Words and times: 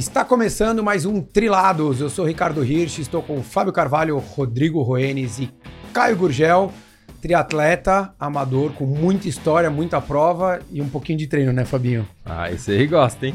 Está 0.00 0.24
começando 0.24 0.82
mais 0.82 1.04
um 1.04 1.20
Trilados. 1.20 2.00
Eu 2.00 2.08
sou 2.08 2.24
Ricardo 2.24 2.64
Hirsch, 2.64 3.00
estou 3.00 3.22
com 3.22 3.42
Fábio 3.42 3.70
Carvalho, 3.70 4.16
Rodrigo 4.16 4.80
Roenes 4.80 5.38
e 5.38 5.50
Caio 5.92 6.16
Gurgel, 6.16 6.72
triatleta, 7.20 8.10
amador, 8.18 8.72
com 8.72 8.86
muita 8.86 9.28
história, 9.28 9.68
muita 9.68 10.00
prova 10.00 10.60
e 10.72 10.80
um 10.80 10.88
pouquinho 10.88 11.18
de 11.18 11.26
treino, 11.26 11.52
né, 11.52 11.66
Fabinho? 11.66 12.08
Ah, 12.24 12.50
esse 12.50 12.70
aí 12.70 12.86
gosta, 12.86 13.26
hein? 13.26 13.34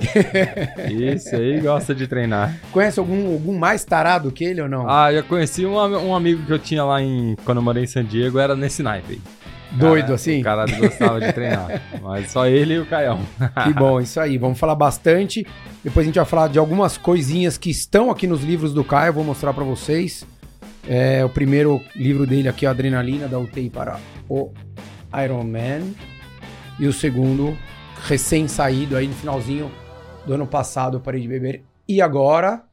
esse 1.13 1.35
aí 1.35 1.61
gosta 1.61 1.93
de 1.93 2.07
treinar. 2.07 2.59
Conhece 2.71 2.99
algum, 2.99 3.33
algum 3.33 3.55
mais 3.55 3.85
tarado 3.85 4.31
que 4.31 4.43
ele 4.43 4.59
ou 4.59 4.67
não? 4.67 4.89
Ah, 4.89 5.13
já 5.13 5.21
conheci 5.21 5.67
um, 5.67 5.75
um 5.75 6.15
amigo 6.15 6.47
que 6.47 6.51
eu 6.51 6.57
tinha 6.57 6.83
lá 6.83 6.99
em. 6.99 7.35
Quando 7.45 7.59
eu 7.59 7.63
morei 7.63 7.83
em 7.83 7.87
San 7.87 8.03
Diego, 8.03 8.39
era 8.39 8.55
nesse 8.55 8.81
naipe. 8.81 9.21
Doido 9.75 10.03
cara, 10.03 10.13
assim? 10.15 10.39
O 10.39 10.43
cara 10.43 10.65
gostava 10.65 11.19
de 11.19 11.33
treinar. 11.33 11.81
Mas 12.01 12.31
só 12.31 12.47
ele 12.47 12.75
e 12.75 12.79
o 12.79 12.85
Caião. 12.85 13.19
que 13.63 13.73
bom, 13.73 13.99
isso 13.99 14.19
aí. 14.19 14.37
Vamos 14.37 14.59
falar 14.59 14.75
bastante. 14.75 15.45
Depois 15.83 16.05
a 16.05 16.07
gente 16.07 16.15
vai 16.15 16.25
falar 16.25 16.47
de 16.47 16.59
algumas 16.59 16.97
coisinhas 16.97 17.57
que 17.57 17.69
estão 17.69 18.09
aqui 18.09 18.27
nos 18.27 18.43
livros 18.43 18.73
do 18.73 18.83
Caio. 18.83 19.13
Vou 19.13 19.23
mostrar 19.23 19.53
para 19.53 19.63
vocês. 19.63 20.25
É, 20.87 21.25
o 21.25 21.29
primeiro 21.29 21.81
livro 21.95 22.27
dele 22.27 22.47
aqui, 22.47 22.65
Adrenalina, 22.65 23.27
da 23.27 23.39
UTI 23.39 23.69
para 23.69 23.99
o 24.29 24.51
Iron 25.23 25.43
Man. 25.43 25.93
E 26.79 26.87
o 26.87 26.93
segundo, 26.93 27.57
recém-saído 28.07 28.95
aí 28.95 29.07
no 29.07 29.13
finalzinho 29.13 29.71
do 30.25 30.33
ano 30.33 30.45
passado, 30.45 30.97
eu 30.97 31.01
parei 31.01 31.21
de 31.21 31.27
beber. 31.27 31.63
E 31.87 32.01
agora, 32.01 32.63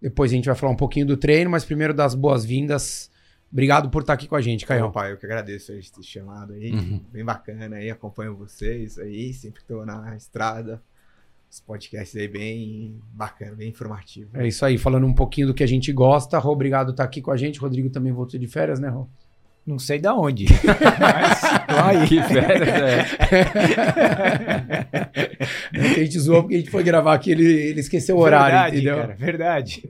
depois 0.00 0.32
a 0.32 0.34
gente 0.34 0.46
vai 0.46 0.54
falar 0.54 0.72
um 0.72 0.76
pouquinho 0.76 1.06
do 1.06 1.16
treino, 1.16 1.50
mas 1.50 1.64
primeiro 1.64 1.92
das 1.92 2.14
boas-vindas 2.14 3.10
Obrigado 3.50 3.88
por 3.88 4.02
estar 4.02 4.12
aqui 4.12 4.28
com 4.28 4.36
a 4.36 4.40
gente, 4.40 4.66
Caio. 4.66 4.90
Pai, 4.90 5.12
eu 5.12 5.16
que 5.16 5.24
agradeço 5.24 5.72
a 5.72 5.74
ter 5.74 6.02
chamado 6.02 6.52
aí. 6.52 6.70
Uhum. 6.70 7.00
Bem 7.10 7.24
bacana 7.24 7.76
aí, 7.76 7.90
acompanho 7.90 8.36
vocês 8.36 8.98
aí, 8.98 9.32
sempre 9.32 9.62
estou 9.62 9.86
na 9.86 10.14
estrada. 10.16 10.82
Os 11.50 11.60
podcasts 11.60 12.14
aí 12.14 12.28
bem 12.28 13.00
bacana, 13.10 13.54
bem 13.54 13.70
informativo. 13.70 14.30
É 14.34 14.46
isso 14.46 14.66
aí, 14.66 14.76
falando 14.76 15.06
um 15.06 15.14
pouquinho 15.14 15.46
do 15.46 15.54
que 15.54 15.64
a 15.64 15.66
gente 15.66 15.90
gosta. 15.92 16.38
Rô, 16.38 16.52
obrigado 16.52 16.88
por 16.88 16.92
estar 16.92 17.04
aqui 17.04 17.22
com 17.22 17.30
a 17.30 17.38
gente. 17.38 17.58
Rodrigo 17.58 17.88
também 17.88 18.12
voltou 18.12 18.38
de 18.38 18.46
férias, 18.46 18.78
né, 18.78 18.88
Rô? 18.88 19.08
Não 19.66 19.78
sei 19.78 19.98
da 19.98 20.14
onde. 20.14 20.46
Mas 21.00 21.44
aí. 21.68 22.06
Que 22.06 22.22
férias, 22.22 22.68
é. 22.68 23.06
a 25.74 26.04
gente 26.04 26.18
zoou 26.18 26.42
porque 26.42 26.54
a 26.54 26.58
gente 26.58 26.70
foi 26.70 26.82
gravar 26.82 27.14
aqui, 27.14 27.30
ele, 27.30 27.44
ele 27.44 27.80
esqueceu 27.80 28.16
o 28.16 28.20
horário, 28.20 28.54
verdade, 28.54 28.76
entendeu? 28.76 28.96
Cara, 28.96 29.14
verdade. 29.14 29.82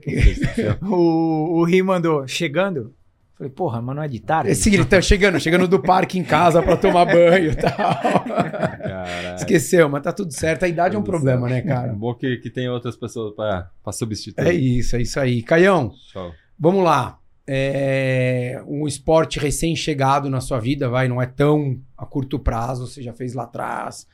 o, 0.81 1.59
o 1.59 1.63
Ri 1.63 1.81
mandou, 1.81 2.27
chegando, 2.27 2.93
Falei, 3.39 3.53
porra, 3.53 3.81
mas 3.81 3.95
não 3.95 4.03
é 4.03 4.07
de 4.09 4.19
tarde? 4.19 4.51
Esse 4.51 4.69
gritando, 4.69 5.01
chegando, 5.01 5.39
chegando 5.39 5.65
do 5.65 5.81
parque 5.81 6.19
em 6.19 6.25
casa 6.25 6.61
para 6.61 6.75
tomar 6.75 7.05
banho 7.05 7.51
e 7.53 7.55
tal. 7.55 7.71
Caralho. 7.71 9.35
Esqueceu, 9.37 9.87
mas 9.87 10.03
tá 10.03 10.11
tudo 10.11 10.33
certo. 10.33 10.63
A 10.63 10.67
idade 10.67 10.97
é 10.97 10.99
um 10.99 11.03
problema, 11.03 11.47
né, 11.47 11.61
cara? 11.61 11.93
Bom 11.93 12.13
que, 12.13 12.35
que 12.39 12.49
tem 12.49 12.67
outras 12.67 12.97
pessoas 12.97 13.33
para 13.33 13.93
substituir. 13.93 14.45
É 14.45 14.53
isso, 14.53 14.93
é 14.97 15.01
isso 15.01 15.17
aí. 15.17 15.41
Caião, 15.41 15.93
Show. 16.11 16.33
vamos 16.59 16.83
lá. 16.83 17.17
É 17.47 18.61
um 18.67 18.85
esporte 18.85 19.39
recém-chegado 19.39 20.29
na 20.29 20.41
sua 20.41 20.59
vida, 20.59 20.89
vai, 20.89 21.07
não 21.07 21.21
é 21.21 21.25
tão 21.25 21.79
a 21.97 22.05
curto 22.05 22.37
prazo, 22.39 22.87
você 22.87 23.01
já 23.01 23.13
fez 23.13 23.33
lá 23.33 23.43
atrás. 23.43 24.05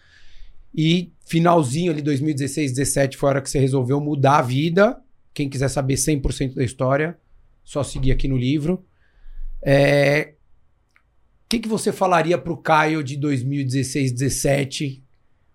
E 0.72 1.12
finalzinho 1.26 1.92
ali, 1.92 2.04
2016, 2.04 2.74
17, 2.74 3.18
foi 3.18 3.28
a 3.28 3.32
hora 3.32 3.42
que 3.42 3.50
você 3.50 3.58
resolveu 3.58 4.00
mudar 4.00 4.38
a 4.38 4.44
vida. 4.44 5.02
Quem 5.34 5.50
quiser 5.50 5.70
saber 5.70 5.96
100% 5.96 6.54
da 6.54 6.64
história, 6.64 7.18
só 7.64 7.82
seguir 7.82 8.12
aqui 8.12 8.28
no 8.28 8.38
livro. 8.38 8.86
É, 9.68 10.36
o 11.46 11.50
que, 11.50 11.58
que 11.58 11.68
você 11.68 11.92
falaria 11.92 12.38
para 12.38 12.54
o 12.54 12.58
Caio 12.58 13.04
de 13.04 13.18
2016, 13.18 14.12
17, 14.12 15.04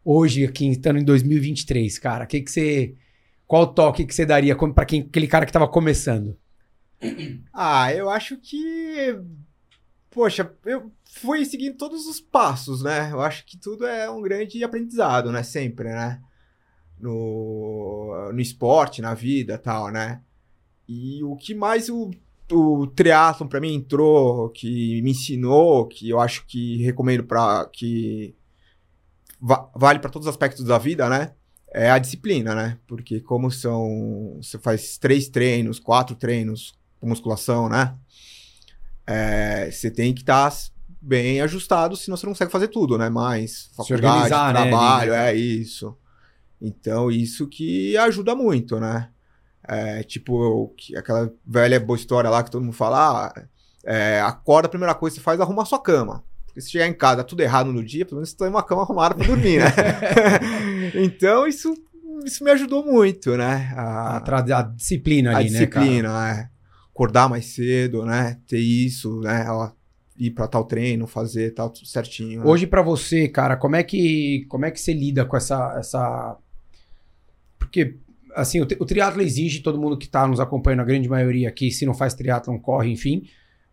hoje 0.04 0.44
aqui 0.44 0.68
estando 0.68 0.98
em 0.98 1.04
2023, 1.04 1.96
cara? 2.00 2.26
Que 2.26 2.40
que 2.40 2.50
você, 2.50 2.96
qual 3.46 3.72
toque 3.72 4.04
que 4.04 4.12
você 4.12 4.26
daria 4.26 4.56
para 4.56 4.82
aquele 4.82 5.28
cara 5.28 5.46
que 5.46 5.50
estava 5.50 5.68
começando? 5.68 6.36
Ah, 7.52 7.92
eu 7.92 8.08
acho 8.10 8.36
que 8.36 9.18
poxa, 10.10 10.52
eu 10.64 10.90
fui 11.04 11.44
seguindo 11.44 11.76
todos 11.76 12.06
os 12.06 12.20
passos, 12.20 12.82
né? 12.82 13.10
Eu 13.12 13.20
acho 13.20 13.46
que 13.46 13.56
tudo 13.56 13.86
é 13.86 14.10
um 14.10 14.20
grande 14.20 14.62
aprendizado, 14.64 15.30
né? 15.30 15.42
Sempre, 15.42 15.88
né? 15.88 16.20
No, 16.98 18.30
no 18.32 18.40
esporte, 18.40 19.00
na 19.00 19.14
vida, 19.14 19.56
tal, 19.56 19.90
né? 19.90 20.20
E 20.88 21.22
o 21.22 21.36
que 21.36 21.54
mais 21.54 21.88
o 21.88 22.10
o 22.50 22.86
triatlon 22.86 23.46
para 23.48 23.60
mim 23.60 23.74
entrou, 23.74 24.50
que 24.50 25.00
me 25.02 25.10
ensinou, 25.10 25.86
que 25.86 26.08
eu 26.08 26.20
acho 26.20 26.44
que 26.46 26.82
recomendo 26.82 27.24
para 27.24 27.66
que 27.72 28.34
va 29.40 29.70
vale 29.74 29.98
para 29.98 30.10
todos 30.10 30.26
os 30.26 30.30
aspectos 30.30 30.64
da 30.64 30.78
vida, 30.78 31.08
né? 31.08 31.32
É 31.72 31.90
a 31.90 31.98
disciplina, 31.98 32.54
né? 32.54 32.78
Porque 32.86 33.20
como 33.20 33.50
são 33.50 34.38
você 34.42 34.58
faz 34.58 34.98
três 34.98 35.28
treinos, 35.28 35.78
quatro 35.78 36.16
treinos 36.16 36.74
com 37.00 37.08
musculação, 37.08 37.68
né? 37.68 37.94
É, 39.06 39.70
você 39.70 39.90
tem 39.90 40.12
que 40.12 40.20
estar 40.20 40.50
tá 40.50 40.56
bem 41.00 41.40
ajustado, 41.40 41.96
senão 41.96 42.16
você 42.16 42.26
não 42.26 42.32
consegue 42.32 42.52
fazer 42.52 42.68
tudo, 42.68 42.98
né? 42.98 43.08
Mais 43.08 43.70
faculdade, 43.76 44.30
né, 44.30 44.52
trabalho, 44.52 45.12
né? 45.12 45.32
é 45.32 45.34
isso. 45.34 45.96
Então 46.60 47.10
isso 47.10 47.46
que 47.46 47.96
ajuda 47.96 48.34
muito, 48.34 48.78
né? 48.78 49.08
É, 49.72 50.02
tipo, 50.02 50.74
aquela 50.96 51.32
velha 51.46 51.78
boa 51.78 51.96
história 51.96 52.28
lá 52.28 52.42
que 52.42 52.50
todo 52.50 52.64
mundo 52.64 52.74
fala: 52.74 53.28
ah, 53.28 53.42
é, 53.84 54.20
acorda, 54.20 54.66
a 54.66 54.68
primeira 54.68 54.96
coisa 54.96 55.14
que 55.14 55.20
você 55.20 55.24
faz 55.24 55.38
é 55.38 55.42
arrumar 55.44 55.64
sua 55.64 55.80
cama. 55.80 56.24
Porque 56.44 56.60
se 56.60 56.72
chegar 56.72 56.88
em 56.88 56.92
casa 56.92 57.22
tudo 57.22 57.40
errado 57.40 57.72
no 57.72 57.84
dia, 57.84 58.04
pelo 58.04 58.16
menos 58.16 58.30
você 58.30 58.36
tem 58.36 58.48
uma 58.48 58.64
cama 58.64 58.82
arrumada 58.82 59.14
para 59.14 59.24
dormir, 59.24 59.60
né? 59.60 59.66
então 60.92 61.46
isso, 61.46 61.72
isso 62.24 62.42
me 62.42 62.50
ajudou 62.50 62.84
muito, 62.84 63.36
né? 63.36 63.72
A, 63.76 64.16
a, 64.16 64.58
a 64.58 64.62
disciplina 64.62 65.30
ali, 65.30 65.48
a 65.48 65.52
né? 65.52 65.58
disciplina, 65.58 66.30
é. 66.30 66.50
Acordar 66.92 67.28
mais 67.28 67.46
cedo, 67.46 68.04
né? 68.04 68.38
Ter 68.48 68.58
isso, 68.58 69.20
né? 69.20 69.46
Ó, 69.48 69.70
ir 70.18 70.32
para 70.32 70.48
tal 70.48 70.64
treino, 70.64 71.06
fazer 71.06 71.54
tal 71.54 71.70
tudo 71.70 71.86
certinho. 71.86 72.40
Né? 72.40 72.46
Hoje 72.46 72.66
para 72.66 72.82
você, 72.82 73.28
cara, 73.28 73.56
como 73.56 73.76
é 73.76 73.84
que 73.84 74.44
como 74.48 74.64
é 74.64 74.72
que 74.72 74.80
você 74.80 74.92
lida 74.92 75.24
com 75.24 75.36
essa 75.36 75.76
essa 75.78 76.36
porque 77.56 77.96
assim, 78.34 78.60
o, 78.60 78.64
o 78.64 78.86
triatlo 78.86 79.22
exige, 79.22 79.60
todo 79.60 79.80
mundo 79.80 79.96
que 79.96 80.06
está 80.06 80.26
nos 80.26 80.40
acompanhando, 80.40 80.80
a 80.80 80.84
grande 80.84 81.08
maioria 81.08 81.48
aqui, 81.48 81.70
se 81.70 81.86
não 81.86 81.94
faz 81.94 82.14
triatlo, 82.14 82.58
corre, 82.60 82.90
enfim. 82.90 83.24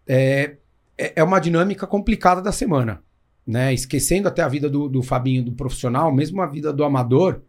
É, 0.06 0.58
é, 0.98 1.14
é 1.18 1.24
uma 1.24 1.40
dinâmica 1.40 1.86
complicada 1.86 2.42
da 2.42 2.52
semana. 2.52 3.02
Né? 3.46 3.74
Esquecendo 3.74 4.28
até 4.28 4.42
a 4.42 4.48
vida 4.48 4.70
do, 4.70 4.90
do 4.90 5.02
Fabinho, 5.02 5.44
do 5.44 5.54
profissional, 5.54 6.14
mesmo 6.14 6.42
a 6.42 6.48
vida 6.48 6.74
do 6.74 6.84
amador, 6.84 7.42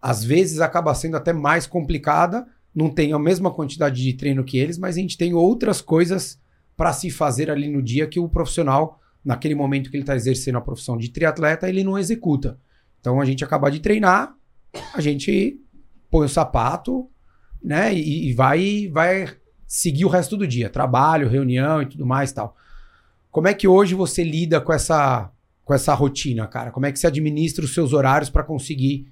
às 0.00 0.22
vezes 0.22 0.60
acaba 0.60 0.94
sendo 0.94 1.16
até 1.16 1.32
mais 1.32 1.66
complicada. 1.66 2.46
Não 2.74 2.88
tem 2.88 3.12
a 3.12 3.18
mesma 3.18 3.50
quantidade 3.50 4.02
de 4.02 4.12
treino 4.14 4.44
que 4.44 4.58
eles, 4.58 4.78
mas 4.78 4.96
a 4.96 5.00
gente 5.00 5.18
tem 5.18 5.34
outras 5.34 5.80
coisas 5.80 6.40
para 6.76 6.92
se 6.92 7.10
fazer 7.10 7.50
ali 7.50 7.68
no 7.68 7.82
dia 7.82 8.06
que 8.06 8.18
o 8.18 8.28
profissional, 8.28 9.00
naquele 9.24 9.54
momento 9.54 9.90
que 9.90 9.96
ele 9.96 10.02
está 10.02 10.16
exercendo 10.16 10.58
a 10.58 10.60
profissão 10.60 10.96
de 10.96 11.10
triatleta, 11.10 11.68
ele 11.68 11.84
não 11.84 11.98
executa. 11.98 12.58
Então 13.00 13.20
a 13.20 13.24
gente 13.24 13.44
acaba 13.44 13.70
de 13.70 13.80
treinar, 13.80 14.34
a 14.94 15.00
gente 15.00 15.60
põe 16.12 16.26
o 16.26 16.28
sapato, 16.28 17.08
né? 17.64 17.92
E, 17.94 18.28
e 18.28 18.34
vai, 18.34 18.88
vai 18.92 19.26
seguir 19.66 20.04
o 20.04 20.08
resto 20.08 20.36
do 20.36 20.46
dia, 20.46 20.68
trabalho, 20.68 21.28
reunião 21.28 21.80
e 21.80 21.86
tudo 21.86 22.04
mais, 22.04 22.30
tal. 22.30 22.54
Como 23.30 23.48
é 23.48 23.54
que 23.54 23.66
hoje 23.66 23.94
você 23.94 24.22
lida 24.22 24.60
com 24.60 24.74
essa 24.74 25.30
com 25.64 25.72
essa 25.72 25.94
rotina, 25.94 26.46
cara? 26.46 26.70
Como 26.70 26.84
é 26.84 26.92
que 26.92 26.98
você 26.98 27.06
administra 27.06 27.64
os 27.64 27.72
seus 27.72 27.92
horários 27.92 28.28
para 28.28 28.42
conseguir 28.42 29.10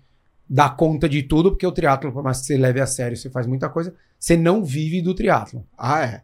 dar 0.49 0.77
conta 0.77 1.09
de 1.09 1.22
tudo? 1.22 1.53
Porque 1.53 1.66
o 1.66 1.72
triatlo, 1.72 2.12
por 2.12 2.22
mais 2.22 2.41
que 2.41 2.47
você 2.47 2.59
leve 2.59 2.81
a 2.81 2.87
sério, 2.87 3.17
você 3.17 3.31
faz 3.31 3.47
muita 3.47 3.69
coisa, 3.71 3.94
você 4.19 4.37
não 4.37 4.62
vive 4.62 5.00
do 5.00 5.15
triatlo. 5.15 5.65
Ah, 5.78 6.05
é. 6.05 6.22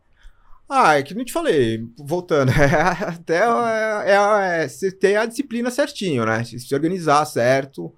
Ah, 0.69 0.99
é 0.99 1.03
que 1.05 1.15
não 1.15 1.25
te 1.25 1.33
falei, 1.33 1.89
voltando, 1.97 2.51
é, 2.61 3.05
até 3.07 3.39
é, 3.39 4.11
é, 4.11 4.63
é, 4.65 4.69
você 4.69 4.91
ter 4.91 5.15
a 5.15 5.25
disciplina 5.25 5.71
certinho, 5.71 6.27
né? 6.27 6.43
Se 6.43 6.75
organizar 6.75 7.25
certo, 7.25 7.95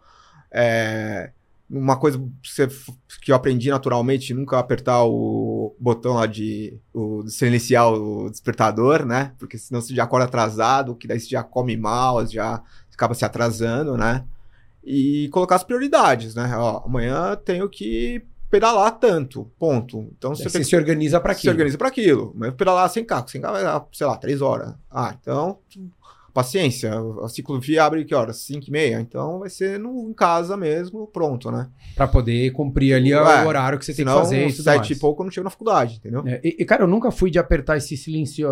é, 0.53 1.33
uma 1.71 1.99
coisa 1.99 2.19
que 3.23 3.31
eu 3.31 3.37
aprendi 3.37 3.71
naturalmente, 3.71 4.33
nunca 4.33 4.59
apertar 4.59 5.05
o 5.05 5.77
botão 5.79 6.15
lá 6.15 6.27
de, 6.27 6.79
o, 6.93 7.23
de 7.23 7.31
silenciar 7.31 7.93
o 7.93 8.31
despertador, 8.31 9.05
né? 9.05 9.33
Porque 9.39 9.59
senão 9.59 9.81
você 9.81 9.95
já 9.95 10.05
acorda 10.05 10.25
atrasado, 10.25 10.95
que 10.95 11.07
daí 11.07 11.21
você 11.21 11.29
já 11.29 11.43
come 11.43 11.77
mal, 11.77 12.27
já 12.27 12.63
acaba 12.93 13.15
se 13.15 13.25
atrasando, 13.25 13.97
né? 13.97 14.25
E 14.83 15.29
colocar 15.31 15.57
as 15.57 15.65
prioridades, 15.65 16.35
né? 16.35 16.51
Ó, 16.57 16.83
amanhã 16.87 17.37
tenho 17.37 17.69
que 17.69 18.25
pedalar 18.51 18.99
tanto, 18.99 19.51
ponto. 19.59 20.09
Então 20.17 20.35
você, 20.35 20.49
você 20.49 20.65
se 20.65 20.75
organiza 20.75 21.21
para 21.21 21.33
aquilo. 21.33 21.43
Se 21.43 21.51
organiza 21.51 21.79
para 21.79 21.89
aquilo. 21.89 22.33
Mas 22.35 22.55
pedalar 22.55 22.89
sem 22.89 23.05
carro, 23.05 23.29
sem 23.29 23.41
carro 23.41 23.55
vai 23.55 23.63
dar, 23.63 23.87
sei 23.93 24.07
lá, 24.07 24.17
três 24.17 24.41
horas. 24.41 24.75
Ah, 24.91 25.15
então 25.21 25.59
paciência, 26.39 26.93
a 27.25 27.29
ciclovia 27.29 27.83
abre 27.83 28.05
que 28.05 28.15
horas? 28.15 28.37
5 28.43 28.67
e 28.69 28.71
meia, 28.71 29.01
então 29.01 29.41
vai 29.41 29.51
ser 29.51 29.77
no, 29.77 30.09
em 30.09 30.13
casa 30.15 30.57
mesmo, 30.57 31.09
pronto, 31.09 31.51
né? 31.51 31.69
Para 31.97 32.07
poder 32.07 32.53
cumprir 32.53 32.95
ali 32.95 33.13
é, 33.13 33.21
o 33.21 33.49
horário 33.49 33.77
que 33.77 33.85
você 33.85 33.93
tem 33.93 34.05
que 34.05 34.11
fazer 34.13 34.47
e 34.47 34.53
tudo 34.53 34.63
sete 34.63 34.93
e 34.93 34.97
pouco 34.97 35.23
eu 35.23 35.25
não 35.25 35.33
chego 35.33 35.45
na 35.45 35.51
faculdade, 35.51 35.97
entendeu? 35.97 36.23
É, 36.25 36.41
e, 36.45 36.65
cara, 36.65 36.85
eu 36.85 36.87
nunca 36.87 37.11
fui 37.11 37.29
de 37.29 37.41
apertar 37.41 37.77
esse 37.77 37.97
silêncio, 37.97 38.47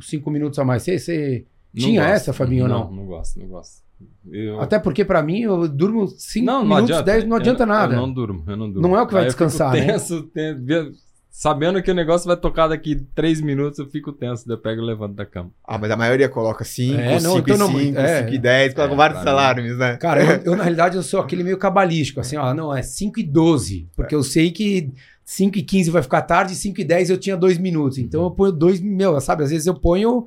cinco 0.00 0.30
minutos 0.30 0.60
a 0.60 0.64
mais. 0.64 0.84
Você, 0.84 0.96
você 0.96 1.44
tinha 1.74 2.02
gosto, 2.02 2.14
essa, 2.14 2.32
Fabinho, 2.32 2.68
não, 2.68 2.82
ou 2.82 2.84
não? 2.84 2.96
Não 2.98 3.06
gosto, 3.06 3.40
não 3.40 3.48
gosto. 3.48 3.82
Eu... 4.30 4.60
Até 4.60 4.78
porque 4.78 5.04
pra 5.04 5.20
mim 5.20 5.40
eu 5.40 5.66
durmo 5.68 6.06
5 6.06 6.46
não, 6.46 6.60
não 6.60 6.76
minutos, 6.76 6.90
adianta. 6.90 7.12
10, 7.12 7.24
não 7.24 7.36
Eu 7.36 7.40
adianta 7.40 7.66
nada. 7.66 7.94
Eu 7.94 8.00
não 8.00 8.12
durmo, 8.12 8.44
eu 8.46 8.56
não 8.56 8.70
durmo. 8.70 8.88
Não 8.88 8.96
é 8.96 9.02
o 9.02 9.06
que 9.08 9.12
vai 9.12 9.22
Aí 9.22 9.28
eu 9.28 9.32
fico 9.32 9.44
descansar, 9.44 9.72
né? 9.72 9.86
tenso, 9.86 10.30
Sabendo 11.38 11.80
que 11.80 11.88
o 11.88 11.94
negócio 11.94 12.26
vai 12.26 12.36
tocar 12.36 12.66
daqui 12.66 12.96
3 13.14 13.40
minutos, 13.40 13.78
eu 13.78 13.86
fico 13.86 14.12
tenso, 14.12 14.44
daí 14.44 14.56
eu 14.56 14.60
pego 14.60 14.82
e 14.82 14.84
levanto 14.84 15.14
da 15.14 15.24
cama. 15.24 15.52
Ah, 15.64 15.78
mas 15.78 15.88
a 15.88 15.96
maioria 15.96 16.28
coloca 16.28 16.64
5, 16.64 16.98
É, 16.98 17.20
5 17.20 17.22
não, 17.22 17.36
e 17.36 17.40
então 17.40 17.58
não, 17.58 17.78
5, 17.78 17.96
é. 17.96 18.22
5 18.24 18.34
e 18.34 18.38
10, 18.38 18.74
coloca 18.74 18.92
É, 18.92 18.96
vários 18.96 19.24
alarmes, 19.24 19.78
né? 19.78 19.96
Cara, 19.98 20.20
eu, 20.20 20.42
eu, 20.46 20.56
na 20.56 20.64
realidade 20.66 20.96
eu 20.96 21.02
sou 21.04 21.20
aquele 21.20 21.44
meio 21.44 21.56
cabalístico, 21.56 22.18
assim, 22.18 22.36
ó, 22.36 22.52
não, 22.52 22.74
é 22.74 22.82
5 22.82 23.20
e 23.20 23.22
12, 23.22 23.88
porque 23.94 24.16
eu 24.16 24.24
sei 24.24 24.50
que 24.50 24.92
5 25.24 25.56
e 25.58 25.62
15 25.62 25.92
vai 25.92 26.02
ficar 26.02 26.22
tarde, 26.22 26.56
5 26.56 26.80
e 26.80 26.84
10 26.84 27.10
eu 27.10 27.18
tinha 27.18 27.36
2 27.36 27.56
minutos, 27.56 27.98
então 27.98 28.24
eu 28.24 28.32
ponho 28.32 28.50
2, 28.50 28.80
meu, 28.80 29.20
sabe, 29.20 29.44
às 29.44 29.50
vezes 29.50 29.68
eu 29.68 29.74
ponho 29.76 30.26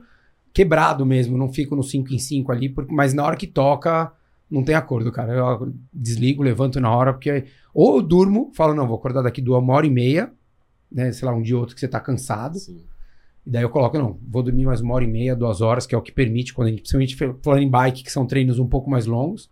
quebrado 0.53 1.05
mesmo, 1.05 1.37
não 1.37 1.51
fico 1.51 1.75
no 1.75 1.83
5 1.83 2.13
em 2.13 2.19
5 2.19 2.53
ali, 2.53 2.69
porque, 2.69 2.95
mas 2.95 3.13
na 3.13 3.25
hora 3.25 3.35
que 3.35 3.47
toca, 3.47 4.13
não 4.49 4.63
tem 4.63 4.75
acordo, 4.75 5.11
cara, 5.11 5.33
eu 5.33 5.73
desligo, 5.91 6.41
levanto 6.41 6.79
na 6.79 6.89
hora, 6.89 7.11
porque 7.11 7.47
ou 7.73 7.97
eu 7.97 8.01
durmo, 8.01 8.49
falo, 8.55 8.73
não, 8.73 8.87
vou 8.87 8.95
acordar 8.95 9.21
daqui 9.21 9.41
duas 9.41 9.61
uma 9.61 9.73
hora 9.73 9.85
e 9.85 9.89
meia, 9.89 10.31
né, 10.91 11.11
sei 11.11 11.27
lá, 11.27 11.33
um 11.33 11.41
dia 11.41 11.55
ou 11.55 11.61
outro 11.61 11.75
que 11.75 11.79
você 11.79 11.87
tá 11.87 11.99
cansado, 11.99 12.57
Assim. 12.57 12.83
e 13.45 13.49
daí 13.49 13.63
eu 13.63 13.69
coloco, 13.69 13.97
não, 13.97 14.19
vou 14.27 14.43
dormir 14.43 14.65
mais 14.65 14.81
uma 14.81 14.93
hora 14.93 15.03
e 15.03 15.07
meia, 15.07 15.35
duas 15.35 15.61
horas, 15.61 15.85
que 15.87 15.95
é 15.95 15.97
o 15.97 16.01
que 16.01 16.11
permite, 16.11 16.53
quando 16.53 16.67
a 16.67 16.71
gente, 16.71 16.81
principalmente 16.81 17.39
falando 17.43 17.63
em 17.63 17.69
bike, 17.69 18.03
que 18.03 18.11
são 18.11 18.25
treinos 18.25 18.59
um 18.59 18.67
pouco 18.67 18.89
mais 18.89 19.05
longos. 19.05 19.49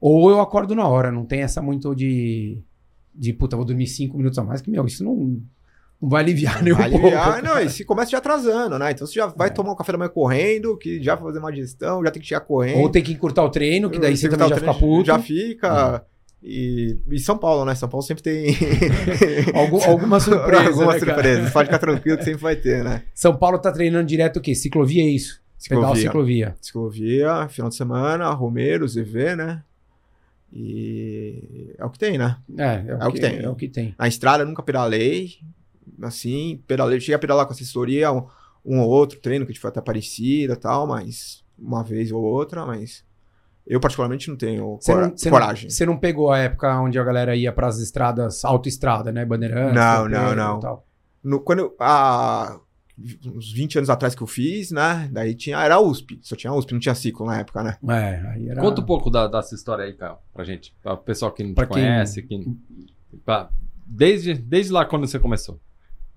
Ou 0.00 0.30
eu 0.30 0.40
acordo 0.40 0.74
na 0.74 0.86
hora, 0.88 1.10
não 1.12 1.24
tem 1.26 1.42
essa 1.42 1.60
muito 1.60 1.94
de. 1.94 2.62
De 3.14 3.32
puta, 3.32 3.56
vou 3.56 3.64
dormir 3.66 3.86
cinco 3.88 4.16
minutos 4.16 4.38
a 4.38 4.44
mais, 4.44 4.60
que, 4.62 4.70
meu, 4.70 4.86
isso 4.86 5.02
não, 5.04 5.14
não 6.00 6.08
vai 6.08 6.22
aliviar 6.22 6.62
nem 6.62 6.72
um 6.72 6.76
Vai 6.76 6.88
pouco. 6.88 7.06
aliviar, 7.08 7.42
não, 7.42 7.60
e 7.60 7.68
se 7.68 7.84
começa 7.84 8.12
já 8.12 8.18
atrasando, 8.18 8.78
né? 8.78 8.92
Então 8.92 9.04
você 9.06 9.14
já 9.14 9.26
vai 9.26 9.48
É. 9.48 9.50
tomar 9.50 9.72
um 9.72 9.76
café 9.76 9.90
da 9.92 9.98
manhã 9.98 10.08
correndo, 10.08 10.78
que 10.78 11.02
já 11.02 11.16
vai 11.16 11.24
fazer 11.24 11.38
uma 11.40 11.50
digestão, 11.52 12.02
já 12.04 12.10
tem 12.12 12.22
que 12.22 12.28
chegar 12.28 12.40
correndo. 12.42 12.78
Ou 12.78 12.88
tem 12.88 13.02
que 13.02 13.12
encurtar 13.12 13.42
o 13.42 13.50
treino, 13.50 13.90
que 13.90 13.98
daí 13.98 14.16
você 14.16 14.28
também 14.28 14.48
já 14.48 14.54
tá 14.54 14.60
o 14.60 14.60
fica 14.60 14.74
treino, 14.74 14.94
puto. 14.96 15.06
Já 15.08 15.18
fica. 15.18 16.06
E, 16.42 16.98
e 17.10 17.18
São 17.18 17.36
Paulo, 17.36 17.64
né? 17.64 17.74
São 17.74 17.88
Paulo 17.88 18.02
sempre 18.04 18.22
tem. 18.22 18.56
Algum- 19.54 19.82
alguma 19.84 20.18
surpresa. 20.18 20.68
Alguma 20.68 20.94
né, 20.94 21.00
cara? 21.00 21.14
surpresa. 21.14 21.50
Pode 21.50 21.66
ficar 21.66 21.78
tranquilo 21.78 22.18
que 22.18 22.24
sempre 22.24 22.40
vai 22.40 22.56
ter, 22.56 22.82
né? 22.82 23.02
São 23.14 23.36
Paulo 23.36 23.58
tá 23.58 23.70
treinando 23.70 24.06
direto 24.06 24.38
o 24.38 24.40
quê? 24.40 24.54
Ciclovia 24.54 25.02
é 25.02 25.08
isso? 25.08 25.40
Pedal 25.68 25.94
Ciclovia. 25.94 26.00
ciclovia. 26.00 26.56
Ciclovia, 26.60 27.48
final 27.48 27.68
de 27.68 27.76
semana, 27.76 28.30
Romero, 28.30 28.88
ZV, 28.88 29.36
né? 29.36 29.62
E 30.52 31.74
é 31.78 31.84
o 31.84 31.90
que 31.90 31.98
tem, 31.98 32.16
né? 32.16 32.36
É, 32.58 32.84
é, 32.88 33.06
o, 33.06 33.12
que, 33.12 33.20
tem. 33.20 33.38
É 33.38 33.48
o 33.48 33.54
que 33.54 33.68
tem. 33.68 33.94
Na 33.98 34.08
estrada 34.08 34.42
eu 34.42 34.46
nunca 34.46 34.62
pedalei. 34.62 35.34
Assim, 36.02 36.62
pedalei, 36.66 36.98
cheguei 36.98 37.14
a 37.14 37.18
pedalar 37.18 37.44
com 37.46 37.52
assessoria, 37.52 38.10
um, 38.10 38.26
um 38.64 38.80
ou 38.80 38.88
outro 38.88 39.20
treino 39.20 39.44
que 39.44 39.52
a 39.52 39.52
gente 39.52 39.60
foi 39.60 39.68
até 39.68 39.80
parecida 39.80 40.54
e 40.54 40.56
tal, 40.56 40.86
mas 40.86 41.44
uma 41.58 41.84
vez 41.84 42.10
ou 42.10 42.22
outra, 42.22 42.64
mas 42.64 43.04
eu 43.66 43.78
particularmente 43.80 44.28
não 44.28 44.36
tenho 44.36 44.78
Você 44.80 44.92
cora- 44.92 45.08
não, 45.08 45.16
você 45.16 45.30
coragem. 45.30 45.64
Não, 45.64 45.70
você 45.70 45.86
não 45.86 45.96
pegou 45.96 46.30
a 46.32 46.38
época 46.38 46.80
onde 46.80 46.98
a 46.98 47.04
galera 47.04 47.34
ia 47.36 47.52
pras 47.52 47.78
estradas, 47.78 48.44
autoestrada, 48.44 49.12
né? 49.12 49.24
Bandeirantes. 49.24 49.74
Não, 49.74 50.08
não, 50.08 50.32
e 50.32 50.36
não. 50.36 50.60
tal. 50.60 50.86
No, 51.22 51.40
quando 51.40 51.58
eu, 51.60 51.76
há 51.78 52.58
uns 53.26 53.52
20 53.52 53.78
anos 53.78 53.90
atrás 53.90 54.14
que 54.14 54.22
eu 54.22 54.26
fiz, 54.26 54.70
né? 54.70 55.08
Daí 55.12 55.34
tinha, 55.34 55.58
era 55.62 55.80
USP, 55.80 56.18
só 56.22 56.34
tinha 56.36 56.52
USP, 56.52 56.72
não 56.72 56.80
tinha 56.80 56.94
ciclo 56.94 57.24
na 57.26 57.38
época, 57.40 57.62
né? 57.62 57.76
É, 57.88 58.28
aí 58.32 58.48
era... 58.48 58.60
Conta 58.60 58.80
um 58.80 58.86
pouco 58.86 59.08
da, 59.10 59.26
dessa 59.26 59.54
história 59.54 59.84
aí, 59.84 59.94
Caio, 59.94 60.16
pra 60.34 60.44
gente. 60.44 60.74
Pra 60.82 60.92
o 60.94 60.98
pessoal 60.98 61.32
que 61.32 61.42
não 61.42 61.54
Pra 61.54 61.66
te 61.66 61.74
quem- 61.74 61.82
conhece. 61.82 62.22
Que... 62.22 62.46
pra- 63.24 63.50
Desde, 63.86 64.34
desde 64.34 64.72
lá 64.72 64.84
quando 64.84 65.06
você 65.06 65.18
começou. 65.18 65.58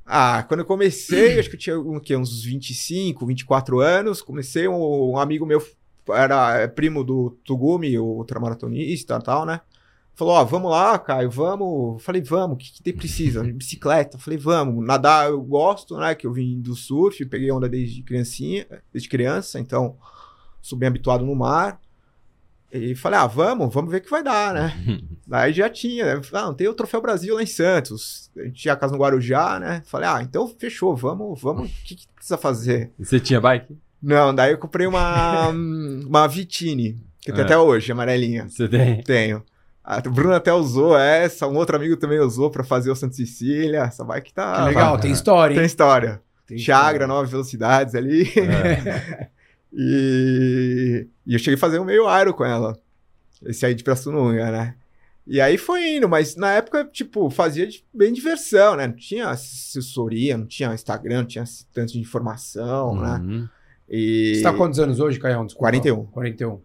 Ah, 0.06 0.44
quando 0.48 0.60
eu 0.60 0.66
comecei, 0.66 1.40
acho 1.40 1.50
que 1.50 1.56
eu 1.56 1.60
tinha 1.60 1.80
um, 1.80 2.00
que, 2.00 2.16
uns 2.16 2.44
25, 2.44 3.26
24 3.26 3.80
anos. 3.80 4.22
Comecei, 4.22 4.68
um, 4.68 5.12
um 5.12 5.18
amigo 5.18 5.46
meu 5.46 5.62
era 6.10 6.60
é, 6.60 6.68
primo 6.68 7.04
do 7.04 7.32
Tugumi, 7.44 7.98
o 7.98 8.06
ultramaratonista 8.06 9.18
e 9.20 9.24
tal, 9.24 9.46
né? 9.46 9.62
Falou, 10.16 10.36
ó, 10.36 10.44
vamos 10.44 10.70
lá, 10.70 10.98
Caio, 11.00 11.30
vamos. 11.30 12.04
Falei, 12.04 12.22
vamos, 12.22 12.56
o 12.56 12.58
que, 12.58 12.72
que 12.72 12.84
tem 12.84 12.94
precisa? 12.94 13.44
Bicicleta. 13.52 14.18
Falei, 14.18 14.38
vamos. 14.38 14.86
Nadar 14.86 15.30
eu 15.30 15.42
gosto, 15.42 15.98
né? 15.98 16.14
Que 16.14 16.28
eu 16.28 16.34
vim 16.34 16.62
do 16.62 16.76
surf, 16.76 17.26
peguei 17.26 17.52
onda 17.52 17.68
desde 17.68 18.04
criancinha, 18.04 18.66
desde 18.92 19.10
criança, 19.10 19.60
então 19.60 19.98
sou 20.62 20.78
bem 20.78 20.88
habituado 20.88 21.26
no 21.26 21.36
mar. 21.36 21.80
E 22.72 22.96
falei, 22.96 23.20
ah, 23.20 23.28
vamos, 23.28 23.72
vamos 23.72 23.92
ver 23.92 23.98
o 23.98 24.02
que 24.02 24.10
vai 24.10 24.24
dar, 24.24 24.52
né? 24.54 24.74
Daí 25.28 25.54
já 25.54 25.70
tinha, 25.70 26.16
né? 26.16 26.22
Ah, 26.34 26.44
não 26.44 26.56
tem 26.56 26.68
o 26.68 26.74
Troféu 26.74 27.02
Brasil 27.02 27.36
lá 27.36 27.44
em 27.44 27.48
Santos. 27.48 28.32
A 28.36 28.44
gente 28.44 28.62
tinha 28.62 28.74
a 28.74 28.78
casa 28.78 28.94
no 28.94 29.00
Guarujá, 29.00 29.60
né? 29.60 29.84
Falei, 29.86 30.10
ah, 30.10 30.24
então 30.24 30.48
fechou, 30.48 30.96
vamos, 30.96 31.40
vamos, 31.40 31.70
o 31.70 31.84
que, 31.84 31.96
que 31.96 32.08
precisa 32.16 32.38
fazer? 32.38 32.92
E 32.98 33.06
Você 33.06 33.20
tinha 33.20 33.40
bike? 33.40 33.78
Não, 34.04 34.36
daí 34.36 34.52
eu 34.52 34.58
comprei 34.58 34.86
uma, 34.86 35.48
uma 36.06 36.28
Vitine, 36.28 37.02
que 37.22 37.32
eu 37.32 37.36
tenho 37.36 37.44
É. 37.44 37.46
até 37.46 37.58
hoje, 37.58 37.90
amarelinha. 37.92 38.50
Você 38.50 38.68
tem? 38.68 39.02
Tenho. 39.02 39.42
A 39.84 40.00
Bruna 40.02 40.36
até 40.38 40.52
usou 40.54 40.98
essa, 40.98 41.48
um 41.48 41.56
outro 41.56 41.76
amigo 41.76 41.96
também 41.98 42.20
usou 42.20 42.50
pra 42.52 42.64
fazer 42.64 42.92
o 42.92 42.96
Santa 42.96 43.16
Cecília. 43.16 43.80
Essa 43.84 44.04
bike 44.04 44.34
tá. 44.34 44.60
Que 44.60 44.70
legal, 44.70 44.98
tem 45.00 45.12
história, 45.12 45.54
Tem 45.56 45.62
hein? 45.64 45.68
história. 45.68 46.22
Tem 46.48 46.58
Chagra, 46.58 47.08
nove 47.08 47.32
velocidades 47.32 47.96
ali. 47.96 48.28
É. 48.38 49.30
E, 49.76 51.08
e 51.26 51.34
eu 51.34 51.40
cheguei 51.40 51.56
a 51.56 51.58
fazer 51.58 51.80
um 51.80 51.84
meio 51.86 52.08
aero 52.08 52.32
com 52.34 52.46
ela. 52.46 52.78
Esse 53.44 53.66
aí 53.66 53.74
de 53.74 53.84
Pirassununga, 53.84 54.52
né? 54.52 54.76
E 55.26 55.42
aí 55.42 55.58
foi 55.58 55.96
indo, 55.96 56.08
mas 56.08 56.36
na 56.36 56.52
época, 56.54 56.86
tipo, 56.86 57.28
fazia 57.32 57.66
de- 57.66 57.84
bem 57.94 58.14
diversão, 58.14 58.76
né? 58.76 58.86
Não 58.86 58.96
tinha 58.96 59.30
assessoria, 59.30 60.38
não 60.38 60.46
tinha 60.46 60.74
Instagram, 60.74 61.22
não 61.22 61.26
tinha 61.26 61.44
tanto 61.74 61.94
de 61.94 62.00
informação, 62.00 62.96
né? 62.96 63.50
E, 63.90 64.36
Você 64.36 64.42
tá 64.44 64.54
quantos 64.54 64.80
anos 64.80 65.00
hoje, 65.00 65.20
Caião? 65.20 65.46
Desculpa. 65.46 65.70
41. 65.70 66.06
41. 66.06 66.62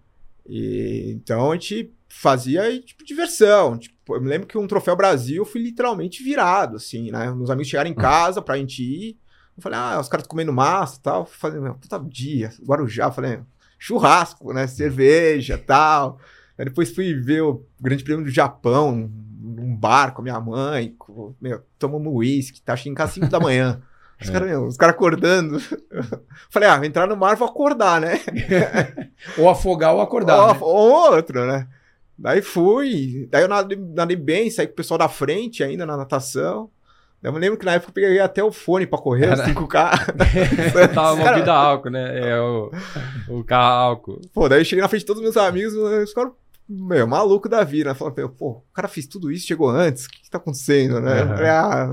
e 0.47 1.12
então 1.12 1.50
a 1.50 1.55
gente 1.55 1.93
fazia, 2.09 2.81
tipo, 2.81 3.05
diversão. 3.05 3.76
Tipo, 3.76 4.17
eu 4.17 4.20
me 4.20 4.29
lembro 4.29 4.47
que 4.47 4.56
um 4.56 4.67
Troféu 4.67 4.97
Brasil 4.97 5.37
eu 5.37 5.44
fui 5.44 5.62
literalmente 5.62 6.23
virado, 6.23 6.76
assim, 6.76 7.11
né? 7.11 7.31
Meus 7.32 7.50
amigos 7.50 7.69
chegaram 7.69 7.91
em 7.91 7.94
casa 7.94 8.41
pra 8.41 8.56
gente 8.56 8.82
ir. 8.82 9.17
Eu 9.56 9.62
falei, 9.62 9.79
ah, 9.79 9.99
os 10.00 10.09
caras 10.09 10.26
comendo 10.26 10.53
massa 10.53 10.99
e 10.99 11.03
tal. 11.03 11.26
Fazendo, 11.26 11.62
meu, 11.62 11.75
puta 11.75 11.99
dia, 11.99 12.50
Guarujá. 12.62 13.06
Eu 13.06 13.12
Falei, 13.12 13.41
churrasco, 13.79 14.53
né? 14.53 14.67
Cerveja 14.67 15.55
e 15.55 15.59
tal. 15.59 16.19
Aí 16.56 16.64
depois 16.64 16.94
fui 16.94 17.14
ver 17.14 17.43
o 17.43 17.64
Grande 17.81 18.03
Prêmio 18.03 18.25
do 18.25 18.31
Japão, 18.31 19.11
num 19.41 19.76
bar 19.76 20.12
com 20.12 20.23
a 20.23 20.25
minha 20.25 20.41
mãe. 20.41 20.94
Com, 20.99 21.35
meu, 21.41 21.62
tomamos 21.79 22.12
uísque, 22.12 22.62
tá 22.62 22.75
chegando 22.76 23.00
às 23.00 23.11
5 23.11 23.29
da 23.29 23.38
manhã. 23.41 23.82
Os 24.20 24.29
É. 24.29 24.32
caras, 24.32 24.49
meu, 24.49 24.65
os 24.67 24.76
caras 24.76 24.94
acordando. 24.94 25.61
Falei, 26.50 26.69
ah, 26.69 26.85
entrar 26.85 27.06
no 27.06 27.17
mar, 27.17 27.37
vou 27.37 27.49
acordar, 27.49 28.00
né? 28.00 28.20
Ou 29.38 29.49
afogar 29.49 29.94
ou 29.94 30.00
acordar. 30.00 30.38
Ou, 30.38 30.53
né? 30.55 30.59
ou 30.61 31.12
outro, 31.12 31.47
né? 31.47 31.66
Daí 32.19 32.43
fui. 32.43 33.28
Daí 33.31 33.43
eu 33.43 33.49
nadei, 33.49 33.78
nadei 33.78 34.16
bem, 34.16 34.50
saí 34.50 34.66
com 34.66 34.73
o 34.73 34.76
pessoal 34.76 34.99
da 34.99 35.09
frente 35.09 35.62
ainda 35.62 35.87
na 35.87 35.97
natação. 35.97 36.69
Eu 37.23 37.33
me 37.33 37.38
lembro 37.38 37.59
que 37.59 37.64
na 37.64 37.75
época 37.75 37.90
eu 37.90 37.95
peguei 37.95 38.21
até 38.21 38.43
o 38.43 38.50
fone 38.52 38.87
pra 38.87 38.99
correr, 38.99 39.33
os 39.33 39.40
Era. 39.40 39.49
5K. 39.54 39.90
Tava 40.95 41.16
Cara, 41.16 41.31
movida 41.33 41.52
a 41.52 41.57
álcool, 41.57 41.90
né? 41.90 42.28
É 42.31 42.40
o, 42.40 42.71
o 43.28 43.45
carro 43.45 43.90
álcool. 43.90 44.21
Pô, 44.33 44.49
daí 44.49 44.61
eu 44.61 44.64
cheguei 44.64 44.83
na 44.83 44.88
frente 44.88 45.00
de 45.02 45.07
todos 45.07 45.21
os 45.21 45.25
meus 45.25 45.37
amigos, 45.37 45.75
eles 45.75 46.09
ficaram, 46.11 46.33
meu, 46.69 47.07
maluco 47.07 47.49
da 47.49 47.62
vida, 47.64 47.93
né? 47.93 47.99
Pô, 48.38 48.50
o 48.50 48.62
cara 48.73 48.87
fez 48.88 49.07
tudo 49.07 49.31
isso, 49.33 49.47
chegou 49.47 49.69
antes, 49.69 50.04
o 50.07 50.11
que, 50.11 50.23
que 50.23 50.31
tá 50.31 50.38
acontecendo, 50.38 51.00
né? 51.00 51.21
Eu 51.21 51.25
Aham. 51.26 51.35
falei, 51.37 51.50
ah, 51.50 51.93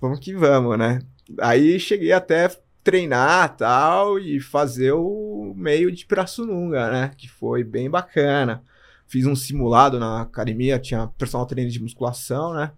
vamos 0.00 0.18
que 0.20 0.34
vamos, 0.34 0.76
né? 0.78 1.00
Aí 1.40 1.78
cheguei 1.80 2.12
até 2.12 2.48
treinar 2.82 3.56
tal 3.56 4.18
e 4.18 4.40
fazer 4.40 4.92
o 4.92 5.54
meio 5.56 5.90
de 5.92 6.04
Pirassununga, 6.06 6.90
né? 6.90 7.10
Que 7.16 7.28
foi 7.28 7.64
bem 7.64 7.88
bacana. 7.90 8.62
Fiz 9.06 9.26
um 9.26 9.36
simulado 9.36 9.98
na 9.98 10.22
academia, 10.22 10.78
tinha 10.78 11.06
personal 11.18 11.46
trainer 11.46 11.70
de 11.72 11.80
musculação, 11.82 12.54
né? 12.54 12.72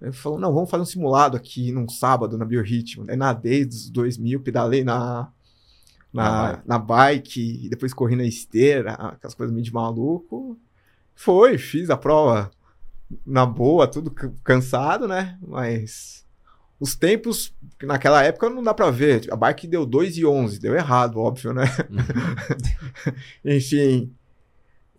Ele 0.00 0.12
falou, 0.12 0.38
não, 0.38 0.54
vamos 0.54 0.70
fazer 0.70 0.82
um 0.82 0.86
simulado 0.86 1.36
aqui 1.36 1.72
num 1.72 1.88
sábado 1.88 2.38
na 2.38 2.44
Biorritmo. 2.44 3.04
Daí 3.06 3.16
nadei 3.16 3.64
dos 3.64 3.90
2000, 3.90 4.40
pedalei 4.40 4.84
na, 4.84 5.32
Na 6.12 6.58
na, 6.58 6.62
na 6.66 6.78
bike, 6.78 7.66
e 7.66 7.68
depois 7.68 7.94
corri 7.94 8.16
na 8.16 8.24
esteira, 8.24 8.94
aquelas 8.94 9.34
coisas 9.34 9.52
meio 9.54 9.64
de 9.64 9.72
maluco. 9.72 10.58
Foi, 11.14 11.58
fiz 11.58 11.90
a 11.90 11.96
prova 11.96 12.50
na 13.26 13.46
boa, 13.46 13.88
tudo 13.88 14.10
ca- 14.12 14.32
cansado, 14.44 15.08
né? 15.08 15.38
Mas 15.46 16.26
os 16.80 16.94
tempos, 16.94 17.52
naquela 17.82 18.22
época 18.22 18.48
não 18.50 18.62
dá 18.62 18.72
pra 18.72 18.90
ver. 18.90 19.26
A 19.32 19.36
bike 19.36 19.66
deu 19.66 19.84
2 19.84 20.16
e 20.18 20.24
11, 20.26 20.60
deu 20.60 20.74
errado, 20.74 21.18
óbvio, 21.18 21.52
né? 21.52 21.64
Enfim. 23.44 24.12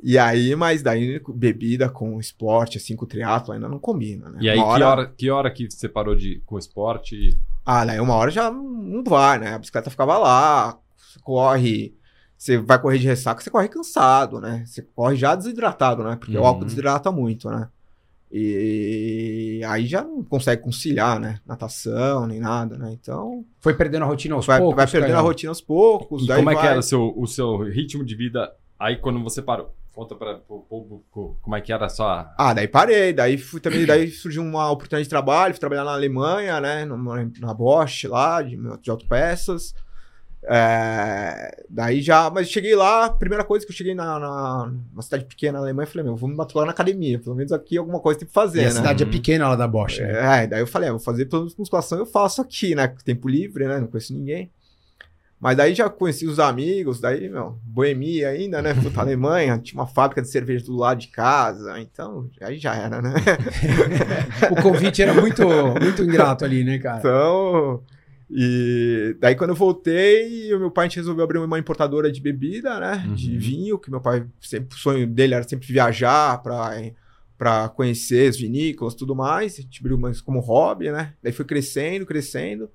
E 0.02 0.18
aí, 0.18 0.56
mas 0.56 0.82
daí 0.82 1.22
bebida 1.36 1.90
com 1.90 2.20
esporte, 2.20 2.78
assim, 2.78 2.96
com 2.96 3.06
triatlo 3.06 3.54
ainda 3.54 3.68
não 3.68 3.78
combina, 3.80 4.30
né? 4.30 4.40
E 4.42 4.50
aí, 4.50 4.58
Uma 4.58 4.74
que, 4.78 4.84
hora, 4.84 5.14
que 5.18 5.30
hora 5.30 5.52
que 5.52 5.70
você 5.70 5.90
parou 5.90 6.16
de, 6.16 6.42
com 6.46 6.56
o 6.56 6.60
esporte? 6.60 7.38
ah, 7.66 7.84
daí 7.86 8.00
uma 8.00 8.16
hora 8.16 8.32
já 8.32 8.50
não 8.50 9.04
vai, 9.04 9.38
né? 9.40 9.54
A 9.54 9.60
bicicleta 9.60 9.90
ficava 9.90 10.18
lá, 10.18 10.80
você 10.96 11.20
corre, 11.20 11.94
você 12.38 12.58
vai 12.58 12.80
correr 12.82 12.98
de 12.98 13.08
ressaca, 13.08 13.42
você 13.44 13.50
corre 13.50 13.68
cansado, 13.68 14.40
né? 14.40 14.64
Você 14.66 14.82
corre 14.82 15.18
já 15.18 15.36
desidratado, 15.36 16.02
né? 16.04 16.16
Porque 16.16 16.38
o 16.38 16.40
Uhum. 16.40 16.48
álcool 16.48 16.66
desidrata 16.66 17.12
muito, 17.12 17.50
né? 17.50 17.68
E 18.32 19.62
aí 19.68 19.86
já 19.88 20.04
não 20.04 20.24
consegue 20.24 20.62
conciliar, 20.62 21.20
né? 21.20 21.40
Natação, 21.46 22.28
nem 22.28 22.40
nada, 22.40 22.78
né? 22.78 22.92
Então, 23.00 23.44
Foi 23.60 23.74
perdendo 23.74 24.04
a 24.04 24.08
rotina 24.08 24.36
aos 24.36 24.46
vai, 24.46 24.60
poucos. 24.60 24.76
vai 24.76 24.88
perdendo 24.88 25.18
a 25.18 25.22
rotina 25.22 25.52
aos 25.52 25.62
poucos. 25.62 26.24
E 26.24 26.28
daí 26.28 26.38
como 26.38 26.50
é 26.52 26.56
que 26.56 26.62
vai- 26.62 26.70
era 26.72 26.80
o 26.80 26.84
seu, 26.84 27.14
o 27.18 27.28
seu 27.28 27.58
ritmo 27.64 28.04
de 28.06 28.16
vida 28.16 28.52
Aí 28.80 28.96
quando 28.96 29.22
você 29.22 29.42
parou, 29.42 29.76
conta 29.94 30.16
para 30.16 30.40
o 30.48 30.60
público 30.60 31.38
como 31.42 31.54
é 31.54 31.60
que 31.60 31.74
era 31.74 31.88
a 31.88 31.90
sua. 31.90 32.34
Ah, 32.38 32.54
daí 32.54 32.66
parei, 32.66 33.12
daí 33.12 33.38
fui 33.38 33.60
também, 33.60 33.86
daí 33.86 34.10
surgiu 34.10 34.42
uma 34.42 34.72
oportunidade 34.72 35.04
de 35.04 35.10
trabalho, 35.10 35.54
fui 35.54 35.60
trabalhar 35.60 35.84
na 35.84 35.92
Alemanha, 35.92 36.62
né, 36.62 36.86
numa- 36.86 37.30
na 37.42 37.54
Bosch 37.54 38.06
lá, 38.06 38.42
de, 38.42 38.56
de 38.82 38.90
autopeças. 38.90 39.76
É, 40.44 41.64
daí 41.70 42.02
já, 42.02 42.30
mas 42.30 42.50
cheguei 42.50 42.76
lá, 42.76 43.10
primeira 43.10 43.44
coisa 43.44 43.66
que 43.66 43.72
eu 43.72 43.76
cheguei 43.76 43.94
na, 43.94 44.18
na, 44.20 44.72
numa 44.92 45.02
cidade 45.02 45.26
pequena 45.26 45.54
na 45.60 45.66
Alemanha, 45.66 45.86
eu 45.86 45.92
falei, 45.92 46.06
meu, 46.06 46.16
vou 46.16 46.30
me 46.30 46.36
matricular 46.36 46.66
na 46.66 46.72
academia, 46.72 47.20
pelo 47.20 47.36
menos 47.36 47.52
aqui 47.52 47.78
alguma 47.78 48.00
coisa 48.00 48.20
tem 48.20 48.28
que 48.28 48.34
fazer, 48.34 48.60
E 48.60 48.66
a 48.66 48.70
né? 48.70 48.72
cidade 48.72 49.04
Uhum. 49.04 49.10
é 49.10 49.12
pequena 49.12 49.50
lá 49.50 49.56
da 49.56 49.68
Bosch, 49.68 50.00
né? 50.00 50.44
É, 50.44 50.48
daí 50.48 50.62
eu 50.62 50.68
falei, 50.68 50.90
ah, 50.90 50.94
vou 50.94 51.00
fazer 51.02 51.26
pelo 51.26 51.42
menos 51.44 51.56
musculação, 51.58 51.98
eu 52.00 52.06
faço 52.06 52.42
aqui, 52.42 52.74
né? 52.74 52.88
Tempo 53.04 53.28
livre, 53.28 53.68
né? 53.68 53.80
Não 53.80 53.88
conheço 53.88 54.14
ninguém. 54.14 54.50
Mas 55.42 55.56
daí 55.56 55.74
já 55.74 55.90
conheci 55.90 56.26
os 56.28 56.38
amigos, 56.38 57.00
daí, 57.00 57.30
meu, 57.30 57.58
boemia 57.64 58.28
ainda, 58.30 58.62
né? 58.62 58.74
Fui 58.76 58.90
pra 58.92 59.04
Alemanha, 59.04 59.58
tinha 59.58 59.80
uma 59.80 59.88
fábrica 59.88 60.22
de 60.22 60.28
cerveja 60.30 60.66
do 60.66 60.76
lado 60.76 61.00
de 61.00 61.08
casa, 61.08 61.80
então 61.80 62.30
aí 62.42 62.58
já 62.58 62.76
era, 62.76 63.02
né? 63.02 63.14
O 64.52 64.62
convite 64.62 65.02
era 65.02 65.14
muito, 65.14 65.44
muito 65.82 66.02
ingrato 66.04 66.44
ali, 66.44 66.64
né, 66.64 66.78
cara? 66.80 67.00
Então, 67.00 67.82
e 68.30 69.16
daí 69.20 69.36
quando 69.36 69.52
eu 69.52 69.56
voltei, 69.56 70.54
o 70.54 70.60
meu 70.60 70.70
pai 70.70 70.86
a 70.86 70.88
gente 70.88 70.98
resolveu 70.98 71.24
abrir 71.24 71.40
uma 71.40 71.58
importadora 71.58 72.12
de 72.12 72.22
bebida, 72.22 72.80
né? 72.80 73.04
Uhum. 73.08 73.16
De 73.16 73.38
vinho, 73.38 73.80
que 73.80 73.90
meu 73.90 74.00
pai, 74.00 74.26
sempre, 74.40 74.76
o 74.76 74.80
sonho 74.80 75.08
dele 75.08 75.34
era 75.34 75.48
sempre 75.48 75.68
viajar 75.68 76.42
pra, 76.44 76.72
pra 77.38 77.70
conhecer 77.70 78.30
as 78.30 78.38
vinícolas 78.38 78.94
e 78.94 78.98
tudo 78.98 79.16
mais. 79.16 79.58
A 79.58 79.62
gente 79.62 79.80
abriu 79.80 79.98
mais 79.98 80.22
como 80.22 80.40
hobby, 80.40 80.92
né? 80.92 81.14
Daí 81.24 81.32
foi 81.32 81.46
crescendo, 81.46 82.06
crescendo. 82.06 82.70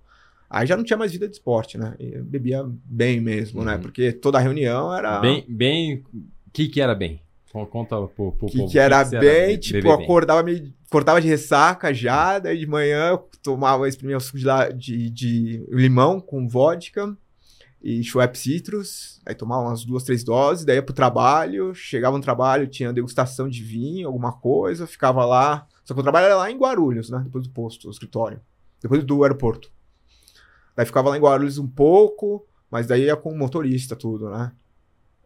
Aí 0.50 0.66
já 0.66 0.76
não 0.76 0.84
tinha 0.84 0.96
mais 0.96 1.12
vida 1.12 1.28
de 1.28 1.34
esporte, 1.34 1.78
né? 1.78 1.94
Eu 1.98 2.24
bebia 2.24 2.64
bem 2.84 3.20
mesmo, 3.20 3.64
né? 3.64 3.76
Uhum. 3.76 3.80
Porque 3.80 4.12
toda 4.12 4.38
reunião 4.38 4.94
era... 4.94 5.20
Bem, 5.20 5.44
bem. 5.48 6.04
O 6.12 6.50
que 6.52 6.68
que 6.68 6.80
era 6.80 6.94
bem? 6.94 7.20
Con- 7.54 7.66
Conta 7.66 7.96
pro, 8.08 8.32
pro 8.32 8.48
que, 8.48 8.58
povo. 8.58 8.68
que 8.68 8.78
era 8.80 9.04
você 9.04 9.16
bem, 9.16 9.56
tipo, 9.56 9.84
bem? 9.84 9.92
acordava, 9.92 10.44
acordava 10.88 11.20
de 11.20 11.28
ressaca 11.28 11.94
já, 11.94 12.40
daí 12.40 12.58
de 12.58 12.66
manhã 12.66 13.10
eu 13.10 13.18
tomava, 13.40 13.88
exprimia 13.88 14.16
o 14.16 14.20
suco 14.20 14.38
de, 14.74 15.08
de, 15.08 15.64
limão 15.70 16.20
com 16.20 16.48
vodka 16.48 17.16
e 17.80 18.02
Schweppes 18.02 18.40
Citrus, 18.40 19.20
aí 19.24 19.36
tomava 19.36 19.68
umas 19.68 19.84
duas, 19.84 20.02
três 20.02 20.24
doses, 20.24 20.64
daí 20.64 20.76
ia 20.76 20.82
pro 20.82 20.92
trabalho, 20.92 21.72
chegava 21.76 22.16
no 22.18 22.24
trabalho, 22.24 22.66
tinha 22.66 22.92
degustação 22.92 23.48
de 23.48 23.62
vinho, 23.62 24.08
alguma 24.08 24.32
coisa, 24.32 24.84
ficava 24.84 25.24
lá, 25.24 25.68
só 25.84 25.94
que 25.94 26.00
o 26.00 26.02
trabalho 26.02 26.26
era 26.26 26.36
lá 26.36 26.50
em 26.50 26.58
Guarulhos, 26.58 27.08
né, 27.08 27.20
depois 27.22 27.46
do 27.46 27.52
posto, 27.52 27.86
do 27.86 27.92
escritório, 27.92 28.40
depois 28.82 29.04
do 29.04 29.22
aeroporto. 29.22 29.70
Daí 30.74 30.86
ficava 30.86 31.10
lá 31.10 31.16
em 31.16 31.20
Guarulhos 31.20 31.58
um 31.58 31.68
pouco, 31.68 32.44
mas 32.68 32.88
daí 32.88 33.04
ia 33.04 33.14
com 33.14 33.30
o 33.30 33.38
motorista 33.38 33.94
tudo, 33.94 34.28
né. 34.28 34.50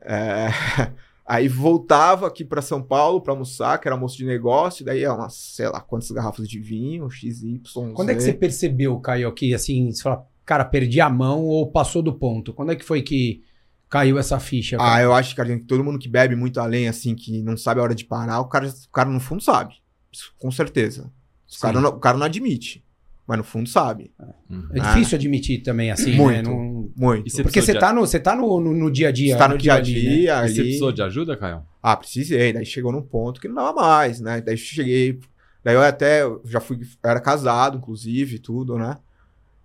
É... 0.02 0.48
Aí 1.28 1.46
voltava 1.46 2.26
aqui 2.26 2.42
para 2.42 2.62
São 2.62 2.82
Paulo 2.82 3.20
para 3.20 3.34
almoçar, 3.34 3.78
que 3.78 3.86
era 3.86 3.94
almoço 3.94 4.16
de 4.16 4.24
negócio, 4.24 4.82
daí 4.82 5.04
é 5.04 5.12
umas, 5.12 5.34
sei 5.34 5.68
lá, 5.68 5.78
quantas 5.78 6.10
garrafas 6.10 6.48
de 6.48 6.58
vinho, 6.58 7.10
XY. 7.10 7.60
Quando 7.92 8.08
é 8.08 8.14
que 8.14 8.22
você 8.22 8.32
percebeu, 8.32 8.98
Caio, 8.98 9.30
que 9.34 9.52
assim, 9.52 9.92
você 9.92 10.02
fala, 10.02 10.26
cara, 10.46 10.64
perdi 10.64 11.02
a 11.02 11.10
mão 11.10 11.44
ou 11.44 11.70
passou 11.70 12.00
do 12.00 12.14
ponto? 12.14 12.54
Quando 12.54 12.72
é 12.72 12.76
que 12.76 12.84
foi 12.84 13.02
que 13.02 13.42
caiu 13.90 14.18
essa 14.18 14.40
ficha? 14.40 14.76
Ah, 14.76 14.78
cara? 14.78 15.02
eu 15.02 15.12
acho, 15.12 15.36
cara, 15.36 15.58
que 15.58 15.66
todo 15.66 15.84
mundo 15.84 15.98
que 15.98 16.08
bebe 16.08 16.34
muito 16.34 16.60
além, 16.60 16.88
assim, 16.88 17.14
que 17.14 17.42
não 17.42 17.58
sabe 17.58 17.80
a 17.80 17.82
hora 17.82 17.94
de 17.94 18.06
parar, 18.06 18.40
o 18.40 18.48
cara, 18.48 18.66
o 18.66 18.90
cara 18.90 19.10
no 19.10 19.20
fundo 19.20 19.42
sabe. 19.42 19.74
Isso, 20.10 20.32
com 20.38 20.50
certeza. 20.50 21.12
O 21.54 21.60
cara, 21.60 21.78
não, 21.78 21.90
o 21.90 22.00
cara 22.00 22.16
não 22.16 22.24
admite, 22.24 22.82
mas 23.28 23.36
no 23.38 23.44
fundo 23.44 23.68
sabe. 23.68 24.10
Uhum. 24.50 24.68
É 24.72 24.80
difícil 24.80 25.16
admitir 25.16 25.62
também, 25.62 25.90
assim, 25.90 26.16
Muito. 26.16 26.36
né? 26.36 26.42
Não- 26.42 26.90
Muito. 26.96 27.30
Você 27.30 27.42
Porque 27.42 27.60
você 27.60 27.72
precisou 27.72 27.74
de- 27.74 27.80
tá 27.80 27.92
no, 27.92 28.00
você 28.00 28.18
tá 28.18 28.34
no, 28.34 28.58
no, 28.60 28.72
no 28.74 28.90
dia 28.90 29.08
a 29.08 29.12
dia. 29.12 29.34
Você 29.34 29.38
tá 29.38 29.46
no 29.48 29.58
dia 29.58 29.74
a 29.74 29.76
ali, 29.76 29.92
né? 29.92 30.00
dia 30.00 30.16
E 30.16 30.24
Você 30.26 30.32
ali. 30.60 30.62
precisou 30.62 30.90
de 30.92 31.02
ajuda, 31.02 31.36
Caio? 31.36 31.62
Ah, 31.82 31.94
precisei. 31.96 32.52
Daí 32.54 32.64
chegou 32.64 32.90
num 32.90 33.02
ponto 33.02 33.40
que 33.40 33.46
não 33.46 33.54
dava 33.56 33.72
mais, 33.74 34.18
né? 34.20 34.40
Daí 34.40 34.56
cheguei. 34.56 35.20
Daí 35.62 35.74
eu 35.74 35.82
até 35.82 36.22
já 36.46 36.58
fui. 36.60 36.80
Era 37.04 37.20
casado, 37.20 37.76
inclusive, 37.76 38.38
tudo, 38.38 38.78
né? 38.78 38.96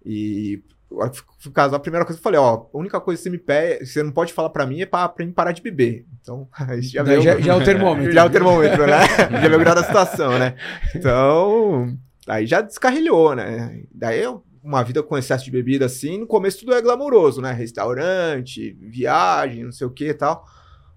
E 0.05 0.61
a 0.91 0.95
hora 0.95 1.09
que 1.09 1.17
fui- 1.39 1.51
casar, 1.53 1.77
a 1.77 1.79
primeira 1.79 2.05
coisa 2.05 2.19
que 2.19 2.21
eu 2.21 2.23
falei, 2.23 2.39
ó, 2.39 2.67
a 2.73 2.77
única 2.77 2.99
coisa 2.99 3.17
que 3.17 3.23
você 3.23 3.29
me 3.29 3.37
pede, 3.37 3.85
você 3.85 4.03
não 4.03 4.11
pode 4.11 4.33
falar 4.33 4.49
pra 4.49 4.65
mim 4.65 4.81
é 4.81 4.85
pra, 4.85 5.07
pra 5.09 5.25
mim 5.25 5.31
parar 5.31 5.51
de 5.53 5.61
beber. 5.61 6.05
Então, 6.21 6.47
aí 6.53 6.81
já 6.81 7.01
veio. 7.03 7.21
já, 7.21 7.39
já 7.39 7.53
é 7.53 7.55
o 7.55 7.63
termômetro. 7.63 8.11
Já 8.13 8.21
é 8.21 8.25
o 8.25 8.29
termômetro, 8.29 8.85
né? 8.85 8.99
já 9.17 9.39
veio 9.47 9.55
o 9.55 9.59
grau 9.59 9.73
da 9.75 9.83
situação, 9.83 10.37
né? 10.37 10.55
Então, 10.95 11.97
aí 12.27 12.45
já 12.45 12.61
descarrilhou, 12.61 13.35
né? 13.35 13.83
Daí 13.93 14.21
uma 14.63 14.81
vida 14.83 15.03
com 15.03 15.17
excesso 15.17 15.43
de 15.45 15.51
bebida 15.51 15.85
assim, 15.85 16.19
no 16.19 16.27
começo 16.27 16.59
tudo 16.59 16.73
é 16.73 16.81
glamouroso, 16.81 17.41
né? 17.41 17.51
Restaurante, 17.51 18.77
viagem, 18.79 19.63
não 19.65 19.71
sei 19.71 19.87
o 19.87 19.91
que 19.91 20.09
e 20.09 20.13
tal. 20.13 20.45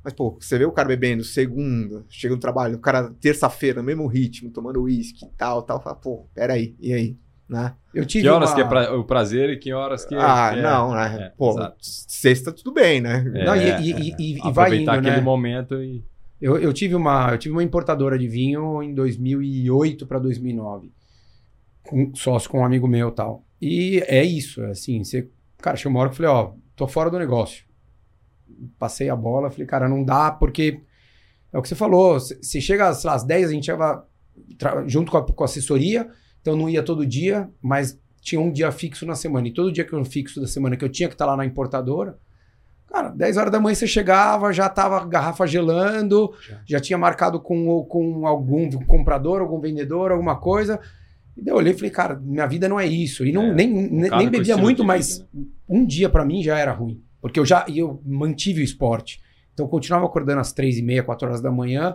Mas, 0.05 0.13
pô, 0.13 0.37
você 0.41 0.57
vê 0.57 0.65
o 0.65 0.71
cara 0.71 0.87
bebendo 0.87 1.25
segunda, 1.25 2.05
chega 2.09 2.33
no 2.35 2.41
trabalho, 2.41 2.77
o 2.77 2.81
cara 2.81 3.13
terça-feira, 3.21 3.81
no 3.81 3.87
mesmo 3.87 4.07
ritmo, 4.07 4.51
tomando 4.51 4.83
uísque 4.83 5.25
e 5.25 5.29
tal, 5.37 5.63
tal, 5.63 5.83
fala, 5.83 5.97
pô, 5.97 6.29
peraí, 6.33 6.77
e 6.79 6.93
aí? 6.93 7.17
Né? 7.49 7.75
Eu 7.95 8.05
tive 8.07 8.23
Que 8.25 8.29
horas 8.29 8.51
uma... 8.51 8.55
que 8.57 8.61
é 8.61 8.65
pra- 8.65 8.97
o 8.97 9.05
prazer 9.05 9.51
e 9.51 9.57
que 9.57 9.73
horas 9.73 10.05
que 10.05 10.15
é. 10.15 10.19
ah, 10.21 10.53
é- 10.57 10.61
não, 10.63 10.93
né? 10.95 11.17
é, 11.21 11.33
pô, 11.37 11.51
exato. 11.51 11.77
sexta 11.81 12.53
tudo 12.53 12.73
bem, 12.73 13.01
né? 13.01 13.25
É, 13.35 13.45
Não, 13.45 13.57
e, 13.57 13.61
é, 13.61 13.81
e- 13.81 13.93
é. 13.93 13.99
e- 13.99 14.15
e- 14.19 14.33
e 14.37 14.41
vai 14.41 14.51
Aproveitar 14.67 14.93
indo, 14.93 15.01
aquele 15.01 15.17
né? 15.17 15.23
momento 15.23 15.75
e. 15.83 16.05
Eu, 16.41 16.59
eu 16.59 16.73
tive 16.73 16.95
uma, 16.95 17.31
eu 17.33 17.39
tive 17.39 17.53
uma 17.55 17.63
importadora 17.63 18.19
de 18.19 18.29
vinho 18.29 18.83
em 18.83 18.93
2008 18.95 20.07
para 20.07 20.19
2009, 20.19 20.93
com, 21.87 22.15
sócio 22.15 22.51
com 22.51 22.61
um 22.61 22.65
amigo 22.65 22.87
meu 22.87 23.09
e 23.09 23.13
tal. 23.13 23.45
E 23.61 24.03
é 24.07 24.25
isso, 24.25 24.63
é 24.63 24.71
assim, 24.71 25.03
você, 25.03 25.29
cara, 25.59 25.77
chegou 25.77 25.93
uma 25.93 26.01
hora 26.01 26.11
que 26.11 26.15
eu 26.15 26.17
falei, 26.17 26.31
ó, 26.31 26.53
tô 26.75 26.87
fora 26.87 27.11
do 27.11 27.19
negócio. 27.19 27.65
Passei 28.79 29.09
a 29.09 29.17
bola, 29.17 29.51
falei, 29.51 29.67
cara, 29.67 29.89
não 29.89 30.05
dá, 30.05 30.31
porque 30.31 30.81
é 31.53 31.59
o 31.59 31.63
que 31.63 31.69
você 31.69 31.75
falou, 31.75 32.19
se 32.21 32.61
chega, 32.61 32.91
lá, 33.05 33.15
às 33.15 33.25
10, 33.25 33.49
a 33.49 33.53
gente 33.53 33.69
ia 33.69 34.05
junto 34.87 35.11
com 35.11 35.19
a, 35.19 35.27
com 35.27 35.45
a 35.45 35.47
assessoria, 35.47 36.09
então 36.41 36.55
não 36.55 36.69
ia 36.69 36.83
todo 36.83 37.07
dia, 37.07 37.51
mas 37.63 37.99
tinha 38.21 38.41
um 38.41 38.53
dia 38.53 38.71
fixo 38.71 39.07
na 39.07 39.15
semana. 39.15 39.49
E 39.49 39.53
todo 39.53 39.73
dia 39.73 39.85
que 39.85 39.93
eu 39.93 40.05
fixo 40.05 40.41
da 40.41 40.47
semana 40.47 40.77
que 40.77 40.85
eu 40.85 40.89
tinha 40.89 41.09
que 41.09 41.15
estar 41.15 41.27
lá 41.27 41.37
na 41.37 41.47
importadora, 41.47 42.19
Cara, 42.87 43.09
10 43.09 43.37
horas 43.37 43.53
da 43.53 43.61
manhã 43.61 43.75
você 43.75 43.87
chegava, 43.87 44.53
já 44.53 44.69
tava 44.69 44.97
a 44.97 45.05
garrafa 45.05 45.47
gelando, 45.47 46.33
já, 46.65 46.81
tinha 46.81 46.97
marcado 46.97 47.41
com, 47.41 47.85
com 47.85 48.27
algum 48.27 48.71
comprador, 48.87 49.41
algum 49.41 49.61
vendedor, 49.61 50.13
alguma 50.13 50.37
coisa. 50.37 50.81
E 51.37 51.43
daí 51.43 51.53
eu 51.53 51.59
olhei 51.59 51.73
e 51.73 51.77
falei, 51.77 51.91
cara, 51.91 52.19
minha 52.23 52.47
vida 52.47 52.69
não 52.69 52.81
é 52.81 52.87
isso. 52.87 53.25
E 53.25 53.33
não, 53.33 53.45
É, 53.51 53.55
nem, 53.55 53.69
nem, 53.69 54.31
bebia 54.31 54.57
muito, 54.57 54.83
mas 54.85 55.19
vida, 55.19 55.29
né? 55.35 55.45
um 55.69 55.85
dia 55.85 56.09
pra 56.09 56.25
mim 56.25 56.43
já 56.43 56.59
era 56.59 56.73
ruim. 56.73 57.01
Porque 57.21 57.39
eu 57.39 57.45
já 57.45 57.67
eu 57.69 58.01
mantive 58.05 58.61
o 58.61 58.65
esporte. 58.65 59.21
Então 59.53 59.67
eu 59.67 59.71
continuava 59.71 60.07
acordando 60.07 60.41
às 60.41 60.53
três 60.53 60.79
e 60.79 60.83
meia, 60.83 61.03
quatro 61.03 61.27
horas 61.29 61.41
da 61.41 61.51
manhã. 61.51 61.95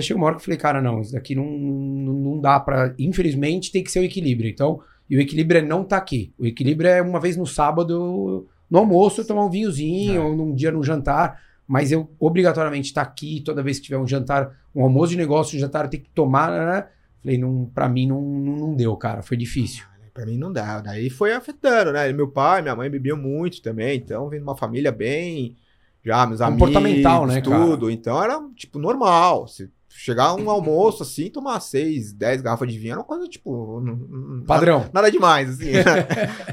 Chegou 0.00 0.20
uma 0.20 0.26
hora 0.26 0.34
que 0.36 0.40
eu 0.40 0.44
falei, 0.44 0.58
cara, 0.58 0.82
não, 0.82 1.00
isso 1.00 1.12
daqui 1.12 1.34
não, 1.34 1.46
não, 1.46 2.12
não 2.14 2.40
dá 2.40 2.58
pra. 2.58 2.94
Infelizmente 2.98 3.70
tem 3.70 3.84
que 3.84 3.90
ser 3.92 4.00
o 4.00 4.04
equilíbrio. 4.04 4.50
Então, 4.50 4.80
e 5.08 5.16
o 5.16 5.20
equilíbrio 5.20 5.58
é 5.58 5.62
não 5.62 5.82
estar 5.82 5.96
tá 5.96 6.02
aqui. 6.02 6.32
O 6.36 6.44
equilíbrio 6.44 6.88
é 6.90 7.00
uma 7.00 7.20
vez 7.20 7.36
no 7.36 7.46
sábado, 7.46 8.48
no 8.68 8.78
almoço, 8.78 9.20
eu 9.20 9.26
tomar 9.26 9.44
um 9.44 9.50
vinhozinho, 9.50 10.20
É. 10.20 10.24
ou 10.24 10.34
num 10.36 10.54
dia 10.54 10.72
no 10.72 10.82
jantar. 10.82 11.40
Mas 11.66 11.92
eu 11.92 12.10
obrigatoriamente 12.18 12.88
estar 12.88 13.02
aqui 13.02 13.40
toda 13.44 13.62
vez 13.62 13.78
que 13.78 13.84
tiver 13.84 13.98
um 13.98 14.06
jantar, 14.06 14.50
um 14.74 14.82
almoço 14.82 15.12
de 15.12 15.16
negócio, 15.16 15.56
um 15.56 15.60
jantar, 15.60 15.84
eu 15.84 15.90
tenho 15.90 16.02
que 16.02 16.10
tomar, 16.10 16.50
né? 16.50 16.86
Falei, 17.24 17.38
não, 17.38 17.64
pra 17.74 17.88
mim 17.88 18.06
não, 18.06 18.20
não, 18.20 18.56
não 18.58 18.74
deu, 18.74 18.94
cara. 18.98 19.22
Foi 19.22 19.34
difícil. 19.34 19.82
Pra 20.12 20.26
mim 20.26 20.36
não 20.36 20.52
dá. 20.52 20.80
Daí 20.80 21.08
foi 21.08 21.32
afetando, 21.32 21.90
né? 21.90 22.12
Meu 22.12 22.28
pai, 22.28 22.60
minha 22.60 22.76
mãe 22.76 22.90
bebiam 22.90 23.16
muito 23.16 23.62
também, 23.62 23.96
então 23.96 24.28
vem 24.28 24.38
de 24.38 24.44
uma 24.44 24.56
família 24.56 24.92
bem. 24.92 25.56
Já, 26.04 26.26
meus 26.26 26.42
amigos. 26.42 26.60
Comportamental, 26.60 27.26
né, 27.26 27.40
cara? 27.40 27.64
Tudo. 27.64 27.90
Então 27.90 28.22
era, 28.22 28.38
tipo, 28.54 28.78
normal. 28.78 29.48
Se 29.48 29.70
chegar 29.88 30.34
um 30.34 30.50
almoço 30.50 31.02
assim, 31.02 31.30
tomar 31.30 31.58
seis, 31.60 32.12
dez 32.12 32.42
garrafas 32.42 32.70
de 32.70 32.78
vinho 32.78 32.92
era 32.92 33.00
uma 33.00 33.06
coisa, 33.06 33.26
tipo. 33.26 33.82
Padrão. 34.46 34.80
Nada, 34.80 34.90
nada 34.92 35.10
demais, 35.10 35.48
assim. 35.48 35.72
né? 35.72 35.82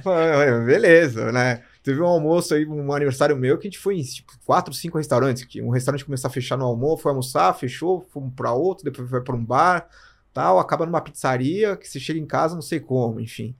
Beleza, 0.65 1.33
né? 1.33 1.61
Teve 1.83 1.99
um 1.99 2.05
almoço 2.05 2.53
aí, 2.53 2.65
um 2.65 2.93
aniversário 2.93 3.35
meu, 3.35 3.57
que 3.57 3.67
a 3.67 3.69
gente 3.69 3.79
foi 3.79 3.97
em 3.99 4.03
tipo, 4.03 4.31
quatro, 4.45 4.73
cinco 4.73 4.97
restaurantes. 4.97 5.43
Que 5.43 5.61
um 5.61 5.69
restaurante 5.69 6.05
começou 6.05 6.29
a 6.29 6.31
fechar 6.31 6.57
no 6.57 6.65
almoço, 6.65 7.03
foi 7.03 7.11
almoçar, 7.11 7.53
fechou, 7.53 8.05
fomos 8.09 8.31
pra 8.35 8.53
outro, 8.53 8.85
depois 8.85 9.09
foi 9.09 9.21
pra 9.21 9.35
um 9.35 9.43
bar, 9.43 9.87
tal, 10.33 10.59
acaba 10.59 10.85
numa 10.85 11.01
pizzaria, 11.01 11.75
que 11.77 11.87
você 11.87 11.99
chega 11.99 12.19
em 12.19 12.25
casa, 12.25 12.55
não 12.55 12.61
sei 12.61 12.79
como, 12.79 13.19
enfim. 13.19 13.55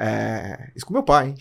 É, 0.00 0.70
isso 0.76 0.86
com 0.86 0.92
meu 0.92 1.02
pai, 1.02 1.28
hein? 1.30 1.34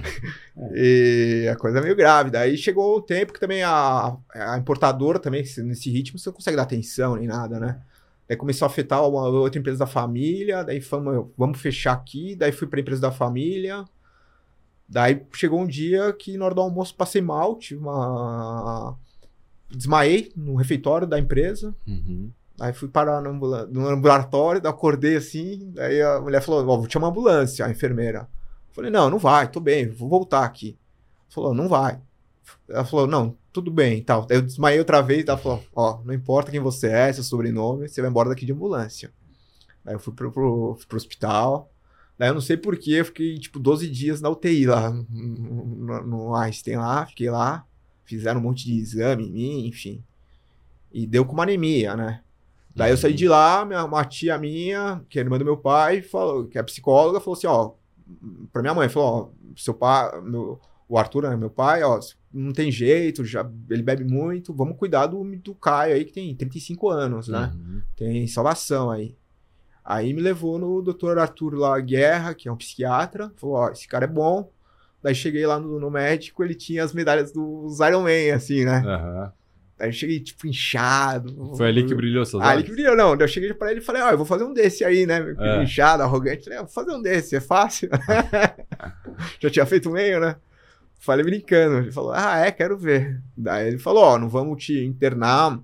e 0.72 1.48
a 1.52 1.56
coisa 1.56 1.78
é 1.78 1.82
meio 1.82 1.96
grave. 1.96 2.30
Daí 2.30 2.56
chegou 2.56 2.96
o 2.96 3.02
tempo 3.02 3.32
que 3.32 3.40
também 3.40 3.62
a, 3.62 4.16
a 4.34 4.56
importadora 4.58 5.18
também, 5.18 5.44
se- 5.44 5.62
nesse 5.62 5.90
ritmo, 5.90 6.18
você 6.18 6.28
não 6.30 6.34
consegue 6.34 6.56
dar 6.56 6.62
atenção 6.62 7.16
nem 7.16 7.26
nada, 7.26 7.60
né? 7.60 7.80
Daí 8.26 8.36
começou 8.36 8.64
a 8.64 8.70
afetar 8.70 9.06
uma 9.06 9.26
outra 9.28 9.58
empresa 9.58 9.78
da 9.80 9.86
família, 9.86 10.62
daí 10.64 10.80
falamos, 10.80 11.28
vamos 11.36 11.60
fechar 11.60 11.92
aqui, 11.92 12.34
daí 12.36 12.52
fui 12.52 12.66
pra 12.68 12.80
empresa 12.80 13.00
da 13.02 13.10
família. 13.12 13.84
Daí 14.88 15.22
chegou 15.32 15.60
um 15.60 15.66
dia 15.66 16.12
que 16.12 16.36
na 16.36 16.44
hora 16.46 16.54
do 16.54 16.60
almoço 16.60 16.94
passei 16.94 17.20
mal, 17.20 17.56
tive 17.56 17.80
uma. 17.80 18.96
Desmaiei 19.70 20.32
no 20.34 20.54
refeitório 20.56 21.06
da 21.06 21.18
empresa. 21.18 21.74
Uhum. 21.86 22.30
Aí 22.60 22.74
fui 22.74 22.88
parar 22.88 23.22
no, 23.22 23.30
ambula- 23.30 23.66
no 23.66 23.88
ambulatório, 23.88 24.60
acordei 24.68 25.16
assim, 25.16 25.72
daí 25.74 26.02
a 26.02 26.20
mulher 26.20 26.42
falou, 26.42 26.60
ó, 26.68 26.76
vou 26.76 26.86
te 26.86 26.92
chamar 26.92 27.06
uma 27.06 27.10
ambulância, 27.10 27.64
a 27.64 27.70
enfermeira. 27.70 28.28
Falei, 28.70 28.90
não, 28.90 29.08
não 29.08 29.18
vai, 29.18 29.50
tô 29.50 29.58
bem, 29.60 29.88
vou 29.88 30.10
voltar 30.10 30.44
aqui. 30.44 30.78
Falou, 31.30 31.54
não 31.54 31.68
vai. 31.68 31.98
Ela 32.68 32.84
falou, 32.84 33.06
não, 33.06 33.34
tudo 33.50 33.70
bem 33.70 33.98
e 33.98 34.02
tal. 34.02 34.26
Eu 34.28 34.42
desmaiei 34.42 34.78
outra 34.78 35.00
vez, 35.00 35.24
ela 35.26 35.38
falou, 35.38 35.64
ó, 35.74 36.02
não 36.04 36.12
importa 36.12 36.50
quem 36.50 36.60
você 36.60 36.88
é, 36.88 37.10
seu 37.10 37.24
sobrenome, 37.24 37.88
você 37.88 38.02
vai 38.02 38.10
embora 38.10 38.28
daqui 38.28 38.44
de 38.44 38.52
ambulância. 38.52 39.10
Daí 39.82 39.94
eu 39.94 39.98
fui 39.98 40.12
pro, 40.12 40.30
pro, 40.30 40.78
pro 40.86 40.96
hospital. 40.98 41.70
Daí 42.18 42.28
eu 42.28 42.34
não 42.34 42.42
sei 42.42 42.58
porquê, 42.58 42.92
eu 42.92 43.04
fiquei, 43.06 43.38
tipo, 43.38 43.58
12 43.58 43.88
dias 43.88 44.20
na 44.20 44.28
UTI 44.28 44.66
lá, 44.66 44.90
no, 44.90 46.02
no 46.02 46.34
Einstein 46.36 46.76
lá, 46.76 47.06
fiquei 47.06 47.30
lá, 47.30 47.64
fizeram 48.04 48.38
um 48.38 48.42
monte 48.42 48.66
de 48.66 48.78
exame 48.78 49.26
em 49.26 49.32
mim, 49.32 49.66
enfim. 49.66 50.04
E 50.92 51.06
deu 51.06 51.24
com 51.24 51.32
uma 51.32 51.44
anemia, 51.44 51.96
né? 51.96 52.20
Daí 52.74 52.90
eu 52.90 52.96
saí 52.96 53.12
de 53.12 53.28
lá, 53.28 53.64
minha, 53.64 53.84
uma 53.84 54.04
tia 54.04 54.38
minha, 54.38 55.02
que 55.08 55.18
é 55.18 55.22
irmã 55.22 55.38
do 55.38 55.44
meu 55.44 55.56
pai, 55.56 56.02
falou, 56.02 56.46
que 56.46 56.58
é 56.58 56.62
psicóloga, 56.62 57.20
falou 57.20 57.36
assim, 57.36 57.46
ó, 57.46 57.72
pra 58.52 58.62
minha 58.62 58.74
mãe, 58.74 58.88
falou, 58.88 59.34
ó, 59.34 59.52
seu 59.56 59.74
pai, 59.74 60.20
meu, 60.22 60.60
o 60.88 60.96
Arthur, 60.96 61.28
né, 61.28 61.36
meu 61.36 61.50
pai, 61.50 61.82
ó, 61.82 61.98
não 62.32 62.52
tem 62.52 62.70
jeito, 62.70 63.24
já, 63.24 63.48
ele 63.68 63.82
bebe 63.82 64.04
muito, 64.04 64.54
vamos 64.54 64.76
cuidar 64.76 65.06
do, 65.06 65.22
do 65.38 65.54
Caio 65.54 65.94
aí, 65.94 66.04
que 66.04 66.12
tem 66.12 66.34
35 66.34 66.88
anos, 66.88 67.28
né? 67.28 67.52
Uhum. 67.54 67.82
Tem 67.96 68.26
salvação 68.26 68.90
aí. 68.90 69.16
Aí 69.84 70.12
me 70.12 70.20
levou 70.20 70.58
no 70.58 70.80
Dr. 70.80 71.18
Arthur 71.18 71.54
lá, 71.54 71.78
Guerra, 71.80 72.34
que 72.34 72.48
é 72.48 72.52
um 72.52 72.56
psiquiatra, 72.56 73.32
falou, 73.36 73.56
ó, 73.56 73.70
esse 73.70 73.88
cara 73.88 74.04
é 74.04 74.08
bom. 74.08 74.50
Daí 75.02 75.14
cheguei 75.14 75.46
lá 75.46 75.58
no, 75.58 75.80
no 75.80 75.90
médico, 75.90 76.44
ele 76.44 76.54
tinha 76.54 76.84
as 76.84 76.92
medalhas 76.92 77.32
dos 77.32 77.80
Iron 77.80 78.02
Man, 78.02 78.34
assim, 78.34 78.64
né? 78.64 78.82
Aham. 78.86 79.32
Eu 79.80 79.92
cheguei, 79.92 80.20
tipo, 80.20 80.46
inchado. 80.46 81.54
Foi 81.56 81.68
ali 81.68 81.84
que 81.86 81.94
brilhou 81.94 82.24
seus 82.24 82.42
olhos? 82.42 82.64
que 82.64 82.72
brilhou, 82.72 82.96
não. 82.96 83.14
Eu 83.14 83.28
cheguei 83.28 83.52
pra 83.54 83.70
ele 83.70 83.80
e 83.80 83.82
falei, 83.82 84.02
ó, 84.02 84.10
eu 84.10 84.16
vou 84.16 84.26
fazer 84.26 84.44
um 84.44 84.52
desse 84.52 84.84
aí, 84.84 85.06
né? 85.06 85.34
É. 85.38 85.62
Inchado, 85.62 86.02
arrogante. 86.02 86.44
Falei, 86.44 86.58
ah, 86.58 86.62
vou 86.62 86.70
fazer 86.70 86.92
um 86.92 87.02
desse, 87.02 87.36
é 87.36 87.40
fácil. 87.40 87.88
Já 89.40 89.50
tinha 89.50 89.66
feito 89.66 89.90
meio, 89.90 90.20
né? 90.20 90.36
Falei 90.98 91.24
brincando. 91.24 91.78
Ele 91.78 91.92
falou, 91.92 92.12
ah, 92.12 92.36
é, 92.38 92.50
quero 92.50 92.76
ver. 92.76 93.22
Daí 93.36 93.68
ele 93.68 93.78
falou, 93.78 94.04
ó, 94.04 94.18
não 94.18 94.28
vamos 94.28 94.64
te 94.64 94.84
internar 94.84 95.58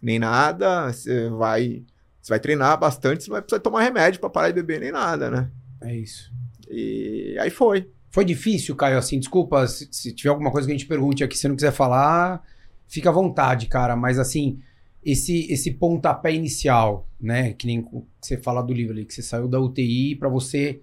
nem 0.00 0.18
nada. 0.18 0.92
Você 0.92 1.28
vai, 1.30 1.82
você 2.20 2.30
vai 2.30 2.40
treinar 2.40 2.78
bastante, 2.78 3.24
você 3.24 3.30
não 3.30 3.34
vai 3.34 3.42
precisar 3.42 3.60
tomar 3.60 3.82
remédio 3.82 4.20
pra 4.20 4.30
parar 4.30 4.48
de 4.48 4.54
beber 4.54 4.80
nem 4.80 4.92
nada, 4.92 5.30
né? 5.30 5.50
É 5.82 5.94
isso. 5.94 6.32
E 6.70 7.36
aí 7.40 7.50
foi. 7.50 7.90
Foi 8.10 8.24
difícil, 8.24 8.74
Caio, 8.74 8.96
assim, 8.96 9.18
desculpa 9.18 9.66
se, 9.66 9.86
se 9.92 10.14
tiver 10.14 10.30
alguma 10.30 10.50
coisa 10.50 10.66
que 10.66 10.72
a 10.72 10.76
gente 10.76 10.88
pergunte 10.88 11.22
aqui, 11.22 11.36
se 11.36 11.42
você 11.42 11.48
não 11.48 11.54
quiser 11.54 11.72
falar, 11.72 12.42
fica 12.88 13.10
à 13.10 13.12
vontade, 13.12 13.66
cara, 13.66 13.94
mas 13.94 14.18
assim, 14.18 14.58
esse 15.04 15.46
esse 15.52 15.70
pontapé 15.72 16.32
inicial, 16.34 17.06
né, 17.20 17.52
que 17.52 17.66
nem 17.66 17.86
você 18.20 18.36
fala 18.36 18.62
do 18.62 18.72
livro 18.72 18.92
ali, 18.94 19.04
que 19.04 19.14
você 19.14 19.22
saiu 19.22 19.46
da 19.46 19.60
UTI 19.60 20.16
pra 20.16 20.28
você 20.28 20.80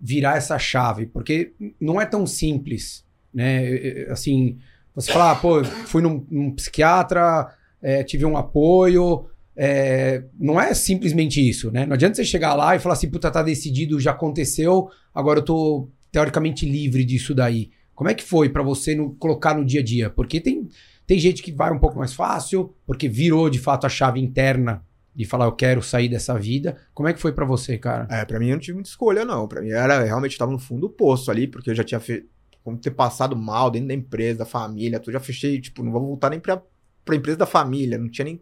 virar 0.00 0.36
essa 0.36 0.58
chave, 0.58 1.06
porque 1.06 1.52
não 1.80 2.00
é 2.00 2.06
tão 2.06 2.26
simples, 2.26 3.04
né, 3.34 4.06
assim, 4.10 4.56
você 4.94 5.12
falar, 5.12 5.32
ah, 5.32 5.36
pô, 5.36 5.62
fui 5.64 6.00
num, 6.02 6.24
num 6.30 6.50
psiquiatra, 6.52 7.52
é, 7.82 8.02
tive 8.02 8.24
um 8.24 8.36
apoio, 8.36 9.26
é, 9.56 10.22
não 10.38 10.60
é 10.60 10.72
simplesmente 10.72 11.46
isso, 11.46 11.70
né? 11.70 11.84
Não 11.84 11.94
adianta 11.94 12.14
você 12.14 12.24
chegar 12.24 12.54
lá 12.54 12.76
e 12.76 12.78
falar 12.78 12.94
assim, 12.94 13.10
puta, 13.10 13.28
tá 13.30 13.42
decidido, 13.42 13.98
já 14.00 14.12
aconteceu, 14.12 14.88
agora 15.14 15.40
eu 15.40 15.44
tô 15.44 15.88
teoricamente 16.12 16.64
livre 16.64 17.04
disso 17.04 17.34
daí. 17.34 17.70
Como 17.94 18.08
é 18.08 18.14
que 18.14 18.22
foi 18.22 18.48
pra 18.48 18.62
você 18.62 18.94
no- 18.94 19.10
colocar 19.16 19.54
no 19.54 19.64
dia 19.64 19.80
a 19.80 19.84
dia? 19.84 20.10
Porque 20.10 20.40
tem, 20.40 20.68
tem 21.08 21.18
gente 21.18 21.42
que 21.42 21.50
vai 21.50 21.72
um 21.72 21.78
pouco 21.78 21.98
mais 21.98 22.12
fácil, 22.12 22.74
porque 22.86 23.08
virou 23.08 23.48
de 23.48 23.58
fato 23.58 23.86
a 23.86 23.88
chave 23.88 24.20
interna 24.20 24.84
de 25.16 25.24
falar, 25.24 25.46
eu 25.46 25.52
quero 25.52 25.82
sair 25.82 26.06
dessa 26.06 26.38
vida. 26.38 26.76
Como 26.92 27.08
é 27.08 27.14
que 27.14 27.18
foi 27.20 27.32
pra 27.32 27.46
você, 27.46 27.78
cara? 27.78 28.06
É, 28.10 28.26
pra 28.26 28.38
mim 28.38 28.48
eu 28.48 28.52
não 28.56 28.60
tive 28.60 28.74
muita 28.74 28.90
escolha, 28.90 29.24
não. 29.24 29.48
Pra 29.48 29.62
mim 29.62 29.70
era 29.70 30.04
realmente 30.04 30.34
eu 30.34 30.38
tava 30.38 30.52
no 30.52 30.58
fundo 30.58 30.82
do 30.82 30.90
poço 30.90 31.30
ali, 31.30 31.46
porque 31.48 31.70
eu 31.70 31.74
já 31.74 31.82
tinha 31.82 31.98
feito. 31.98 32.28
Como 32.62 32.76
ter 32.76 32.90
passado 32.90 33.34
mal 33.34 33.70
dentro 33.70 33.88
da 33.88 33.94
empresa, 33.94 34.40
da 34.40 34.44
família, 34.44 35.00
tudo. 35.00 35.14
Já 35.14 35.20
fechei, 35.20 35.58
tipo, 35.58 35.82
não 35.82 35.90
vou 35.90 36.02
voltar 36.02 36.28
nem 36.28 36.38
pra, 36.38 36.60
pra 37.06 37.16
empresa 37.16 37.38
da 37.38 37.46
família. 37.46 37.96
Não 37.96 38.10
tinha 38.10 38.26
nem 38.26 38.38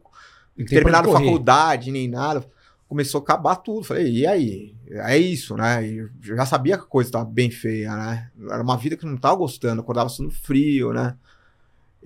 Não 0.58 0.66
terminado 0.66 1.08
correr. 1.08 1.24
faculdade, 1.24 1.92
nem 1.92 2.08
nada. 2.08 2.44
Começou 2.88 3.20
a 3.20 3.22
acabar 3.22 3.54
tudo. 3.56 3.84
Falei, 3.84 4.10
e 4.10 4.26
aí? 4.26 4.74
É 4.90 5.16
isso, 5.16 5.56
né? 5.56 5.86
E 5.86 5.98
eu 5.98 6.08
já 6.36 6.44
sabia 6.44 6.76
que 6.76 6.82
a 6.82 6.86
coisa 6.88 7.12
tava 7.12 7.24
bem 7.24 7.48
feia, 7.48 7.94
né? 7.94 8.30
Era 8.50 8.62
uma 8.62 8.76
vida 8.76 8.96
que 8.96 9.06
eu 9.06 9.10
não 9.10 9.16
tava 9.16 9.36
gostando, 9.36 9.80
acordava 9.80 10.08
sendo 10.08 10.30
frio, 10.32 10.92
né? 10.92 11.14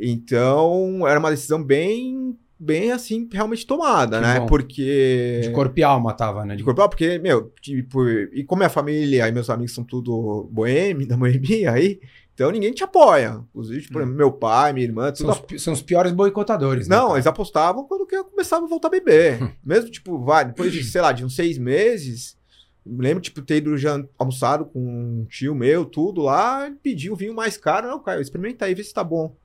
Então, 0.00 1.06
era 1.06 1.18
uma 1.18 1.30
decisão 1.30 1.62
bem, 1.62 2.36
bem 2.58 2.92
assim, 2.92 3.28
realmente 3.32 3.66
tomada, 3.66 4.18
Que 4.20 4.26
né? 4.26 4.40
bom. 4.40 4.46
Porque. 4.46 5.40
De 5.42 5.50
corpo 5.50 5.78
e 5.78 5.82
alma 5.82 6.12
tava, 6.12 6.44
né? 6.44 6.56
De 6.56 6.64
corpo, 6.64 6.88
porque, 6.88 7.18
meu, 7.18 7.52
tipo, 7.60 8.08
e 8.08 8.44
como 8.44 8.60
minha 8.60 8.70
família 8.70 9.28
e 9.28 9.32
meus 9.32 9.50
amigos 9.50 9.74
são 9.74 9.84
tudo 9.84 10.48
boêmio, 10.50 11.06
da 11.08 11.16
boemia 11.16 11.72
aí, 11.72 12.00
então 12.34 12.50
ninguém 12.50 12.72
te 12.72 12.82
apoia. 12.82 13.44
Inclusive, 13.50 13.82
tipo, 13.82 14.06
meu 14.06 14.32
pai, 14.32 14.72
minha 14.72 14.86
irmã, 14.86 15.14
São 15.14 15.32
tudo 15.34 15.54
os, 15.54 15.62
são 15.62 15.72
os 15.74 15.82
piores 15.82 16.12
boicotadores. 16.12 16.88
né, 16.88 16.96
não, 16.96 17.08
cara? 17.08 17.16
eles 17.16 17.26
apostavam 17.26 17.84
quando 17.84 18.06
que 18.06 18.16
eu 18.16 18.24
começava 18.24 18.64
a 18.64 18.68
voltar 18.68 18.88
a 18.88 18.92
beber. 18.92 19.38
Mesmo, 19.64 19.90
tipo, 19.90 20.18
vai, 20.24 20.46
depois 20.46 20.72
de, 20.72 20.82
sei 20.82 21.00
lá, 21.02 21.12
de 21.12 21.24
uns 21.24 21.34
seis 21.36 21.58
meses, 21.58 22.38
me 22.84 23.02
lembro, 23.02 23.20
tipo, 23.22 23.42
ter 23.42 23.56
ido 23.56 23.76
já 23.76 24.02
almoçado 24.18 24.64
com 24.64 24.80
um 24.80 25.26
tio 25.28 25.54
meu, 25.54 25.84
tudo 25.84 26.22
lá, 26.22 26.66
ele 26.66 26.76
pediu 26.82 27.12
um 27.12 27.16
vinho 27.16 27.34
mais 27.34 27.58
caro. 27.58 27.88
Não, 27.88 28.00
Caio, 28.02 28.22
experimenta 28.22 28.64
aí, 28.64 28.74
vê 28.74 28.82
se 28.82 28.94
tá 28.94 29.04
bom. 29.04 29.36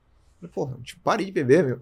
Porra, 0.52 0.76
tipo, 0.82 1.00
parei 1.02 1.26
de 1.26 1.32
beber, 1.32 1.64
meu. 1.64 1.78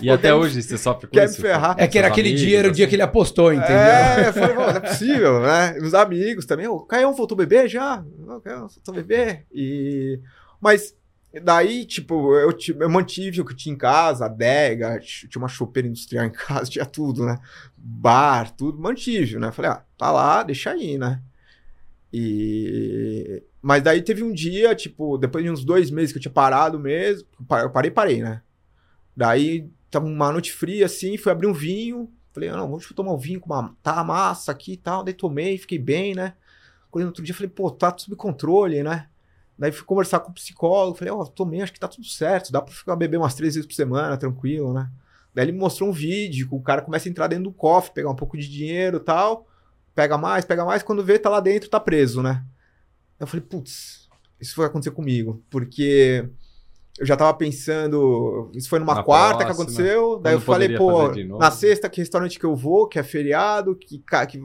E 0.00 0.10
até 0.10 0.34
hoje 0.34 0.62
você 0.62 0.76
sofre 0.76 1.06
com 1.06 1.12
Quer 1.14 1.24
isso? 1.24 1.40
me 1.40 1.48
ferrar? 1.48 1.74
É 1.78 1.86
que 1.88 1.98
era 1.98 2.08
aquele 2.08 2.28
amigos, 2.28 2.46
dia, 2.46 2.58
era 2.58 2.68
o 2.68 2.70
dia 2.72 2.84
assim? 2.84 2.90
que 2.90 2.94
ele 2.96 3.02
apostou, 3.02 3.52
entendeu? 3.52 3.76
É, 3.76 4.28
eu 4.28 4.32
falei, 4.32 4.54
"Pô, 4.54 4.60
não 4.60 4.70
é 4.70 4.80
possível, 4.80 5.40
né? 5.40 5.78
Os 5.80 5.94
amigos 5.94 6.44
também, 6.46 6.66
o 6.68 6.80
Caião 6.80 7.14
voltou 7.14 7.34
a 7.34 7.38
beber 7.38 7.68
já? 7.68 8.04
O 8.18 8.40
Caião 8.40 8.68
voltou 8.68 8.92
a 8.92 8.96
beber? 8.96 9.46
E... 9.52 10.20
Mas 10.60 10.94
daí, 11.42 11.84
tipo, 11.86 12.36
eu, 12.36 12.56
eu 12.78 12.90
mantive 12.90 13.40
o 13.40 13.44
que 13.44 13.54
tinha 13.56 13.74
em 13.74 13.78
casa, 13.78 14.26
adega, 14.26 15.00
tinha 15.00 15.30
uma 15.40 15.48
chopeira 15.48 15.88
industrial 15.88 16.26
em 16.26 16.30
casa, 16.32 16.70
tinha 16.70 16.84
tudo, 16.84 17.24
né? 17.24 17.38
Bar, 17.76 18.50
tudo, 18.50 18.78
mantive, 18.78 19.38
né? 19.38 19.50
Falei, 19.50 19.70
ah, 19.70 19.82
tá 19.96 20.10
lá, 20.12 20.42
deixa 20.42 20.70
aí, 20.70 20.98
né? 20.98 21.20
E... 22.12 23.42
Mas 23.60 23.82
daí 23.82 24.02
teve 24.02 24.22
um 24.22 24.32
dia, 24.32 24.74
tipo, 24.74 25.16
depois 25.16 25.44
de 25.44 25.50
uns 25.50 25.64
dois 25.64 25.90
meses 25.90 26.12
que 26.12 26.18
eu 26.18 26.22
tinha 26.22 26.32
parado 26.32 26.78
mesmo, 26.78 27.26
eu 27.62 27.70
parei, 27.70 27.90
parei, 27.90 28.22
né? 28.22 28.42
Daí 29.16 29.70
tava 29.90 30.06
uma 30.06 30.32
noite 30.32 30.52
fria 30.52 30.86
assim, 30.86 31.16
fui 31.16 31.30
abrir 31.30 31.46
um 31.46 31.52
vinho, 31.52 32.10
falei, 32.32 32.48
ah, 32.48 32.56
não, 32.56 32.68
vamos 32.68 32.86
tomar 32.88 33.12
um 33.12 33.18
vinho 33.18 33.40
com 33.40 33.52
uma 33.52 33.76
tá 33.82 34.02
massa 34.02 34.50
aqui 34.50 34.72
e 34.72 34.76
tal, 34.76 35.04
daí 35.04 35.14
tomei, 35.14 35.56
fiquei 35.58 35.78
bem, 35.78 36.14
né? 36.14 36.34
Quando 36.90 37.06
outro 37.06 37.22
dia 37.22 37.34
falei, 37.34 37.48
pô, 37.48 37.70
tá 37.70 37.94
sob 37.96 38.16
controle, 38.16 38.82
né? 38.82 39.08
Daí 39.58 39.70
fui 39.70 39.84
conversar 39.84 40.20
com 40.20 40.30
o 40.30 40.34
psicólogo, 40.34 40.98
falei, 40.98 41.12
ó, 41.12 41.24
tomei, 41.24 41.62
acho 41.62 41.72
que 41.72 41.80
tá 41.80 41.88
tudo 41.88 42.06
certo, 42.06 42.50
dá 42.50 42.60
pra 42.60 42.74
ficar 42.74 42.96
beber 42.96 43.18
umas 43.18 43.34
três 43.34 43.54
vezes 43.54 43.66
por 43.66 43.74
semana, 43.74 44.16
tranquilo, 44.16 44.72
né? 44.72 44.90
Daí 45.34 45.44
ele 45.44 45.52
me 45.52 45.58
mostrou 45.58 45.88
um 45.88 45.92
vídeo, 45.92 46.48
o 46.50 46.60
cara 46.60 46.82
começa 46.82 47.08
a 47.08 47.10
entrar 47.10 47.26
dentro 47.28 47.44
do 47.44 47.52
cofre, 47.52 47.94
pegar 47.94 48.10
um 48.10 48.16
pouco 48.16 48.36
de 48.36 48.48
dinheiro 48.48 48.98
e 48.98 49.00
tal, 49.00 49.46
pega 49.94 50.16
mais, 50.18 50.44
pega 50.44 50.64
mais, 50.64 50.82
quando 50.82 51.04
vê, 51.04 51.18
tá 51.18 51.28
lá 51.30 51.40
dentro, 51.40 51.68
tá 51.68 51.80
preso, 51.80 52.22
né? 52.22 52.44
Eu 53.18 53.26
falei, 53.26 53.44
putz, 53.44 54.08
isso 54.40 54.56
vai 54.56 54.66
acontecer 54.66 54.90
comigo, 54.90 55.42
porque 55.50 56.28
eu 56.98 57.06
já 57.06 57.16
tava 57.16 57.32
pensando, 57.34 58.50
isso 58.54 58.68
foi 58.68 58.78
numa 58.78 58.94
Na 58.96 59.02
quarta 59.02 59.38
que 59.38 59.44
próxima, 59.44 59.62
aconteceu, 59.64 60.18
daí 60.18 60.34
eu 60.34 60.40
falei, 60.40 60.68
pô, 60.76 61.08
na 61.38 61.50
sexta, 61.50 61.88
que 61.88 62.00
restaurante 62.00 62.38
que 62.38 62.44
eu 62.46 62.54
vou, 62.56 62.86
que 62.88 62.98
é 62.98 63.02
feriado, 63.02 63.74
que, 63.76 63.98
ca- 64.00 64.26
que 64.26 64.40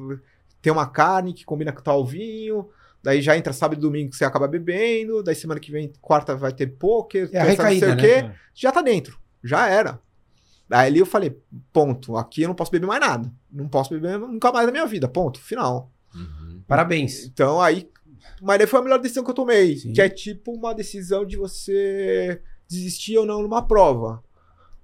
tem 0.62 0.71
uma 0.71 0.86
carne 0.88 1.33
que 1.33 1.43
combina 1.45 1.71
com 1.71 1.81
tal 1.81 2.05
vinho, 2.05 2.69
daí 3.01 3.21
já 3.21 3.36
entra 3.38 3.51
sábado 3.53 3.77
e 3.79 3.81
domingo 3.81 4.12
que 4.12 4.15
você 4.17 4.25
acaba 4.25 4.47
bebendo, 4.47 5.23
daí 5.23 5.36
semana 5.36 5.60
que 5.60 5.71
vem, 5.71 5.91
quarta 6.01 6.36
vai 6.36 6.51
ter 6.53 6.67
poker, 6.67 7.29
É 7.33 7.39
não 7.39 7.45
sei 7.45 7.51
recaída, 7.51 7.88
o 7.88 7.95
né? 7.95 8.01
quê, 8.01 8.29
já 8.53 8.71
tá 8.71 8.81
dentro, 8.81 9.19
já 9.43 9.67
era. 9.67 9.99
Daí 10.69 10.88
ali 10.88 10.99
eu 10.99 11.05
falei, 11.05 11.38
ponto, 11.71 12.17
aqui 12.17 12.41
eu 12.41 12.47
não 12.49 12.55
posso 12.55 12.71
beber 12.71 12.88
mais 12.88 12.99
nada, 12.99 13.31
não 13.58 13.67
posso 13.67 13.89
beber 13.89 14.17
nunca 14.20 14.52
mais 14.52 14.65
na 14.65 14.72
minha 14.72 14.86
vida, 14.86 15.08
ponto, 15.08 15.39
final. 15.39 15.91
Uhum. 16.13 16.62
Parabéns. 16.67 17.26
Então 17.26 17.62
aí. 17.62 17.89
Mas 18.41 18.58
daí 18.60 18.67
foi 18.67 18.80
a 18.80 18.84
melhor 18.84 19.00
decisão 19.00 19.24
que 19.24 19.30
eu 19.32 19.36
tomei. 19.36 19.78
Sim. 19.78 19.93
Que 19.93 20.02
é 20.02 20.10
tipo 20.10 20.52
uma 20.52 20.74
decisão 20.74 21.26
de 21.26 21.38
você 21.38 22.41
desistir 22.67 23.17
ou 23.17 23.26
não 23.26 23.41
numa 23.41 23.62
prova. 23.65 24.24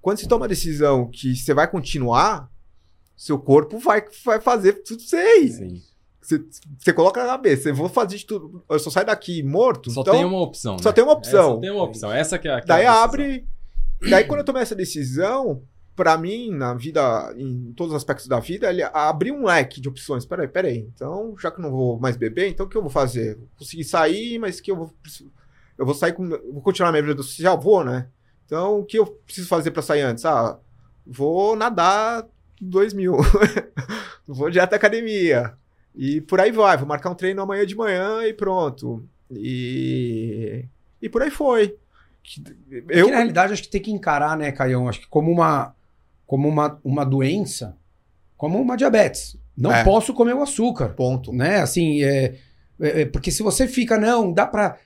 Quando 0.02 0.18
você 0.20 0.28
toma 0.28 0.46
a 0.46 0.50
decisão 0.50 1.10
que 1.10 1.36
você 1.36 1.54
vai 1.54 1.70
continuar, 1.70 2.50
seu 3.16 3.38
corpo 3.40 3.78
vai, 3.78 4.04
vai 4.26 4.42
fazer 4.42 4.74
tudo 4.84 5.02
aí. 5.14 5.50
Sim. 5.50 5.82
Você, 6.22 6.44
você 6.80 6.94
coloca 6.94 7.22
na 7.22 7.28
cabeça, 7.30 7.70
eu 7.70 7.76
vou 7.76 7.90
fazer 7.90 8.18
de 8.18 8.26
tudo. 8.26 8.64
Eu 8.70 8.80
só 8.80 8.90
saio 8.90 9.06
daqui 9.06 9.44
morto. 9.44 9.92
Só 9.92 10.02
então, 10.02 10.14
tem 10.16 10.26
uma 10.26 10.42
opção. 10.42 10.80
só 10.80 10.90
né? 10.90 10.94
tem 10.94 11.04
uma 11.04 11.14
É, 11.14 11.16
opção. 11.18 11.54
só 11.56 11.60
tem 11.60 11.70
uma 11.72 11.84
opção. 11.84 12.12
Essa 12.12 12.40
que 12.40 12.48
é 12.48 12.54
a. 12.54 12.58
que 12.62 12.64
é 12.64 12.68
Daí 12.68 12.86
a 12.86 12.90
decisão. 12.92 13.04
abre. 13.04 13.48
Daí 14.10 14.24
quando 14.26 14.40
eu 14.40 14.46
tomei 14.46 14.62
essa 14.62 14.76
decisão, 14.76 15.62
pra 15.96 16.18
mim, 16.18 16.52
na 16.52 16.74
vida, 16.74 17.34
em 17.38 17.74
todos 17.74 17.94
os 17.94 17.98
aspectos 17.98 18.28
da 18.28 18.40
vida, 18.40 18.70
ele 18.70 18.84
abriu 18.84 19.36
um 19.36 19.46
leque 19.46 19.80
de 19.80 19.90
opções. 19.90 20.26
Peraí, 20.26 20.48
peraí. 20.48 20.90
Então, 20.94 21.36
já 21.40 21.52
que 21.52 21.62
não 21.62 21.72
vou 21.72 22.00
mais 22.00 22.18
beber, 22.18 22.50
então 22.50 22.66
o 22.66 22.70
que 22.70 22.78
eu 22.78 22.82
vou 22.82 22.92
fazer? 22.92 23.36
Vou 23.38 23.48
conseguir 23.60 23.84
sair, 23.84 24.40
mas 24.40 24.60
que 24.60 24.72
eu 24.72 24.76
vou. 24.76 24.94
Eu 25.78 25.86
vou 25.86 25.96
sair 25.96 26.14
com. 26.14 26.28
Vou 26.28 26.62
continuar 26.62 26.92
minha 26.92 27.04
vida 27.04 27.22
social? 27.22 27.60
Vou, 27.60 27.84
né? 27.84 28.08
Então, 28.46 28.80
o 28.80 28.86
que 28.86 28.98
eu 28.98 29.06
preciso 29.06 29.48
fazer 29.48 29.72
pra 29.72 29.82
sair 29.82 30.02
antes? 30.02 30.26
Ah, 30.26 30.60
vou 31.06 31.56
nadar 31.56 32.28
2 32.60 32.94
mil. 32.94 33.18
vou 34.28 34.50
direto 34.50 34.74
à 34.74 34.76
academia. 34.76 35.54
E 35.96 36.22
por 36.22 36.40
aí 36.40 36.52
vai. 36.52 36.78
Vou 36.78 36.88
marcar 36.88 37.10
um 37.10 37.16
treino 37.16 37.42
amanhã 37.42 37.66
de 37.66 37.76
manhã 37.76 38.24
e 38.26 38.34
pronto. 38.34 39.08
E. 39.32 40.66
E 41.02 41.10
por 41.10 41.22
aí 41.22 41.30
foi. 41.30 41.76
eu 42.90 43.06
Que, 43.06 43.12
na 43.12 43.18
realidade, 43.18 43.54
acho 43.54 43.64
que 43.64 43.70
tem 43.70 43.82
que 43.82 43.92
encarar, 43.92 44.38
né, 44.38 44.52
Caião? 44.52 44.88
Acho 44.88 45.02
que 45.02 45.08
como 45.08 45.32
uma, 45.32 45.76
como 46.34 46.50
uma, 46.50 46.80
uma 46.84 47.06
doença, 47.06 47.78
como 48.36 48.60
uma 48.60 48.76
diabetes. 48.76 49.38
Não 49.56 49.72
É. 49.72 49.84
posso 49.84 50.16
comer 50.16 50.34
o 50.34 50.42
açúcar, 50.42 50.90
ponto. 50.96 51.32
né? 51.32 51.58
Assim, 51.58 52.02
é, 52.04 52.34
é- 52.82 53.02
é- 53.02 53.06
porque 53.06 53.30
se 53.30 53.44
você 53.44 53.68
fica, 53.68 54.00
não, 54.00 54.34
dá 54.34 54.48
pra, 54.48 54.78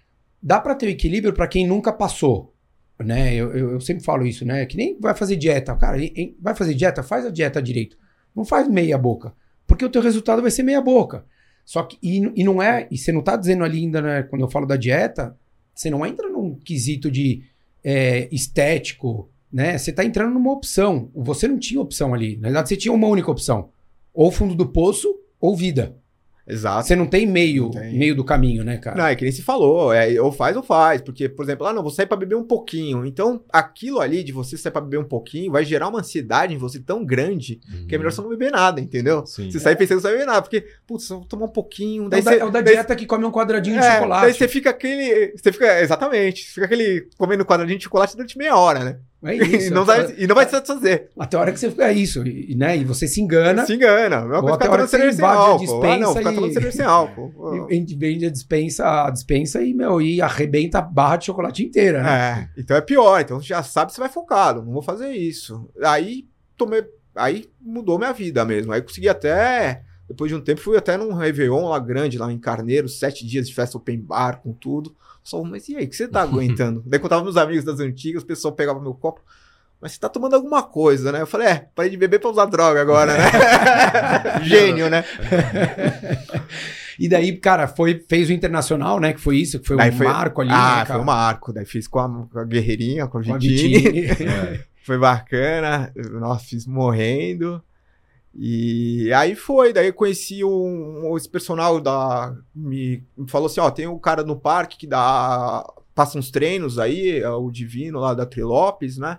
dá 0.44 0.60
pra 0.60 0.76
ter 0.76 0.88
o 0.88 0.90
equilíbrio 0.90 1.32
pra 1.32 1.48
quem 1.48 1.66
nunca 1.66 1.94
passou, 1.94 2.54
né? 3.00 3.34
Eu, 3.34 3.56
eu, 3.56 3.72
eu 3.72 3.80
sempre 3.80 4.04
falo 4.04 4.26
isso, 4.28 4.44
né? 4.44 4.66
Que 4.66 4.76
nem 4.76 5.00
vai 5.00 5.16
fazer 5.16 5.38
dieta. 5.38 5.74
Cara, 5.78 5.98
vai 6.42 6.54
fazer 6.54 6.74
dieta? 6.74 7.02
Faz 7.02 7.26
a 7.26 7.30
dieta 7.32 7.62
direito. 7.62 7.98
Não 8.36 8.44
faz 8.44 8.68
meia 8.68 8.98
boca. 8.98 9.34
Porque 9.66 9.86
o 9.86 9.90
teu 9.90 10.02
resultado 10.02 10.42
vai 10.42 10.52
ser 10.52 10.64
meia 10.64 10.82
boca. 10.82 11.24
Só 11.64 11.84
que, 11.84 11.98
e, 12.04 12.18
e 12.36 12.44
não 12.44 12.62
é, 12.62 12.90
e 12.92 12.98
você 12.98 13.14
não 13.14 13.22
tá 13.22 13.38
dizendo 13.38 13.64
ali 13.64 13.78
ainda, 13.78 14.02
né, 14.02 14.24
quando 14.24 14.42
eu 14.42 14.50
falo 14.50 14.66
da 14.66 14.76
dieta, 14.76 15.34
você 15.74 15.90
não 15.90 16.06
entra 16.06 16.28
num 16.28 16.56
quesito 16.56 17.10
de 17.10 17.44
é, 17.86 18.28
estético, 18.34 19.30
né? 19.52 19.78
Você 19.78 19.92
tá 19.92 20.04
entrando 20.04 20.34
numa 20.34 20.52
opção. 20.52 21.10
Você 21.16 21.48
não 21.48 21.58
tinha 21.60 21.80
opção 21.82 22.14
ali. 22.14 22.38
Na 22.38 22.48
verdade, 22.50 22.70
você 22.70 22.78
tinha 22.78 22.94
uma 22.94 23.08
única 23.08 23.32
opção. 23.32 23.70
Ou 24.14 24.32
fundo 24.32 24.56
do 24.56 24.68
poço, 24.68 25.14
ou 25.40 25.56
vida. 25.56 25.96
Exato. 26.50 26.88
Você 26.88 26.96
não 26.96 27.06
tem 27.06 27.28
meio, 27.28 27.64
Não 27.64 27.72
tem. 27.72 27.98
meio 27.98 28.16
do 28.16 28.24
caminho, 28.24 28.64
né, 28.64 28.78
cara? 28.78 28.96
Não, 28.96 29.06
é 29.06 29.14
que 29.18 29.24
nem 29.24 29.34
se 29.34 29.42
falou, 29.42 29.92
é, 29.92 30.20
ou 30.22 30.32
faz 30.32 30.56
ou 30.56 30.64
faz, 30.64 31.02
porque, 31.02 31.28
por 31.28 31.44
exemplo, 31.44 31.68
ah, 31.68 31.74
não, 31.74 31.82
vou 31.82 31.92
sair 31.92 32.06
pra 32.06 32.16
beber 32.16 32.36
um 32.36 32.44
pouquinho. 32.46 33.06
Então, 33.06 33.44
aquilo 33.52 34.00
ali 34.00 34.24
de 34.24 34.32
você 34.32 34.56
sair 34.58 34.72
pra 34.72 34.80
beber 34.80 34.98
um 34.98 35.04
pouquinho 35.04 35.52
vai 35.52 35.66
gerar 35.66 35.90
uma 35.90 36.00
ansiedade 36.00 36.54
em 36.54 36.58
você 36.58 36.80
tão 36.80 37.04
grande 37.06 37.60
que 37.90 37.94
é 37.94 37.98
melhor 37.98 38.14
você 38.14 38.22
não 38.22 38.30
beber 38.30 38.50
nada, 38.50 38.80
entendeu? 38.80 39.20
Uhum. 39.20 39.26
Sim. 39.26 39.52
Você 39.52 39.60
sair 39.60 39.76
pensando 39.76 39.98
que 39.98 40.04
você 40.04 40.08
vai 40.08 40.14
beber 40.20 40.26
nada, 40.26 40.42
porque, 40.42 40.66
putz, 40.88 41.10
eu 41.10 41.18
vou 41.18 41.26
tomar 41.26 41.48
um 41.48 41.52
pouquinho, 41.52 42.06
É 42.06 42.10
daí 42.12 42.22
o 42.22 42.24
da, 42.24 42.32
você... 42.32 42.38
é 42.40 42.46
o 42.46 42.50
da 42.50 42.62
daí- 42.62 42.74
dieta 42.76 42.96
que 42.96 43.06
come 43.06 43.26
um 43.26 43.32
quadradinho 43.32 43.78
de 43.78 43.86
é, 43.86 43.92
chocolate. 43.96 44.22
Daí 44.22 44.34
você 44.34 44.48
fica 44.48 44.70
aquele. 44.70 45.34
Você 45.36 45.52
fica. 45.52 45.82
Exatamente. 45.82 46.44
Você 46.46 46.54
fica 46.54 46.66
aquele 46.66 47.10
comendo 47.18 47.44
quadradinho 47.46 47.78
de 47.78 47.84
chocolate 47.84 48.16
durante 48.16 48.38
meia 48.38 48.56
hora, 48.56 48.86
né? 48.86 49.00
É 49.24 49.34
isso. 49.36 49.68
e, 49.68 49.70
não 49.72 49.84
vai, 49.84 50.16
e 50.18 50.28
não 50.28 50.36
vai 50.36 50.48
satisfazer. 50.48 51.10
Até 51.18 51.38
a 51.38 51.40
hora 51.40 51.52
que 51.52 51.60
você 51.60 51.70
fica 51.70 51.92
isso, 51.92 52.26
e, 52.26 52.56
né? 52.56 52.78
E 52.78 52.84
você 52.84 53.08
se 53.08 53.20
engana. 53.22 53.66
Se 53.66 53.74
engana. 53.74 54.22
Mesma 54.22 54.36
Ou 54.36 54.42
coisa 54.42 54.58
ficar 54.58 54.66
tomando 54.70 54.88
cerveja 54.88 55.14
sem 55.14 55.26
álcool. 55.26 55.84
Ah, 55.84 55.98
não, 55.98 56.16
ficar 56.16 56.34
tomando 56.34 56.54
cerveja 56.54 56.78
sem 56.78 56.86
álcool. 56.86 57.68
Vende 57.98 58.26
a 58.26 58.30
dispensa, 58.30 59.06
a 59.06 59.10
dispensa 59.10 59.62
e, 59.62 59.74
meu, 59.74 60.02
e 60.02 60.22
arrebenta 60.22 60.80
a 60.80 60.82
barra 60.82 61.18
de 61.18 61.26
chocolate 61.26 61.64
inteira, 61.64 62.04
né? 62.04 62.50
É, 62.56 62.62
então 62.62 62.78
é 62.78 62.82
pior. 62.82 63.20
Então 63.20 63.42
você 63.42 63.48
já 63.48 63.64
sabe 63.64 63.88
que 63.88 63.96
você 63.96 64.02
vai 64.02 64.10
focado. 64.10 64.64
Não 64.64 64.72
vou 64.72 64.82
fazer 64.82 65.12
isso. 65.12 65.68
Aí 65.84 66.26
tomei. 66.56 66.84
Aí 67.16 67.46
mudou 67.60 67.98
minha 67.98 68.14
vida 68.14 68.46
mesmo. 68.46 68.72
Aí 68.72 68.82
consegui 68.82 69.10
até. 69.10 69.82
Depois 70.08 70.30
de 70.32 70.36
um 70.36 70.42
tempo, 70.42 70.62
fui 70.62 70.78
até 70.78 70.96
num 70.98 71.14
Réveillon 71.14 71.68
lá 71.70 71.80
grande, 71.80 72.18
lá 72.18 72.32
em 72.32 72.38
Carneiro, 72.40 72.88
sete 72.88 73.26
dias 73.26 73.48
de 73.48 73.54
festa 73.54 73.78
open 73.78 74.00
bar 74.00 74.40
com 74.42 74.54
tudo. 74.54 74.96
Só, 75.24 75.44
mas 75.44 75.68
e 75.68 75.76
aí, 75.76 75.86
o 75.86 75.90
que 75.90 75.96
você 75.96 76.08
tá 76.08 76.22
aguentando? 76.24 76.82
Daí 76.86 77.00
quando 77.00 77.06
eu 77.12 77.18
tava 77.18 77.24
meus 77.24 77.36
amigos 77.38 77.66
das 77.66 77.80
antigas, 77.80 78.24
o 78.24 78.26
pessoal 78.26 78.54
pegava 78.54 78.80
meu 78.82 78.94
copo. 78.94 79.22
Mas 79.80 79.92
você 79.92 80.00
tá 80.00 80.10
tomando 80.10 80.34
alguma 80.36 80.64
coisa, 80.64 81.12
né? 81.12 81.22
Eu 81.22 81.28
falei, 81.28 81.48
é, 81.50 81.68
parei 81.76 81.92
de 81.92 81.98
beber 81.98 82.20
pra 82.20 82.32
usar 82.32 82.46
droga 82.46 82.82
agora, 82.82 83.14
né? 83.16 83.30
Gênio, 84.44 84.90
né? 84.90 85.04
E 87.00 87.08
daí, 87.08 87.38
cara, 87.38 87.68
foi, 87.68 88.04
fez 88.10 88.28
o 88.28 88.34
internacional, 88.34 89.00
né? 89.00 89.14
Que 89.14 89.20
foi 89.22 89.38
isso, 89.38 89.60
que 89.60 89.68
foi 89.68 89.78
Daí 89.78 89.92
um 89.92 89.98
foi- 89.98 90.08
marco 90.08 90.42
ali, 90.42 90.50
ah, 90.52 90.78
né, 90.80 90.86
foi 90.86 90.96
um 91.00 91.04
marco. 91.04 91.54
Daí 91.54 91.64
fiz 91.64 91.88
com 91.88 92.00
a, 92.00 92.10
com 92.26 92.40
a 92.40 92.44
Guerreirinha, 92.44 93.06
com 93.06 93.20
a 93.20 93.24
Com 93.24 93.36
a 93.36 93.38
Vitine. 93.38 94.02
Vitine. 94.02 94.30
É. 94.32 94.64
Foi 94.84 94.98
bacana. 94.98 95.92
Nossa, 96.14 96.46
fiz 96.46 96.66
morrendo. 96.66 97.62
E 98.40 99.12
aí 99.14 99.36
foi, 99.36 99.74
daí 99.74 99.88
eu 99.88 99.94
conheci 99.94 100.44
um, 100.44 101.18
esse 101.18 101.28
personal 101.28 101.82
da. 101.82 102.38
Me, 102.54 103.04
me 103.18 103.28
falou 103.28 103.48
assim: 103.48 103.60
ó, 103.60 103.72
tem 103.72 103.88
um 103.88 103.98
cara 103.98 104.24
no 104.24 104.40
parque 104.40 104.78
que 104.78 104.86
dá. 104.86 105.66
Passa 105.96 106.20
uns 106.20 106.30
treinos 106.30 106.78
aí, 106.78 107.18
é 107.20 107.30
o 107.30 107.50
Divino 107.50 108.00
lá 108.00 108.14
da 108.14 108.28
Trilopes, 108.28 109.00
né? 109.00 109.18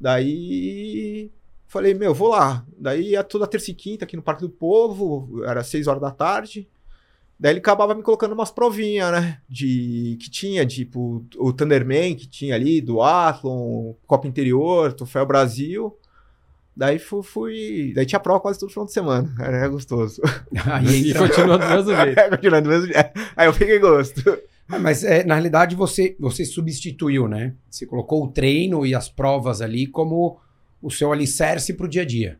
Daí. 0.00 1.30
Falei, 1.66 1.92
meu, 1.92 2.14
vou 2.14 2.28
lá. 2.28 2.64
Daí 2.78 3.10
ia 3.10 3.22
toda 3.22 3.46
terça 3.46 3.70
e 3.70 3.74
quinta 3.74 4.06
aqui 4.06 4.16
no 4.16 4.22
Parque 4.22 4.40
do 4.40 4.48
Povo, 4.48 5.44
era 5.44 5.62
seis 5.62 5.86
horas 5.86 6.00
da 6.00 6.10
tarde. 6.10 6.66
Daí 7.38 7.52
ele 7.52 7.58
acabava 7.60 7.94
me 7.94 8.02
colocando 8.02 8.32
umas 8.32 8.50
provinhas, 8.50 9.12
né? 9.12 9.42
De, 9.46 10.16
que 10.20 10.30
tinha, 10.30 10.64
tipo, 10.64 11.22
o 11.36 11.52
Thunderman 11.52 12.16
que 12.16 12.26
tinha 12.26 12.54
ali, 12.54 12.80
do 12.80 13.02
Athlon, 13.02 13.92
Copa 14.06 14.26
Interior, 14.26 14.94
Troféu 14.94 15.26
Brasil. 15.26 15.94
Daí 16.78 16.98
fui, 17.00 17.22
fui- 17.24 17.92
Daí 17.92 18.06
tinha 18.06 18.20
prova 18.20 18.38
quase 18.38 18.60
todo 18.60 18.70
final 18.70 18.86
de 18.86 18.92
semana. 18.92 19.34
Era 19.40 19.66
gostoso. 19.66 20.22
Aí 20.64 20.86
E 21.06 21.10
entra- 21.10 21.26
continua 21.28 21.58
do 21.58 21.66
mesmo 21.66 21.96
jeito. 21.96 22.30
Continuando 22.30 22.62
do 22.62 22.68
mesmo 22.70 22.86
jeito. 22.86 23.10
Aí 23.36 23.48
eu 23.48 23.52
peguei 23.52 23.78
gosto. 23.80 24.38
Ah, 24.68 24.78
Mas 24.78 25.02
é, 25.02 25.24
na 25.24 25.34
realidade 25.34 25.74
você, 25.74 26.14
você 26.20 26.44
substituiu, 26.44 27.26
né? 27.26 27.54
Você 27.68 27.84
colocou 27.84 28.22
o 28.22 28.28
treino 28.28 28.86
e 28.86 28.94
as 28.94 29.08
provas 29.08 29.60
ali 29.60 29.88
como 29.88 30.38
o 30.80 30.88
seu 30.88 31.12
alicerce 31.12 31.74
pro 31.74 31.88
dia 31.88 32.02
a 32.02 32.04
dia. 32.04 32.38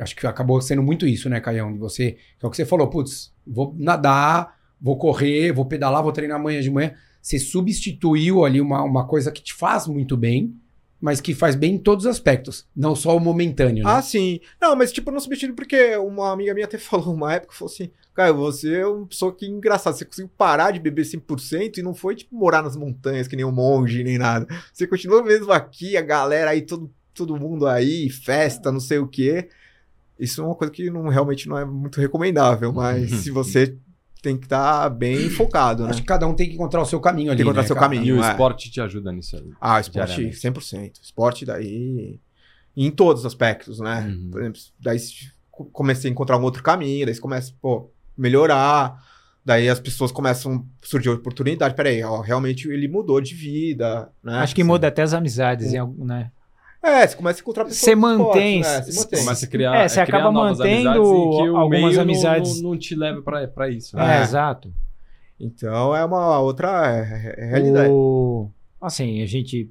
Acho 0.00 0.16
que 0.16 0.26
acabou 0.26 0.58
sendo 0.62 0.82
muito 0.82 1.06
isso, 1.06 1.28
né, 1.28 1.38
Caião? 1.38 1.70
De 1.72 1.78
você, 1.78 2.12
que 2.38 2.44
é 2.44 2.46
o 2.46 2.50
que 2.50 2.56
você 2.56 2.64
falou, 2.64 2.88
putz, 2.88 3.30
vou 3.46 3.74
nadar, 3.78 4.56
vou 4.80 4.96
correr, 4.96 5.52
vou 5.52 5.66
pedalar, 5.66 6.02
vou 6.02 6.12
treinar 6.12 6.38
amanhã 6.40 6.62
de 6.62 6.70
manhã. 6.70 6.94
Você 7.20 7.38
substituiu 7.38 8.44
ali 8.44 8.60
uma, 8.60 8.82
uma 8.82 9.06
coisa 9.06 9.30
que 9.30 9.42
te 9.42 9.52
faz 9.52 9.86
muito 9.86 10.16
bem, 10.16 10.54
mas 11.00 11.20
que 11.20 11.34
faz 11.34 11.54
bem 11.54 11.74
em 11.74 11.78
todos 11.78 12.04
os 12.04 12.10
aspectos, 12.10 12.66
não 12.74 12.96
só 12.96 13.16
o 13.16 13.20
momentâneo, 13.20 13.84
né? 13.84 13.90
Ah, 13.90 14.02
sim. 14.02 14.40
Não, 14.60 14.74
mas 14.74 14.92
tipo, 14.92 15.10
não 15.10 15.20
substituí 15.20 15.54
porque 15.54 15.96
uma 15.96 16.32
amiga 16.32 16.54
minha 16.54 16.66
até 16.66 16.78
falou 16.78 17.14
uma 17.14 17.34
época, 17.34 17.54
falou 17.54 17.72
assim, 17.72 17.90
cara, 18.14 18.32
você 18.32 18.78
é 18.78 18.86
uma 18.86 19.06
pessoa 19.06 19.34
que 19.34 19.46
engraçado, 19.46 19.94
você 19.94 20.04
conseguiu 20.04 20.30
parar 20.36 20.70
de 20.70 20.80
beber 20.80 21.04
100% 21.04 21.78
e 21.78 21.82
não 21.82 21.94
foi 21.94 22.16
tipo 22.16 22.34
morar 22.34 22.62
nas 22.62 22.76
montanhas 22.76 23.28
que 23.28 23.36
nem 23.36 23.44
um 23.44 23.52
monge 23.52 24.02
nem 24.02 24.18
nada. 24.18 24.46
Você 24.72 24.86
continua 24.86 25.22
mesmo 25.22 25.52
aqui, 25.52 25.96
a 25.96 26.02
galera 26.02 26.50
aí, 26.50 26.62
todo, 26.62 26.90
todo 27.12 27.36
mundo 27.36 27.66
aí, 27.66 28.08
festa, 28.08 28.72
não 28.72 28.80
sei 28.80 28.98
o 28.98 29.06
quê. 29.06 29.48
Isso 30.18 30.40
é 30.40 30.44
uma 30.44 30.54
coisa 30.54 30.72
que 30.72 30.90
não, 30.90 31.08
realmente 31.08 31.46
não 31.46 31.58
é 31.58 31.64
muito 31.64 32.00
recomendável, 32.00 32.72
mas 32.72 33.10
se 33.22 33.30
você 33.30 33.76
tem 34.26 34.36
que 34.36 34.46
estar 34.46 34.88
bem 34.90 35.30
focado, 35.30 35.84
né? 35.84 35.90
Acho 35.90 36.00
que 36.00 36.06
cada 36.06 36.26
um 36.26 36.34
tem 36.34 36.48
que 36.48 36.56
encontrar 36.56 36.82
o 36.82 36.84
seu 36.84 36.98
caminho 36.98 37.30
ali. 37.30 37.36
Tem 37.36 37.44
que 37.44 37.48
encontrar 37.48 37.62
né, 37.62 37.66
seu 37.68 37.76
cara? 37.76 37.86
caminho. 37.86 38.04
E 38.04 38.12
o 38.12 38.24
é. 38.24 38.30
esporte 38.30 38.68
te 38.68 38.80
ajuda 38.80 39.12
nisso 39.12 39.36
aí. 39.36 39.52
Ah, 39.60 39.78
esporte 39.78 40.16
Diariamente. 40.16 40.36
100%. 40.36 40.92
Esporte 41.00 41.44
daí 41.46 42.18
em 42.76 42.90
todos 42.90 43.20
os 43.20 43.26
aspectos, 43.26 43.78
né? 43.78 44.00
Uhum. 44.00 44.30
Por 44.32 44.40
exemplo, 44.40 44.60
daí 44.80 44.98
comecei 45.72 46.10
a 46.10 46.12
encontrar 46.12 46.38
um 46.38 46.42
outro 46.42 46.60
caminho, 46.60 47.06
daí 47.06 47.14
você 47.14 47.20
começa, 47.20 47.52
pô, 47.62 47.88
melhorar. 48.18 49.00
Daí 49.44 49.68
as 49.68 49.78
pessoas 49.78 50.10
começam 50.10 50.66
a 50.82 50.86
surgir 50.86 51.08
oportunidade. 51.10 51.76
Peraí, 51.76 52.02
ó, 52.02 52.20
realmente 52.20 52.68
ele 52.68 52.88
mudou 52.88 53.20
de 53.20 53.32
vida, 53.32 54.10
né? 54.20 54.38
Acho 54.38 54.56
que 54.56 54.64
muda 54.64 54.88
até 54.88 55.02
as 55.02 55.14
amizades, 55.14 55.72
em 55.72 55.78
algum- 55.78 56.04
né? 56.04 56.32
É, 56.82 57.06
você 57.06 57.16
começa 57.16 57.40
a 57.40 57.42
encontrar 57.42 57.64
pessoas 57.64 57.80
Você 57.80 57.94
mantém- 57.96 58.60
né? 58.60 58.82
Você 58.82 59.00
mantém. 59.00 59.18
Começa 59.20 59.46
a 59.46 59.48
criar, 59.48 59.76
É, 59.76 59.88
você 59.88 60.00
a 60.00 60.06
criar 60.06 60.18
acaba 60.18 60.32
novas 60.32 60.58
mantendo 60.58 60.88
amizades 60.88 61.08
e 61.08 61.42
que 61.42 61.50
o 61.50 61.56
algumas 61.56 61.98
amizades- 61.98 62.62
Não, 62.62 62.70
não 62.70 62.78
te 62.78 62.94
leva 62.94 63.22
pra, 63.22 63.48
pra 63.48 63.68
isso. 63.68 63.98
É, 63.98 64.06
né? 64.06 64.18
É. 64.18 64.22
exato. 64.22 64.72
Então 65.38 65.94
é 65.94 66.04
uma 66.04 66.38
outra 66.40 66.86
é, 66.96 67.34
é 67.38 67.44
realidade. 67.50 67.90
O... 67.90 68.50
Assim, 68.80 69.20
a 69.22 69.26
gente. 69.26 69.70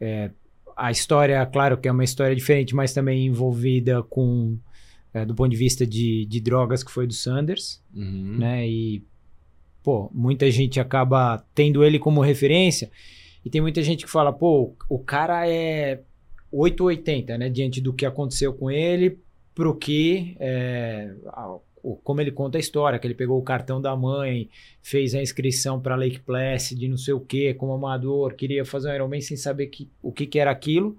é, 0.00 0.30
a 0.76 0.90
história, 0.90 1.44
claro 1.46 1.78
que 1.78 1.88
é 1.88 1.92
uma 1.92 2.04
história 2.04 2.36
diferente, 2.36 2.74
mas 2.74 2.92
também 2.92 3.26
envolvida 3.26 4.02
com. 4.02 4.58
é, 5.14 5.24
do 5.24 5.34
ponto 5.34 5.50
de 5.50 5.56
vista 5.56 5.86
de, 5.86 6.26
de 6.26 6.38
drogas, 6.40 6.84
que 6.84 6.90
foi 6.90 7.06
do 7.06 7.14
Sanders, 7.14 7.82
Uhum. 7.94 8.36
né? 8.38 8.68
E, 8.68 9.02
pô, 9.82 10.10
muita 10.12 10.50
gente 10.50 10.78
acaba 10.78 11.42
tendo 11.54 11.82
ele 11.82 11.98
como 11.98 12.20
referência. 12.20 12.90
E 13.44 13.48
tem 13.48 13.60
muita 13.62 13.80
gente 13.82 14.04
que 14.04 14.10
fala, 14.10 14.32
pô, 14.32 14.74
o 14.88 14.98
cara 14.98 15.48
é 15.48 16.00
880, 16.52 17.38
né? 17.38 17.48
Diante 17.48 17.80
do 17.80 17.92
que 17.92 18.06
aconteceu 18.06 18.52
com 18.52 18.70
ele, 18.70 19.18
pro 19.54 19.74
que. 19.74 20.36
é, 20.38 21.14
como 22.02 22.20
ele 22.20 22.32
conta 22.32 22.58
a 22.58 22.60
história, 22.60 22.98
que 22.98 23.06
ele 23.06 23.14
pegou 23.14 23.38
o 23.38 23.42
cartão 23.42 23.80
da 23.80 23.94
mãe, 23.94 24.48
fez 24.82 25.14
a 25.14 25.22
inscrição 25.22 25.80
para 25.80 25.94
Lake 25.94 26.20
Placid, 26.20 26.88
não 26.88 26.96
sei 26.96 27.14
o 27.14 27.20
que, 27.20 27.54
como 27.54 27.72
amador, 27.72 28.34
queria 28.34 28.64
fazer 28.64 28.90
um 28.90 28.94
Ironman 28.94 29.20
sem 29.20 29.36
saber 29.36 29.68
que, 29.68 29.88
o 30.02 30.10
que, 30.10 30.26
que 30.26 30.38
era 30.38 30.50
aquilo. 30.50 30.96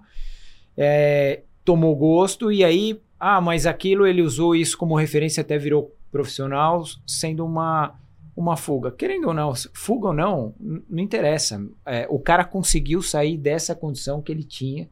É, 0.76 1.42
tomou 1.64 1.94
gosto 1.94 2.50
e 2.50 2.64
aí, 2.64 2.98
ah, 3.20 3.40
mas 3.40 3.66
aquilo 3.66 4.06
ele 4.06 4.22
usou 4.22 4.56
isso 4.56 4.78
como 4.78 4.96
referência, 4.96 5.42
até 5.42 5.58
virou 5.58 5.94
profissional, 6.10 6.82
sendo 7.06 7.44
uma, 7.44 7.94
uma 8.34 8.56
fuga. 8.56 8.90
Querendo 8.90 9.28
ou 9.28 9.34
não, 9.34 9.52
fuga 9.74 10.08
ou 10.08 10.14
não, 10.14 10.54
não 10.58 11.02
interessa. 11.02 11.62
É, 11.84 12.06
o 12.08 12.18
cara 12.18 12.44
conseguiu 12.44 13.02
sair 13.02 13.36
dessa 13.36 13.74
condição 13.74 14.22
que 14.22 14.32
ele 14.32 14.44
tinha 14.44 14.88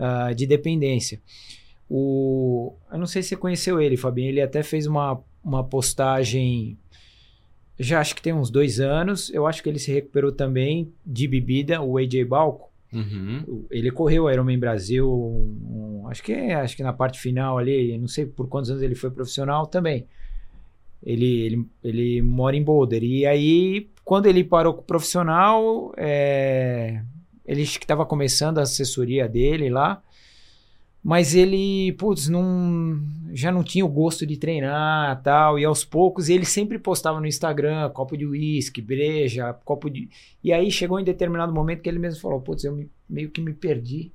ah, 0.00 0.32
de 0.32 0.46
dependência. 0.46 1.20
O, 1.88 2.72
eu 2.92 2.98
não 2.98 3.06
sei 3.06 3.22
se 3.22 3.30
você 3.30 3.36
conheceu 3.36 3.80
ele, 3.80 3.96
Fabinho. 3.96 4.28
Ele 4.28 4.40
até 4.40 4.62
fez 4.62 4.86
uma, 4.86 5.20
uma 5.44 5.62
postagem. 5.62 6.78
Já 7.78 8.00
acho 8.00 8.14
que 8.14 8.22
tem 8.22 8.32
uns 8.32 8.50
dois 8.50 8.78
anos. 8.80 9.30
Eu 9.30 9.46
acho 9.46 9.62
que 9.62 9.68
ele 9.68 9.78
se 9.78 9.92
recuperou 9.92 10.30
também 10.32 10.92
de 11.04 11.26
bebida, 11.28 11.80
o 11.82 11.98
AJ 11.98 12.24
Balco. 12.26 12.68
Uhum. 12.92 13.64
Ele 13.70 13.90
correu 13.90 14.24
o 14.24 14.30
Ironman 14.30 14.58
Brasil, 14.58 15.08
um- 15.08 16.02
um- 16.02 16.08
acho 16.08 16.22
que 16.24 16.32
acho 16.32 16.76
que 16.76 16.82
na 16.82 16.92
parte 16.92 17.20
final 17.20 17.56
ali, 17.56 17.96
não 17.96 18.08
sei 18.08 18.26
por 18.26 18.48
quantos 18.48 18.68
anos 18.70 18.82
ele 18.82 18.96
foi 18.96 19.10
profissional 19.12 19.64
também. 19.66 20.06
Ele, 21.02 21.40
ele, 21.40 21.66
ele 21.84 22.22
mora 22.22 22.56
em 22.56 22.62
Boulder. 22.62 23.02
E 23.02 23.24
aí, 23.24 23.88
quando 24.04 24.26
ele 24.26 24.42
parou 24.44 24.74
com 24.74 24.80
o 24.80 24.84
profissional, 24.84 25.94
é, 25.96 27.02
ele 27.50 27.62
estava 27.62 28.06
começando 28.06 28.58
a 28.58 28.62
assessoria 28.62 29.28
dele 29.28 29.68
lá. 29.68 30.00
Mas 31.02 31.34
ele, 31.34 31.92
putz, 31.92 32.28
não, 32.28 33.00
já 33.32 33.50
não 33.50 33.64
tinha 33.64 33.84
o 33.84 33.88
gosto 33.88 34.26
de 34.26 34.36
treinar 34.36 35.22
tal. 35.22 35.58
E 35.58 35.64
aos 35.64 35.82
poucos 35.82 36.28
ele 36.28 36.44
sempre 36.44 36.78
postava 36.78 37.18
no 37.18 37.26
Instagram 37.26 37.88
copo 37.90 38.16
de 38.16 38.26
uísque, 38.26 38.82
breja, 38.82 39.54
copo 39.64 39.88
de. 39.88 40.10
E 40.44 40.52
aí 40.52 40.70
chegou 40.70 41.00
em 41.00 41.04
determinado 41.04 41.54
momento 41.54 41.80
que 41.80 41.88
ele 41.88 41.98
mesmo 41.98 42.20
falou: 42.20 42.40
putz, 42.40 42.64
eu 42.64 42.76
me- 42.76 42.90
meio 43.08 43.30
que 43.30 43.40
me 43.40 43.54
perdi 43.54 44.12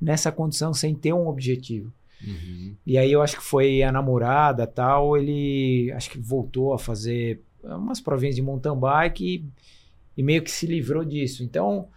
nessa 0.00 0.30
condição 0.30 0.72
sem 0.72 0.94
ter 0.94 1.12
um 1.12 1.26
objetivo. 1.26 1.92
Uhum. 2.24 2.76
E 2.86 2.96
aí 2.96 3.10
eu 3.10 3.22
acho 3.22 3.36
que 3.36 3.42
foi 3.42 3.82
a 3.82 3.90
namorada 3.90 4.68
tal. 4.68 5.16
Ele 5.16 5.90
acho 5.92 6.08
que 6.10 6.18
voltou 6.18 6.72
a 6.72 6.78
fazer 6.78 7.42
umas 7.62 8.00
provinhas 8.00 8.36
de 8.36 8.42
mountain 8.42 8.78
bike 8.78 9.24
e, 9.24 9.44
e 10.16 10.22
meio 10.22 10.42
que 10.42 10.50
se 10.50 10.64
livrou 10.64 11.04
disso. 11.04 11.42
Então, 11.42 11.88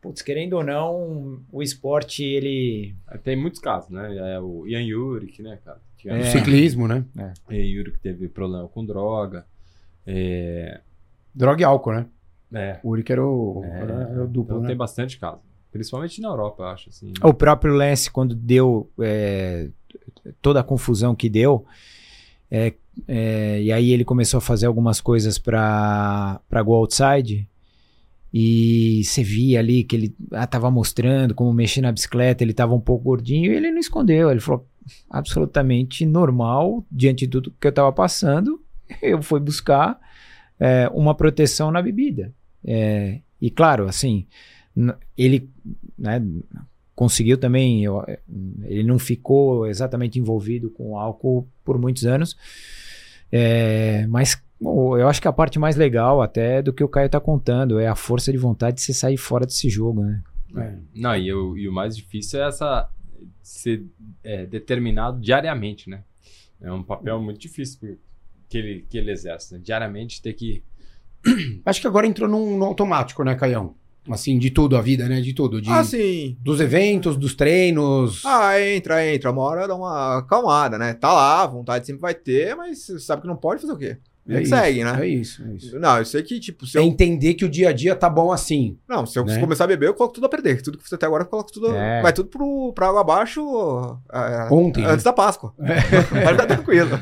putz, 0.00 0.22
querendo 0.22 0.54
ou 0.54 0.64
não, 0.64 1.40
o 1.52 1.62
esporte 1.62 2.24
ele. 2.24 2.94
É, 3.08 3.18
Tem 3.18 3.36
muitos 3.36 3.60
casos, 3.60 3.90
né? 3.90 4.34
É 4.34 4.40
o 4.40 4.66
Ian 4.66 4.82
Yurik, 4.82 5.42
né, 5.42 5.58
cara? 5.64 5.80
Tinha 5.96 6.14
O 6.14 6.16
É. 6.16 6.22
ciclismo, 6.24 6.88
né? 6.88 7.04
o 7.48 7.52
Ian 7.52 7.64
Yurik 7.64 7.98
teve 8.00 8.28
problema 8.28 8.66
com 8.68 8.84
droga. 8.84 9.44
É, 10.06 10.80
Droga 11.34 11.60
e 11.60 11.64
álcool, 11.64 11.92
né? 11.92 12.06
é, 12.52 12.80
O 12.82 12.88
Uric 12.90 13.12
era 13.12 13.24
o, 13.24 13.62
é, 13.64 13.80
era, 13.82 13.92
era 14.10 14.24
o 14.24 14.26
duplo, 14.26 14.54
então 14.54 14.62
né? 14.62 14.68
tem 14.68 14.76
bastante 14.76 15.18
caso. 15.18 15.40
Principalmente 15.70 16.20
na 16.20 16.28
Europa, 16.28 16.64
eu 16.64 16.66
acho, 16.66 16.88
assim. 16.88 17.12
O 17.22 17.32
próprio 17.32 17.72
Lance, 17.74 18.10
quando 18.10 18.34
deu 18.34 18.90
é, 18.98 19.68
toda 20.42 20.58
a 20.58 20.64
confusão 20.64 21.14
que 21.14 21.28
deu, 21.28 21.64
é, 22.50 22.72
é, 23.06 23.62
e 23.62 23.70
aí 23.70 23.92
ele 23.92 24.04
começou 24.04 24.38
a 24.38 24.40
fazer 24.40 24.66
algumas 24.66 25.00
coisas 25.00 25.38
para 25.38 26.40
Go 26.64 26.74
Outside, 26.74 27.48
e 28.32 29.02
você 29.04 29.22
via 29.22 29.58
ali 29.58 29.82
que 29.84 29.96
ele 29.96 30.16
ah, 30.32 30.46
tava 30.46 30.70
mostrando 30.70 31.34
como 31.34 31.52
mexer 31.52 31.80
na 31.80 31.90
bicicleta, 31.92 32.44
ele 32.44 32.52
tava 32.54 32.74
um 32.74 32.80
pouco 32.80 33.04
gordinho, 33.04 33.52
e 33.52 33.56
ele 33.56 33.70
não 33.70 33.78
escondeu, 33.78 34.30
ele 34.30 34.40
falou 34.40 34.68
absolutamente 35.08 36.06
normal, 36.06 36.84
diante 36.90 37.26
de 37.26 37.30
tudo 37.30 37.54
que 37.60 37.66
eu 37.66 37.72
tava 37.72 37.92
passando, 37.92 38.62
eu 39.02 39.20
fui 39.22 39.40
buscar 39.40 39.98
é, 40.58 40.88
uma 40.92 41.14
proteção 41.14 41.70
na 41.70 41.82
bebida. 41.82 42.32
É, 42.64 43.20
e 43.40 43.50
claro, 43.50 43.86
assim, 43.88 44.26
ele 45.16 45.50
né, 45.98 46.22
conseguiu 46.94 47.38
também, 47.38 47.82
eu- 47.84 48.04
ele 48.64 48.82
não 48.84 48.98
ficou 48.98 49.66
exatamente 49.66 50.18
envolvido 50.18 50.70
com 50.70 50.98
álcool 50.98 51.48
por 51.64 51.78
muitos 51.78 52.04
anos, 52.04 52.36
é, 53.32 54.06
mas 54.08 54.40
bom, 54.60 54.96
eu 54.96 55.08
acho 55.08 55.20
que 55.20 55.28
a 55.28 55.32
parte 55.32 55.58
mais 55.58 55.76
legal 55.76 56.20
até 56.20 56.60
do 56.62 56.72
que 56.72 56.84
o 56.84 56.88
Caio 56.88 57.08
tá 57.08 57.20
contando 57.20 57.78
é 57.78 57.86
a 57.86 57.94
força 57.94 58.30
de 58.30 58.38
vontade 58.38 58.76
de 58.76 58.82
você 58.82 58.92
sair 58.92 59.16
fora 59.16 59.46
desse 59.46 59.68
jogo, 59.68 60.02
né? 60.02 60.22
É. 60.56 60.74
Não, 60.94 61.16
e 61.16 61.32
o, 61.32 61.56
e 61.56 61.68
o 61.68 61.72
mais 61.72 61.96
difícil 61.96 62.42
é 62.42 62.48
essa 62.48 62.88
ser 63.42 63.84
é, 64.22 64.46
determinado 64.46 65.20
diariamente, 65.20 65.88
né? 65.88 66.02
É 66.60 66.70
um 66.70 66.82
papel 66.82 67.20
muito 67.20 67.40
difícil 67.40 67.98
que 68.48 68.58
ele, 68.58 68.86
que 68.88 68.98
ele 68.98 69.10
exerce, 69.10 69.54
né? 69.54 69.60
Diariamente 69.62 70.20
ter 70.20 70.32
que. 70.34 70.62
Acho 71.64 71.80
que 71.80 71.86
agora 71.86 72.06
entrou 72.06 72.28
num, 72.28 72.58
no 72.58 72.64
automático, 72.64 73.24
né, 73.24 73.34
Caião? 73.34 73.74
Assim, 74.08 74.38
de 74.38 74.50
tudo, 74.50 74.76
a 74.76 74.80
vida, 74.82 75.08
né? 75.08 75.20
De 75.20 75.32
tudo. 75.32 75.60
De, 75.60 75.70
Ah, 75.70 75.84
sim. 75.84 76.36
Dos 76.40 76.60
eventos, 76.60 77.16
dos 77.16 77.34
treinos. 77.34 78.24
Ah, 78.24 78.60
entra, 78.60 79.06
entra. 79.06 79.30
Uma 79.30 79.42
hora 79.42 79.68
dá 79.68 79.74
uma 79.74 80.18
acalmada, 80.18 80.78
né? 80.78 80.94
Tá 80.94 81.12
lá, 81.12 81.46
vontade 81.46 81.86
sempre 81.86 82.00
vai 82.00 82.14
ter, 82.14 82.56
mas 82.56 82.84
você 82.84 82.98
sabe 82.98 83.22
que 83.22 83.28
não 83.28 83.36
pode 83.36 83.60
fazer 83.60 83.72
o 83.72 83.76
quê? 83.76 83.98
É 84.28 84.42
isso, 84.42 84.50
segue, 84.54 84.84
né? 84.84 84.98
É 85.00 85.06
isso, 85.08 85.42
é 85.44 85.54
isso. 85.54 85.78
Não, 85.78 85.98
eu 85.98 86.04
sei 86.04 86.22
que, 86.22 86.38
tipo, 86.38 86.66
se 86.66 86.76
É 86.78 86.80
eu. 86.80 86.84
entender 86.84 87.34
que 87.34 87.44
o 87.44 87.48
dia 87.48 87.70
a 87.70 87.72
dia 87.72 87.96
tá 87.96 88.08
bom 88.08 88.30
assim. 88.30 88.78
Não, 88.88 89.04
se 89.06 89.18
eu 89.18 89.24
né? 89.24 89.40
começar 89.40 89.64
a 89.64 89.66
beber, 89.66 89.88
eu 89.88 89.94
coloco 89.94 90.14
tudo 90.14 90.26
a 90.26 90.28
perder. 90.28 90.62
Tudo 90.62 90.78
que 90.78 90.88
você 90.88 90.94
até 90.94 91.06
agora, 91.06 91.24
eu 91.24 91.26
coloco 91.26 91.50
tudo. 91.52 91.74
É. 91.74 92.00
Vai 92.02 92.12
tudo 92.12 92.28
pro, 92.28 92.72
pra 92.74 92.88
água 92.88 93.00
abaixo 93.00 93.40
é, 94.12 94.48
Ontem, 94.52 94.82
né? 94.82 94.90
antes 94.90 95.02
da 95.04 95.12
Páscoa. 95.12 95.52
Vai 95.58 95.80
ficar 95.80 96.46
tranquilo. 96.46 97.00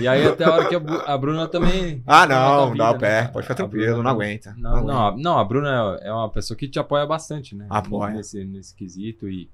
E 0.00 0.08
aí 0.08 0.26
até 0.26 0.44
a 0.44 0.52
hora 0.52 0.68
que 0.68 0.74
a, 0.74 0.80
Bu- 0.80 1.02
a 1.06 1.16
Bruna 1.18 1.46
também. 1.48 2.02
Ah, 2.06 2.26
não, 2.26 2.60
outra 2.64 2.76
dá 2.78 2.90
o 2.90 2.92
vida, 2.94 2.98
pé. 3.06 3.22
né? 3.22 3.28
Pode 3.28 3.44
ficar 3.44 3.54
tranquilo, 3.54 3.86
Bruna 3.86 4.02
não 4.02 4.10
aguenta. 4.10 4.54
Não, 4.58 4.70
Não 4.76 4.84
não, 4.86 5.06
a- 5.08 5.16
não, 5.16 5.38
a 5.38 5.44
Bruna 5.44 5.98
é 6.02 6.12
uma 6.12 6.30
pessoa 6.30 6.56
que 6.56 6.68
te 6.68 6.78
apoia 6.78 7.06
bastante, 7.06 7.54
né? 7.54 7.66
Apoia. 7.70 8.14
Nesse, 8.14 8.44
nesse 8.44 8.74
quesito. 8.74 9.28
E, 9.28 9.48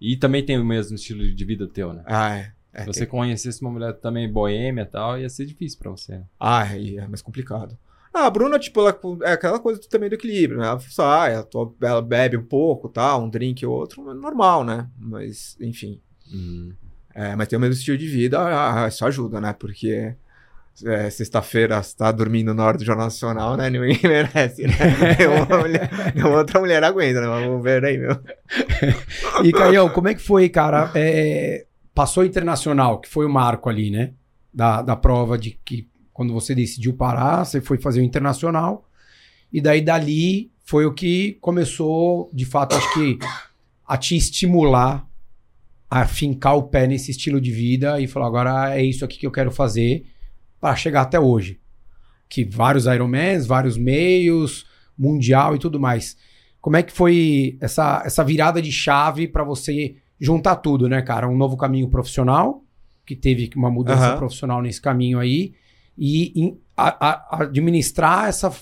e 0.00 0.16
também 0.16 0.44
tem 0.44 0.58
o 0.58 0.64
mesmo 0.64 0.94
estilo 0.94 1.30
de 1.34 1.44
vida 1.44 1.66
teu, 1.66 1.92
né? 1.92 2.02
Ah, 2.06 2.36
é. 2.36 2.52
É 2.72 2.80
Se 2.80 2.86
você 2.86 3.00
tem- 3.00 3.08
conhecesse 3.08 3.60
uma 3.62 3.70
mulher 3.70 3.92
também 3.94 4.30
boêmia 4.30 4.82
e 4.82 4.86
tal, 4.86 5.18
ia 5.18 5.28
ser 5.28 5.46
difícil 5.46 5.78
pra 5.78 5.90
você. 5.90 6.20
Ah, 6.38 6.62
aí 6.62 6.96
é 6.98 7.06
mais 7.06 7.22
complicado. 7.22 7.76
Ah, 8.12 8.26
a 8.26 8.30
Bruna, 8.30 8.58
tipo, 8.58 8.80
ela 8.80 8.98
é 9.24 9.32
aquela 9.32 9.58
coisa 9.60 9.80
também 9.88 10.08
do 10.08 10.14
equilíbrio, 10.14 10.60
né? 10.60 10.66
Ela 10.66 10.80
sai, 10.80 11.34
ela, 11.34 11.42
to- 11.42 11.76
ela 11.80 12.00
bebe 12.02 12.36
um 12.36 12.44
pouco, 12.44 12.88
tal, 12.88 13.22
um 13.22 13.28
drink 13.28 13.64
ou 13.66 13.74
outro, 13.76 14.10
é 14.10 14.14
normal, 14.14 14.64
né? 14.64 14.88
Mas, 14.98 15.56
enfim. 15.60 16.00
Uhum. 16.32 16.72
É, 17.14 17.34
mas 17.36 17.48
tem 17.48 17.56
o 17.56 17.60
mesmo 17.60 17.74
estilo 17.74 17.98
de 17.98 18.06
vida, 18.06 18.38
ah, 18.40 18.88
isso 18.88 19.04
ajuda, 19.04 19.40
né? 19.40 19.52
Porque 19.58 20.14
é, 20.86 21.10
sexta-feira 21.10 21.82
você 21.82 21.96
tá 21.96 22.10
dormindo 22.12 22.54
na 22.54 22.64
hora 22.64 22.78
do 22.78 22.84
Jornal 22.84 23.06
Nacional, 23.06 23.56
né? 23.56 23.68
Ninguém 23.68 23.98
merece, 24.04 24.62
né? 24.66 24.74
Nenhuma, 25.18 25.58
mulher, 25.58 25.90
nenhuma 26.14 26.36
outra 26.38 26.60
mulher 26.60 26.82
aguenta, 26.84 27.20
né? 27.20 27.26
Vamos 27.26 27.62
ver 27.62 27.84
aí, 27.84 27.98
meu. 27.98 28.16
E, 29.44 29.52
Caião, 29.52 29.88
como 29.88 30.08
é 30.08 30.14
que 30.14 30.22
foi, 30.22 30.48
cara? 30.48 30.90
É, 30.94 31.66
passou 31.98 32.24
internacional, 32.24 33.00
que 33.00 33.08
foi 33.08 33.26
o 33.26 33.28
marco 33.28 33.68
ali, 33.68 33.90
né? 33.90 34.12
Da, 34.54 34.82
da 34.82 34.94
prova 34.94 35.36
de 35.36 35.58
que 35.64 35.88
quando 36.12 36.32
você 36.32 36.54
decidiu 36.54 36.94
parar, 36.94 37.44
você 37.44 37.60
foi 37.60 37.76
fazer 37.76 37.98
o 37.98 38.04
internacional. 38.04 38.88
E 39.52 39.60
daí 39.60 39.80
dali 39.80 40.52
foi 40.64 40.86
o 40.86 40.94
que 40.94 41.32
começou, 41.40 42.30
de 42.32 42.44
fato, 42.44 42.76
acho 42.76 42.94
que 42.94 43.18
a 43.84 43.96
te 43.96 44.16
estimular 44.16 45.08
a 45.90 46.06
fincar 46.06 46.56
o 46.56 46.68
pé 46.68 46.86
nesse 46.86 47.10
estilo 47.10 47.40
de 47.40 47.50
vida 47.50 48.00
e 48.00 48.06
falar, 48.06 48.28
agora 48.28 48.78
é 48.78 48.84
isso 48.84 49.04
aqui 49.04 49.18
que 49.18 49.26
eu 49.26 49.32
quero 49.32 49.50
fazer 49.50 50.06
para 50.60 50.76
chegar 50.76 51.02
até 51.02 51.18
hoje. 51.18 51.58
Que 52.28 52.44
vários 52.44 52.86
Ironmans, 52.86 53.44
vários 53.44 53.76
meios, 53.76 54.66
mundial 54.96 55.56
e 55.56 55.58
tudo 55.58 55.80
mais. 55.80 56.16
Como 56.60 56.76
é 56.76 56.82
que 56.84 56.92
foi 56.92 57.58
essa, 57.60 58.04
essa 58.06 58.22
virada 58.22 58.62
de 58.62 58.70
chave 58.70 59.26
para 59.26 59.42
você 59.42 59.96
juntar 60.20 60.56
tudo, 60.56 60.88
né, 60.88 61.00
cara? 61.02 61.28
Um 61.28 61.36
novo 61.36 61.56
caminho 61.56 61.88
profissional, 61.88 62.62
que 63.06 63.14
teve 63.16 63.50
uma 63.56 63.70
mudança 63.70 64.08
Aham. 64.08 64.16
profissional 64.18 64.60
nesse 64.62 64.80
caminho 64.80 65.18
aí, 65.18 65.54
e 65.96 66.32
em- 66.40 66.58
a- 66.76 67.08
a- 67.10 67.42
administrar 67.42 68.28
essa 68.28 68.52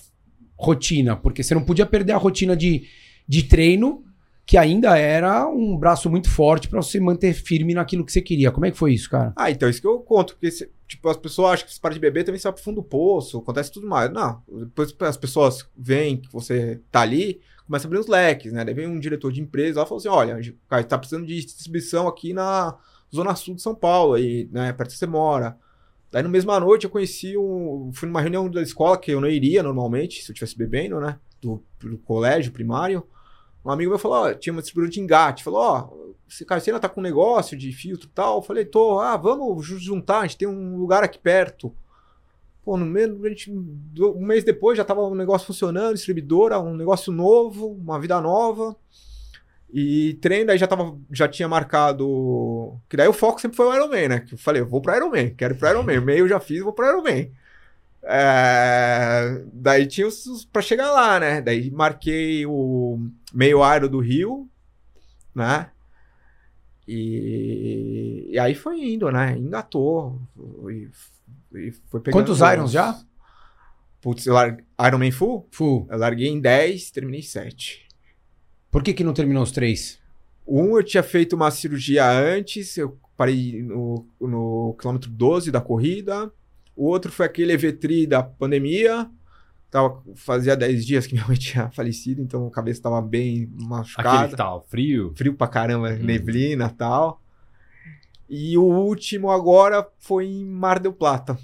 rotina, 0.59 1.17
porque 1.17 1.43
você 1.43 1.55
não 1.55 1.63
podia 1.63 1.85
perder 1.87 2.13
a 2.13 2.17
rotina 2.17 2.57
de, 2.57 2.85
de 3.29 3.43
treino, 3.43 4.03
que 4.45 4.57
ainda 4.57 4.97
era 4.97 5.47
um 5.49 5.77
braço 5.77 6.09
muito 6.09 6.31
forte 6.31 6.69
para 6.69 6.81
você 6.81 7.01
manter 7.01 7.35
firme 7.35 7.75
naquilo 7.75 8.05
que 8.05 8.13
você 8.13 8.23
queria. 8.23 8.53
Como 8.53 8.65
é 8.65 8.71
que 8.71 8.77
foi 8.79 8.95
isso, 8.95 9.11
cara? 9.11 9.33
Ah, 9.37 9.51
então, 9.51 9.69
isso 9.69 9.81
que 9.81 9.87
eu 9.89 9.99
conto, 9.99 10.35
porque, 10.35 10.49
tipo, 10.87 11.09
as 11.09 11.17
pessoas 11.17 11.55
acham 11.55 11.67
que 11.67 11.75
se 11.75 11.81
para 11.81 11.93
de 11.95 11.99
beber 12.01 12.23
também 12.25 12.39
você 12.39 12.45
vai 12.45 12.53
pro 12.53 12.63
fundo 12.63 12.77
do 12.77 12.83
poço, 12.85 13.39
acontece 13.39 13.73
tudo 13.73 13.89
mais. 13.89 14.11
Não, 14.13 14.41
depois 14.49 14.95
as 15.01 15.17
pessoas 15.17 15.69
veem 15.77 16.19
que 16.19 16.33
você 16.33 16.81
tá 16.93 17.01
ali, 17.01 17.41
começa 17.67 17.87
a 17.87 17.89
abrir 17.89 17.99
os 17.99 18.07
leques, 18.07 18.53
né? 18.53 18.65
Daí 18.65 18.75
vem 18.75 18.87
um 18.87 18.99
diretor 18.99 19.33
de 19.33 19.41
empresa 19.41 19.81
lá 19.81 19.87
e 19.87 19.89
fala 19.89 19.99
assim, 20.01 20.09
olha, 20.09 20.55
cara, 20.69 20.85
tá 20.85 20.97
precisando 20.97 21.27
de 21.27 21.45
distribuição 21.45 22.09
aqui 22.09 22.33
na 22.33 22.77
zona 23.15 23.35
sul 23.35 23.55
de 23.55 23.63
São 23.63 23.75
Paulo, 23.75 24.15
aí, 24.15 24.49
né, 24.53 24.73
perto 24.73 24.91
que 24.91 24.99
você 24.99 25.07
mora. 25.07 25.59
Daí, 26.11 26.23
no 26.23 26.29
mesma 26.29 26.59
noite, 26.61 26.85
eu 26.85 26.91
conheci 26.91 27.37
um... 27.37 27.91
Fui 27.93 28.07
numa 28.07 28.21
reunião 28.21 28.49
da 28.49 28.63
escola, 28.63 28.97
que 28.97 29.11
eu 29.11 29.21
não 29.21 29.29
iria 29.29 29.63
normalmente, 29.63 30.23
se 30.23 30.31
eu 30.31 30.33
estivesse 30.33 30.57
bebendo, 30.57 31.01
né? 31.01 31.19
Do, 31.43 31.63
do 31.81 31.99
colégio 31.99 32.53
primário. 32.53 33.07
Um 33.65 33.71
amigo 33.71 33.91
meu 33.91 33.99
falou, 33.99 34.19
ó, 34.19 34.33
tinha 34.33 34.53
uma 34.53 34.63
distribuidora 34.63 34.93
de 34.93 35.01
engate. 35.01 35.45
Falou, 35.45 35.61
ó, 35.61 35.91
você, 36.29 36.45
cara, 36.45 36.61
você 36.61 36.71
ainda 36.71 36.81
tá 36.81 36.89
com 36.89 37.01
um 37.01 37.03
negócio 37.03 37.57
de 37.57 37.73
filtro 37.73 38.07
e 38.07 38.11
tal? 38.11 38.37
Eu 38.37 38.43
falei, 38.43 38.65
tô, 38.65 39.01
ah, 39.01 39.17
vamos 39.17 39.67
ju- 39.67 39.79
juntar, 39.79 40.21
a 40.21 40.27
gente 40.27 40.39
tem 40.39 40.49
um 40.49 40.77
lugar 40.77 41.03
aqui 41.03 41.19
perto. 41.19 41.75
Pô, 42.67 42.77
no 42.77 42.85
meio, 42.85 43.25
a 43.25 43.29
gente, 43.29 43.49
um 43.49 44.27
mês 44.27 44.43
depois 44.43 44.77
já 44.77 44.85
tava 44.85 45.01
um 45.07 45.15
negócio 45.15 45.47
funcionando, 45.47 45.95
distribuidora, 45.95 46.59
um 46.59 46.75
negócio 46.77 47.13
novo, 47.13 47.69
uma 47.69 48.01
vida 48.01 48.21
nova. 48.21 48.75
E 49.73 50.15
treino, 50.21 50.49
daí 50.49 50.59
já, 50.59 50.67
tava, 50.67 50.99
já 51.13 51.29
tinha 51.29 51.47
marcado. 51.47 52.77
Que 52.89 52.97
daí 52.97 53.07
o 53.07 53.13
foco 53.13 53.41
sempre 53.41 53.57
foi 53.57 53.67
o 53.67 53.73
Ironman, 53.73 54.09
né? 54.09 54.19
Que 54.19 54.35
eu 54.35 54.39
falei, 54.39 54.63
eu 54.63 54.67
vou 54.67 54.81
pro 54.81 54.97
Ironman, 54.97 55.33
quero 55.37 55.55
ir 55.55 55.59
pro 55.59 55.69
Ironman. 55.69 56.01
Meio 56.01 56.27
já 56.27 56.41
fiz, 56.41 56.61
vou 56.61 56.73
pro 56.73 56.89
Ironman. 56.89 57.31
É, 58.03 59.45
daí 59.53 59.87
tinha 59.87 60.09
os, 60.09 60.27
os 60.27 60.45
pra 60.45 60.61
chegar 60.61 60.91
lá, 60.91 61.21
né? 61.21 61.41
Daí 61.41 61.71
marquei 61.71 62.47
o 62.47 62.99
meio 63.33 63.61
Iron 63.77 63.87
do 63.87 64.01
Rio, 64.01 64.49
né? 65.33 65.71
E, 66.89 68.27
e 68.33 68.39
aí 68.41 68.57
foi 68.57 68.81
indo, 68.81 69.09
né? 69.13 69.37
Engatou. 69.39 70.21
E, 70.69 70.89
e 71.59 71.73
foi 71.89 72.01
pegando 72.01 72.21
Quantos 72.21 72.41
os- 72.41 72.53
Irons 72.53 72.71
já? 72.71 72.99
Putz, 74.01 74.27
eu 74.27 74.35
lar... 74.35 74.57
Ironman 74.87 75.11
Full? 75.11 75.49
Fu, 75.51 75.87
Eu 75.91 75.99
larguei 75.99 76.29
em 76.29 76.41
10, 76.41 76.91
terminei 76.91 77.21
em 77.21 77.25
7. 77.25 77.87
por 78.71 78.83
que 78.83 78.93
que 78.93 79.03
não 79.05 79.13
terminou 79.15 79.43
os 79.43 79.51
três? 79.51 79.99
Um 80.47 80.77
eu 80.77 80.83
tinha 80.85 81.03
feito 81.03 81.35
uma 81.35 81.51
cirurgia 81.51 82.09
antes, 82.09 82.77
eu 82.77 82.97
parei 83.17 83.63
no, 83.63 84.07
no 84.21 84.77
quilômetro 84.79 85.11
12 85.11 85.51
da 85.51 85.61
corrida. 85.61 86.31
O 86.77 86.85
outro 86.87 87.11
foi 87.11 87.27
aquele 87.27 87.53
Evetri 87.53 88.07
da 88.07 88.23
pandemia, 88.23 89.11
Tava, 89.69 90.01
fazia 90.15 90.57
10 90.57 90.87
dias 90.87 91.07
que 91.09 91.15
minha 91.17 91.27
mãe 91.27 91.37
tinha 91.37 91.69
falecido, 91.71 92.23
então 92.23 92.47
a 92.47 92.51
cabeça 92.51 92.81
tava 92.83 93.03
bem 93.03 93.51
machucada. 93.61 94.11
Aquele 94.11 94.31
que 94.31 94.37
tava 94.37 94.61
frio. 94.69 95.13
Frio 95.17 95.35
pra 95.35 95.49
caramba, 95.49 95.91
Hum. 95.91 95.99
neblina 96.05 96.71
e 96.73 96.77
tal. 96.77 97.21
E 98.29 98.57
o 98.59 98.63
último 98.65 99.31
agora 99.31 99.87
foi 99.99 100.27
em 100.27 100.45
Mar 100.45 100.79
del 100.81 100.93
Plata. 100.93 101.39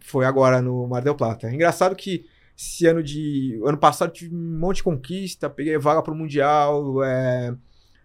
Foi 0.00 0.24
agora 0.24 0.62
no 0.62 0.86
Mar 0.86 1.02
del 1.02 1.14
Plata. 1.14 1.50
Engraçado 1.52 1.94
que 1.96 2.24
esse 2.56 2.86
ano 2.86 3.02
de. 3.02 3.60
Ano 3.64 3.76
passado 3.76 4.10
tive 4.12 4.34
um 4.34 4.58
monte 4.58 4.76
de 4.76 4.82
conquista, 4.84 5.50
peguei 5.50 5.76
vaga 5.78 6.02
pro 6.02 6.14
Mundial, 6.14 7.02
é, 7.04 7.54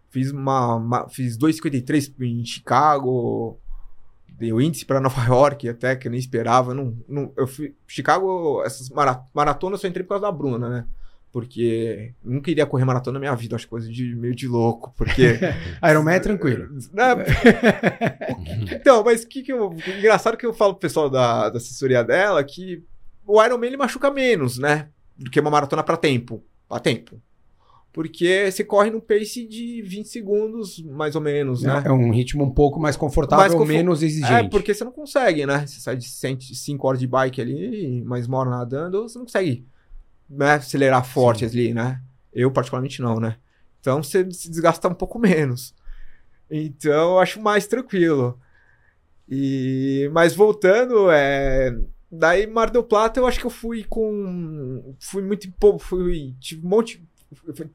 fiz 0.10 0.32
uma, 0.32 0.76
uma- 0.76 1.10
Fiz 1.10 1.38
2,53 1.38 2.14
em 2.20 2.44
Chicago. 2.44 3.58
Dei 4.28 4.52
o 4.52 4.60
índice 4.60 4.86
para 4.86 5.00
Nova 5.00 5.24
York, 5.24 5.70
até 5.70 5.96
que 5.96 6.08
eu 6.08 6.12
nem 6.12 6.20
esperava. 6.20 6.74
Não, 6.74 6.98
não, 7.08 7.32
eu 7.38 7.48
fui. 7.48 7.76
Chicago, 7.88 8.64
essas 8.66 8.90
mara- 8.90 9.24
maratonas 9.34 9.78
eu 9.80 9.82
só 9.82 9.88
entrei 9.88 10.04
por 10.04 10.10
causa 10.10 10.24
da 10.26 10.32
Bruna, 10.32 10.68
né? 10.68 10.86
Porque 11.32 12.14
não 12.24 12.42
queria 12.42 12.66
correr 12.66 12.84
maratona 12.84 13.14
na 13.14 13.20
minha 13.22 13.36
vida, 13.36 13.56
acho 13.56 13.68
coisa 13.68 13.90
de 13.90 14.16
meio 14.16 14.36
de 14.36 14.48
louco, 14.48 14.94
porque. 14.98 15.40
Ironman 15.90 16.16
é 16.16 16.20
tranquilo. 16.20 16.68
Né? 16.92 17.06
então, 18.76 19.02
mas 19.04 19.24
o 19.24 19.28
que, 19.28 19.42
que 19.42 19.54
eu. 19.54 19.74
Engraçado 19.98 20.36
que 20.36 20.46
eu 20.46 20.54
falo 20.54 20.74
pro 20.74 20.82
pessoal 20.82 21.10
da, 21.10 21.50
da 21.50 21.58
assessoria 21.58 22.04
dela 22.04 22.44
que 22.44 22.84
o 23.26 23.42
Ironman 23.42 23.68
ele 23.68 23.78
machuca 23.78 24.12
menos, 24.12 24.58
né? 24.58 24.90
Do 25.18 25.32
que 25.32 25.40
uma 25.40 25.50
maratona 25.50 25.84
pra 25.84 25.96
tempo. 25.96 26.44
Pra 26.68 26.80
tempo. 26.80 27.22
Porque 27.94 28.50
você 28.50 28.64
corre 28.64 28.90
num 28.90 29.02
pace 29.02 29.46
de 29.46 29.82
20 29.82 30.06
segundos, 30.08 30.82
mais 30.82 31.14
ou 31.16 31.22
menos, 31.22 31.62
né? 31.62 31.84
É 31.86 31.92
um 31.92 32.10
ritmo 32.10 32.44
um 32.44 32.52
pouco 32.52 32.80
mais 32.80 32.96
confortável, 32.96 33.58
Mais 33.58 33.70
menos 33.70 34.02
exigente. 34.02 34.46
É, 34.46 34.50
porque 34.50 34.74
você 34.74 34.84
não 34.84 34.94
consegue, 34.94 35.46
né? 35.46 35.66
Você 35.68 35.82
sai 35.82 35.98
de 35.98 36.08
5 36.08 36.88
horas 36.88 37.00
de 37.00 37.08
bike 37.08 37.42
ali, 37.42 38.02
mais 38.06 38.28
uma 38.28 38.38
hora 38.38 38.50
nadando, 38.50 39.04
você 39.04 39.18
não 39.18 39.26
consegue 39.26 39.66
né, 40.32 40.54
acelerar 40.54 41.06
forte 41.06 41.46
ali, 41.46 41.74
né? 41.74 42.02
Eu, 42.34 42.52
particularmente, 42.52 43.02
não, 43.02 43.20
né? 43.20 43.38
Então 43.80 44.02
você 44.02 44.30
se 44.32 44.50
desgasta 44.50 44.88
um 44.88 44.94
pouco 44.94 45.20
menos. 45.20 45.76
Então 46.50 47.14
eu 47.14 47.20
acho 47.20 47.42
mais 47.42 47.68
tranquilo. 47.68 48.40
E... 49.28 50.10
Mas 50.14 50.36
voltando, 50.36 51.10
é... 51.12 51.78
daí 52.12 52.48
Mar 52.48 52.70
del 52.70 52.84
Plata 52.84 53.20
eu 53.20 53.28
acho 53.28 53.40
que 53.40 53.46
eu 53.46 53.52
fui 53.52 53.84
com. 53.84 54.96
Fui 55.00 55.22
muito. 55.22 55.48
Fui. 55.80 56.36
Tive 56.40 56.66
um 56.66 56.70
monte. 56.70 57.06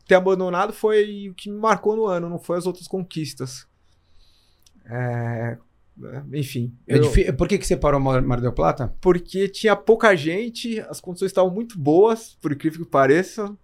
Ter 0.06 0.14
abandonado 0.14 0.72
foi 0.72 1.28
o 1.30 1.34
que 1.34 1.50
me 1.50 1.58
marcou 1.58 1.96
no 1.96 2.06
ano, 2.06 2.28
não 2.28 2.38
foi 2.38 2.58
as 2.58 2.66
outras 2.66 2.86
conquistas. 2.86 3.66
É, 4.84 5.56
enfim. 6.32 6.72
É 6.87 6.98
eu- 6.98 7.37
Por 7.37 7.48
que, 7.48 7.59
que 7.59 7.66
você 7.66 7.76
parou 7.76 7.98
Mar 8.00 8.40
del 8.40 8.52
Plata? 8.52 8.94
Porque 9.00 9.48
tinha 9.48 9.74
pouca 9.74 10.14
gente, 10.16 10.78
as 10.80 11.00
condições 11.00 11.30
estavam 11.30 11.50
muito 11.52 11.78
boas, 11.78 12.37
por 12.40 12.52
incrível 12.52 12.85
que 12.85 12.90
pareça. 12.90 13.54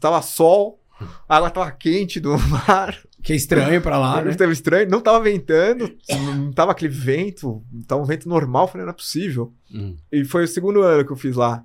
Tava 0.00 0.20
sol, 0.22 0.80
a 1.28 1.36
água 1.36 1.50
tava 1.50 1.70
quente 1.70 2.18
do 2.20 2.36
mar. 2.48 2.98
Que 3.22 3.34
é 3.34 3.36
estranho 3.36 3.82
pra 3.82 3.98
lá, 3.98 4.22
né? 4.22 4.34
Tava 4.34 4.52
estranho, 4.52 4.88
não 4.90 5.00
tava 5.00 5.22
ventando, 5.22 5.94
não 6.36 6.52
tava 6.52 6.72
aquele 6.72 6.92
vento, 6.92 7.62
tava 7.86 8.00
um 8.00 8.06
vento 8.06 8.26
normal, 8.28 8.66
falei, 8.66 8.84
não 8.86 8.92
é 8.92 8.96
possível. 8.96 9.52
Hum. 9.72 9.96
E 10.10 10.24
foi 10.24 10.44
o 10.44 10.48
segundo 10.48 10.80
ano 10.82 11.04
que 11.04 11.12
eu 11.12 11.16
fiz 11.16 11.36
lá. 11.36 11.62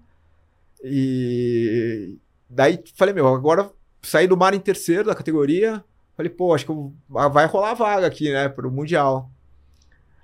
E 0.83 2.17
daí 2.49 2.79
falei, 2.95 3.13
meu, 3.13 3.27
agora 3.27 3.69
saí 4.01 4.27
do 4.27 4.37
mar 4.37 4.53
em 4.53 4.59
terceiro 4.59 5.05
da 5.05 5.15
categoria. 5.15 5.83
Falei, 6.15 6.29
pô, 6.29 6.53
acho 6.53 6.65
que 6.65 6.71
eu- 6.71 6.93
ah, 7.15 7.27
vai 7.27 7.45
rolar 7.45 7.73
vaga 7.73 8.07
aqui, 8.07 8.31
né, 8.31 8.47
pro 8.47 8.71
Mundial. 8.71 9.29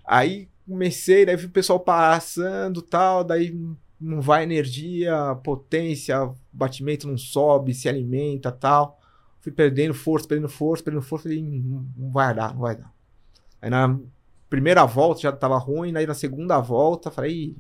Aí 0.06 0.50
comecei, 0.68 1.26
daí 1.26 1.36
vi 1.36 1.46
o 1.46 1.52
pessoal 1.52 1.80
passando 1.80 2.80
e 2.80 2.84
tal, 2.84 3.24
daí 3.24 3.58
não 4.00 4.22
vai 4.22 4.44
energia, 4.44 5.36
potência, 5.44 6.32
batimento 6.52 7.08
não 7.08 7.18
sobe, 7.18 7.74
se 7.74 7.88
alimenta 7.88 8.52
tal. 8.52 9.00
Fui 9.40 9.52
perdendo 9.52 9.94
força, 9.94 10.28
perdendo 10.28 10.50
força, 10.50 10.84
perdendo 10.84 11.04
força, 11.04 11.24
falei, 11.24 11.42
não, 11.42 11.86
não 11.98 12.12
vai 12.12 12.34
dar, 12.34 12.54
não 12.54 12.62
vai 12.62 12.76
dar. 12.76 12.92
Aí 13.62 13.70
na 13.70 14.00
primeira 14.50 14.86
volta 14.86 15.22
já 15.22 15.32
tava 15.32 15.58
ruim, 15.58 15.96
aí 15.96 16.06
na 16.06 16.14
segunda 16.14 16.60
volta 16.60 17.12
falei, 17.12 17.32
"Ih, 17.32 17.58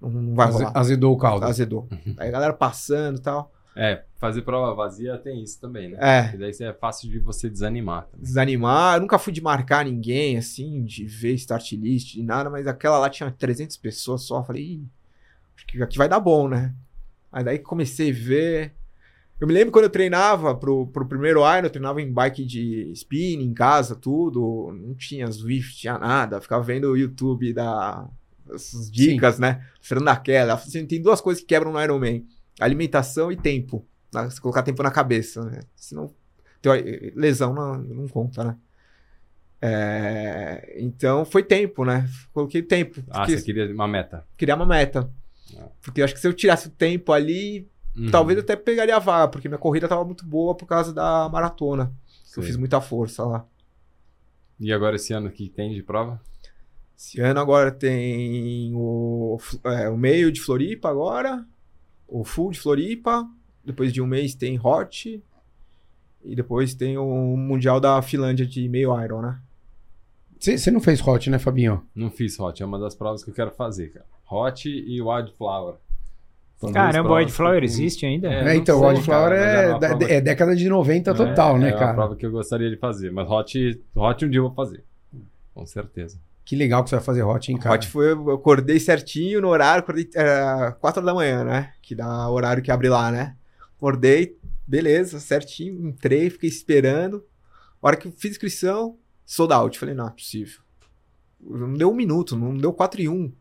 não, 0.00 0.10
não 0.10 0.34
vai 0.34 0.50
rolar. 0.50 0.72
Azedou 0.74 1.14
o 1.14 1.16
caldo. 1.18 1.44
Azedou. 1.46 1.88
Aí 2.18 2.28
a 2.28 2.32
galera 2.32 2.52
passando 2.52 3.18
e 3.18 3.22
tal. 3.22 3.52
É, 3.78 4.02
fazer 4.16 4.40
prova 4.40 4.74
vazia 4.74 5.18
tem 5.18 5.42
isso 5.42 5.60
também, 5.60 5.90
né? 5.90 5.98
É, 6.00 6.22
Porque 6.22 6.38
daí 6.38 6.68
é 6.68 6.72
fácil 6.72 7.10
de 7.10 7.18
você 7.18 7.50
desanimar 7.50 8.06
também. 8.06 8.24
desanimar. 8.24 8.96
Eu 8.96 9.02
nunca 9.02 9.18
fui 9.18 9.34
de 9.34 9.42
marcar 9.42 9.84
ninguém, 9.84 10.38
assim, 10.38 10.82
de 10.82 11.04
ver 11.04 11.34
start 11.34 11.72
list, 11.72 12.14
de 12.14 12.22
nada, 12.22 12.48
mas 12.48 12.66
aquela 12.66 12.98
lá 12.98 13.10
tinha 13.10 13.30
300 13.30 13.76
pessoas 13.76 14.22
só. 14.22 14.42
Falei, 14.42 14.62
Ih, 14.62 14.88
acho 15.54 15.66
que 15.66 15.82
aqui 15.82 15.98
vai 15.98 16.08
dar 16.08 16.20
bom, 16.20 16.48
né? 16.48 16.74
Aí 17.30 17.44
daí 17.44 17.58
comecei 17.58 18.10
a 18.10 18.14
ver. 18.14 18.72
Eu 19.38 19.46
me 19.46 19.52
lembro 19.52 19.70
quando 19.70 19.84
eu 19.84 19.90
treinava 19.90 20.54
pro, 20.54 20.86
pro 20.86 21.06
primeiro 21.06 21.40
Iron, 21.40 21.66
eu 21.66 21.70
treinava 21.70 22.00
em 22.00 22.10
bike 22.10 22.46
de 22.46 22.90
spin, 22.92 23.42
em 23.42 23.52
casa, 23.52 23.94
tudo. 23.94 24.72
Não 24.72 24.94
tinha 24.94 25.30
Swift, 25.30 25.76
tinha 25.76 25.98
nada. 25.98 26.40
Ficava 26.40 26.62
vendo 26.64 26.90
o 26.90 26.96
YouTube 26.96 27.52
da. 27.52 28.08
Essas 28.50 28.90
dicas, 28.90 29.38
né? 29.38 29.62
Fernando 29.82 30.08
Aquela. 30.08 30.54
Assim, 30.54 30.86
tem 30.86 31.02
duas 31.02 31.20
coisas 31.20 31.42
que 31.42 31.48
quebram 31.48 31.72
no 31.72 31.82
Ironman: 31.82 32.24
alimentação 32.60 33.30
e 33.30 33.36
tempo. 33.36 33.86
Né? 34.12 34.24
Você 34.30 34.40
colocar 34.40 34.62
tempo 34.62 34.82
na 34.82 34.90
cabeça, 34.90 35.44
né? 35.44 35.60
Senão 35.74 36.12
lesão 37.14 37.54
não, 37.54 37.78
não 37.78 38.08
conta, 38.08 38.42
né? 38.42 38.56
É, 39.62 40.76
então 40.78 41.24
foi 41.24 41.42
tempo, 41.42 41.84
né? 41.84 42.08
Coloquei 42.32 42.62
tempo. 42.62 43.02
Ah, 43.08 43.20
porque 43.20 43.38
você 43.38 43.44
queria 43.44 43.72
uma 43.72 43.88
meta. 43.88 44.26
Criar 44.36 44.56
uma 44.56 44.66
meta. 44.66 45.08
Ah. 45.56 45.68
Porque 45.80 46.00
eu 46.00 46.04
acho 46.04 46.14
que 46.14 46.20
se 46.20 46.26
eu 46.26 46.34
tirasse 46.34 46.68
o 46.68 46.70
tempo 46.70 47.12
ali, 47.12 47.68
Uhum. 47.96 48.10
talvez 48.10 48.36
eu 48.36 48.42
até 48.44 48.54
pegaria 48.54 48.94
a 48.94 48.98
vaga, 48.98 49.28
porque 49.28 49.48
minha 49.48 49.58
corrida 49.58 49.88
tava 49.88 50.04
muito 50.04 50.26
boa 50.26 50.54
por 50.54 50.66
causa 50.66 50.92
da 50.92 51.28
maratona. 51.30 51.92
Eu 52.36 52.42
fiz 52.42 52.56
muita 52.56 52.78
força 52.82 53.24
lá. 53.24 53.46
E 54.60 54.70
agora 54.70 54.96
esse 54.96 55.14
ano 55.14 55.30
que 55.30 55.48
tem 55.48 55.72
de 55.72 55.82
prova? 55.82 56.20
Esse 56.98 57.18
ano 57.20 57.40
agora 57.40 57.70
tem 57.72 58.72
o, 58.74 59.38
é, 59.64 59.88
o 59.88 59.96
meio 59.96 60.30
de 60.30 60.42
Floripa 60.42 60.90
agora, 60.90 61.46
o 62.08 62.24
full 62.24 62.50
de 62.52 62.60
Floripa, 62.60 63.26
depois 63.64 63.92
de 63.92 64.00
um 64.00 64.06
mês 64.06 64.34
tem 64.34 64.58
Hot, 64.62 65.22
e 66.24 66.34
depois 66.36 66.74
tem 66.74 66.96
o 66.98 67.36
Mundial 67.36 67.80
da 67.80 68.00
Finlândia 68.02 68.46
de 68.46 68.68
meio 68.68 68.98
Iron, 69.02 69.22
né? 69.22 69.38
Você 70.38 70.70
não 70.70 70.80
fez 70.80 71.00
hot, 71.06 71.30
né, 71.30 71.38
Fabinho? 71.38 71.82
Não 71.94 72.10
fiz 72.10 72.38
hot, 72.38 72.62
é 72.62 72.66
uma 72.66 72.78
das 72.78 72.94
provas 72.94 73.24
que 73.24 73.30
eu 73.30 73.34
quero 73.34 73.50
fazer, 73.52 73.88
cara. 73.92 74.04
Hot 74.30 74.68
e 74.68 75.00
Wildflower. 75.00 75.76
São 76.58 76.72
Caramba, 76.72 77.10
o 77.10 77.14
Wildflower 77.14 77.60
que 77.60 77.64
existe 77.66 78.04
ainda? 78.06 78.28
É, 78.32 78.48
É, 78.48 78.56
então, 78.56 78.78
o 78.80 78.86
Wildflower 78.86 79.32
é, 79.32 79.78
prova- 79.78 80.04
é 80.04 80.20
década 80.20 80.54
de 80.56 80.68
90 80.68 81.14
total, 81.14 81.56
é, 81.56 81.60
né, 81.60 81.68
é 81.68 81.72
cara? 81.72 81.86
uma 81.86 81.94
prova 81.94 82.16
que 82.16 82.26
eu 82.26 82.30
gostaria 82.30 82.68
de 82.70 82.76
fazer, 82.76 83.10
mas 83.12 83.28
hot, 83.30 83.82
hot 83.94 84.24
um 84.24 84.30
dia 84.30 84.38
eu 84.40 84.44
vou 84.44 84.54
fazer. 84.54 84.84
Com 85.54 85.64
certeza. 85.66 86.18
Que 86.46 86.54
legal 86.54 86.84
que 86.84 86.90
você 86.90 86.96
vai 86.96 87.04
fazer 87.04 87.24
hot, 87.24 87.50
hein, 87.50 87.58
cara? 87.58 87.74
Hot 87.74 87.88
foi, 87.88 88.12
eu 88.12 88.30
acordei 88.30 88.78
certinho 88.78 89.40
no 89.40 89.48
horário, 89.48 89.80
acordei 89.80 90.08
era 90.14 90.70
4 90.70 91.00
horas 91.00 91.04
da 91.04 91.12
manhã, 91.12 91.42
né? 91.42 91.72
Que 91.82 91.92
dá 91.92 92.30
o 92.30 92.34
horário 92.34 92.62
que 92.62 92.70
abre 92.70 92.88
lá, 92.88 93.10
né? 93.10 93.36
Acordei, 93.76 94.38
beleza, 94.64 95.18
certinho, 95.18 95.88
entrei, 95.88 96.30
fiquei 96.30 96.48
esperando. 96.48 97.26
A 97.82 97.88
hora 97.88 97.96
que 97.96 98.06
eu 98.06 98.12
fiz 98.12 98.30
inscrição, 98.30 98.96
sold 99.24 99.52
out. 99.52 99.76
Falei, 99.76 99.92
não, 99.92 100.06
é 100.06 100.10
possível. 100.10 100.60
Não 101.40 101.74
deu 101.74 101.90
um 101.90 101.96
minuto, 101.96 102.36
não 102.36 102.56
deu 102.56 102.72
4 102.72 103.02
e 103.02 103.08
1. 103.08 103.32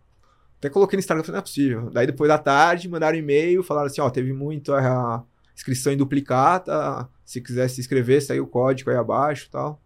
Até 0.58 0.70
coloquei 0.70 0.98
no 0.98 1.00
Instagram, 1.00 1.24
falei, 1.24 1.34
não 1.34 1.40
é 1.40 1.44
possível. 1.44 1.90
Daí 1.92 2.08
depois 2.08 2.28
da 2.28 2.40
tarde, 2.40 2.90
mandaram 2.90 3.20
e-mail, 3.20 3.62
falaram 3.62 3.86
assim, 3.86 4.02
ó, 4.02 4.10
teve 4.10 4.34
muito 4.34 4.74
a 4.74 5.24
inscrição 5.56 5.94
em 5.94 5.98
duplicata, 5.98 7.08
se 7.24 7.40
quiser 7.40 7.68
se 7.68 7.80
inscrever, 7.80 8.20
saiu 8.24 8.46
o 8.46 8.48
código 8.48 8.90
aí 8.90 8.98
abaixo 8.98 9.46
e 9.46 9.52
tal. 9.52 9.80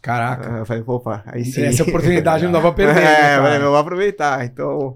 Caraca. 0.00 0.56
É, 0.58 0.60
eu 0.60 0.66
falei, 0.66 0.82
opa, 0.86 1.22
aí 1.26 1.44
sim. 1.44 1.62
Essa 1.62 1.82
oportunidade 1.82 2.44
não 2.44 2.52
dá 2.52 2.60
pra 2.60 2.72
perder, 2.72 3.00
É, 3.02 3.40
né, 3.40 3.56
eu 3.58 3.62
vou 3.70 3.76
aproveitar. 3.76 4.44
Então, 4.44 4.94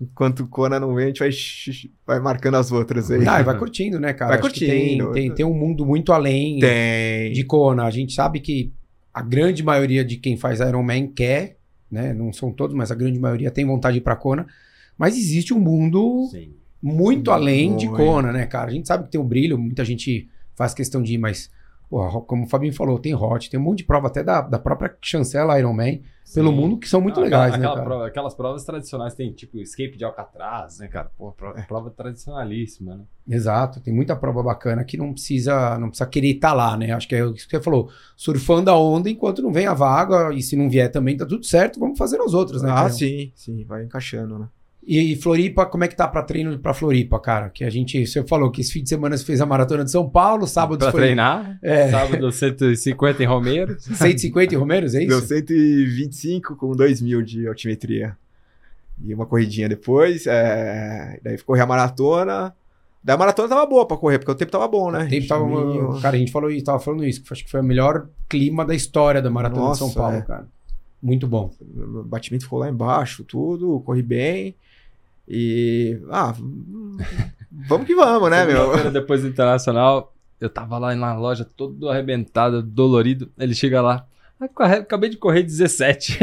enquanto 0.00 0.40
o 0.40 0.46
Kona 0.46 0.78
não 0.78 0.94
vem, 0.94 1.04
a 1.06 1.08
gente 1.08 1.90
vai, 2.06 2.16
vai 2.16 2.20
marcando 2.20 2.56
as 2.56 2.70
outras 2.70 3.10
aí. 3.10 3.26
Ah, 3.26 3.40
e 3.40 3.44
vai 3.44 3.56
curtindo, 3.58 3.98
né, 3.98 4.12
cara? 4.12 4.36
Vai 4.36 4.40
Acho 4.40 4.54
que 4.54 4.66
tem, 4.66 4.98
curtindo. 4.98 5.12
tem, 5.12 5.34
tem 5.34 5.46
um 5.46 5.54
mundo 5.54 5.84
muito 5.84 6.12
além 6.12 6.58
Tem. 6.60 7.32
de 7.32 7.44
Kona. 7.44 7.84
A 7.84 7.90
gente 7.90 8.12
sabe 8.12 8.40
que 8.40 8.72
a 9.12 9.22
grande 9.22 9.62
maioria 9.62 10.04
de 10.04 10.16
quem 10.16 10.36
faz 10.36 10.60
Ironman 10.60 11.08
quer, 11.08 11.56
né? 11.90 12.12
Não 12.12 12.32
são 12.32 12.52
todos, 12.52 12.74
mas 12.76 12.90
a 12.90 12.94
grande 12.94 13.18
maioria 13.18 13.50
tem 13.50 13.64
vontade 13.64 13.94
de 13.94 13.98
ir 13.98 14.02
pra 14.02 14.14
Kona. 14.16 14.46
Mas 14.98 15.16
existe 15.16 15.52
um 15.52 15.58
mundo 15.60 16.28
Sim. 16.30 16.50
muito 16.82 17.30
além 17.30 17.76
de. 17.76 17.88
Kona, 17.88 18.32
né, 18.32 18.46
cara? 18.46 18.70
A 18.70 18.72
gente 18.72 18.86
sabe 18.86 19.04
que 19.04 19.10
tem 19.10 19.20
o 19.20 19.24
brilho, 19.24 19.58
muita 19.58 19.84
gente 19.84 20.28
faz 20.54 20.72
questão 20.72 21.02
de 21.02 21.14
ir, 21.14 21.18
mas, 21.18 21.50
porra, 21.88 22.20
como 22.22 22.44
o 22.44 22.48
Fabinho 22.48 22.72
falou, 22.74 22.98
tem 22.98 23.14
hot, 23.14 23.48
tem 23.50 23.58
um 23.58 23.62
monte 23.62 23.78
de 23.78 23.84
prova 23.84 24.08
até 24.08 24.22
da, 24.22 24.40
da 24.40 24.58
própria 24.58 24.94
chancela 25.02 25.58
Ironman 25.58 26.02
pelo 26.34 26.50
Sim. 26.50 26.56
mundo 26.56 26.78
que 26.78 26.88
são 26.88 27.00
muito 27.00 27.20
Ah, 27.20 27.22
legais, 27.22 27.54
aquela- 27.54 27.58
né, 27.58 27.64
aquela 27.66 27.74
cara? 27.76 27.86
prova- 27.86 28.06
aquelas 28.08 28.34
provas 28.34 28.64
tradicionais 28.64 29.14
tem 29.14 29.32
tipo 29.32 29.58
escape 29.58 29.96
de 29.96 30.04
Alcatraz, 30.04 30.78
né, 30.80 30.88
cara? 30.88 31.10
Pô, 31.16 31.30
prova, 31.32 31.62
prova 31.62 31.90
tradicionalíssima, 31.90 32.96
né? 32.96 33.04
Exato, 33.28 33.80
tem 33.80 33.94
muita 33.94 34.14
prova 34.16 34.42
bacana 34.42 34.84
que 34.84 34.96
não 34.96 35.12
precisa, 35.12 35.78
não 35.78 35.88
precisa 35.88 36.08
querer 36.08 36.34
estar 36.34 36.52
lá, 36.52 36.76
né? 36.76 36.92
Acho 36.92 37.08
que 37.08 37.14
é 37.14 37.24
o 37.24 37.32
que 37.32 37.42
você 37.42 37.60
falou, 37.60 37.88
surfando 38.16 38.70
a 38.70 38.78
onda 38.78 39.08
enquanto 39.08 39.40
não 39.42 39.52
vem 39.52 39.66
a 39.66 39.74
vaga, 39.74 40.32
e 40.34 40.42
se 40.42 40.56
não 40.56 40.68
vier 40.68 40.90
também 40.90 41.16
tá 41.16 41.24
tudo 41.24 41.44
certo, 41.44 41.78
vamos 41.78 41.96
fazer 41.98 42.20
as 42.20 42.34
outras, 42.34 42.62
né? 42.62 42.70
Ah, 42.70 42.74
cara? 42.74 42.90
sim, 42.90 43.32
sim, 43.34 43.64
vai 43.64 43.84
encaixando, 43.84 44.38
né? 44.38 44.48
E 44.86 45.16
Floripa, 45.16 45.66
como 45.66 45.82
é 45.82 45.88
que 45.88 45.96
tá 45.96 46.06
pra 46.06 46.22
treino 46.22 46.56
pra 46.60 46.72
Floripa, 46.72 47.18
cara? 47.18 47.50
Que 47.50 47.64
a 47.64 47.70
gente, 47.70 48.06
você 48.06 48.22
falou 48.22 48.52
que 48.52 48.60
esse 48.60 48.72
fim 48.72 48.84
de 48.84 48.88
semana 48.88 49.16
você 49.16 49.24
fez 49.24 49.40
a 49.40 49.46
maratona 49.46 49.82
de 49.82 49.90
São 49.90 50.08
Paulo, 50.08 50.46
sábado 50.46 50.78
Pra 50.78 50.92
foi 50.92 51.00
treinar. 51.00 51.58
É. 51.60 51.90
Sábado 51.90 52.30
150 52.30 53.20
em 53.20 53.26
Romero. 53.26 53.76
150 53.80 54.54
em 54.54 54.56
Romeiros, 54.56 54.94
é 54.94 55.04
Deu 55.04 55.18
isso? 55.18 55.26
125 55.26 56.54
com 56.54 56.70
2 56.70 57.02
mil 57.02 57.20
de 57.20 57.48
altimetria. 57.48 58.16
E 59.02 59.12
uma 59.12 59.26
corridinha 59.26 59.68
depois. 59.68 60.24
É... 60.24 61.18
Daí 61.20 61.36
corri 61.38 61.60
a 61.60 61.66
maratona. 61.66 62.54
Daí 63.02 63.14
a 63.16 63.18
maratona 63.18 63.48
tava 63.48 63.66
boa 63.66 63.86
pra 63.86 63.96
correr, 63.96 64.20
porque 64.20 64.30
o 64.30 64.36
tempo 64.36 64.52
tava 64.52 64.68
bom, 64.68 64.92
né? 64.92 65.04
O 65.04 65.08
tempo 65.08 65.26
tava, 65.26 65.48
Juninho. 65.48 66.00
cara, 66.00 66.14
a 66.14 66.18
gente 66.18 66.30
falou 66.30 66.48
isso, 66.48 66.64
tava 66.64 66.78
falando 66.78 67.04
isso, 67.04 67.22
que 67.22 67.32
acho 67.32 67.44
que 67.44 67.50
foi 67.50 67.60
o 67.60 67.64
melhor 67.64 68.08
clima 68.28 68.64
da 68.64 68.74
história 68.74 69.20
da 69.20 69.30
maratona 69.30 69.62
Nossa, 69.62 69.84
de 69.84 69.92
São 69.92 70.00
Paulo, 70.00 70.18
é. 70.18 70.22
cara. 70.22 70.46
Muito 71.02 71.26
bom. 71.26 71.50
O 71.60 72.04
batimento 72.04 72.44
ficou 72.44 72.60
lá 72.60 72.68
embaixo, 72.68 73.24
tudo, 73.24 73.80
corri 73.80 74.02
bem. 74.02 74.54
E. 75.28 76.00
Ah, 76.10 76.34
vamos 77.68 77.86
que 77.86 77.94
vamos, 77.94 78.30
né, 78.30 78.44
meu? 78.44 78.90
Depois 78.90 79.22
do 79.22 79.28
Internacional, 79.28 80.14
eu 80.40 80.48
tava 80.48 80.78
lá 80.78 80.94
na 80.94 81.16
loja 81.16 81.44
todo 81.44 81.88
arrebentado, 81.88 82.62
dolorido. 82.62 83.30
Ele 83.38 83.54
chega 83.54 83.80
lá. 83.82 84.06
"Ah, 84.40 84.66
Acabei 84.74 85.10
de 85.10 85.16
correr 85.16 85.42
17. 85.42 86.18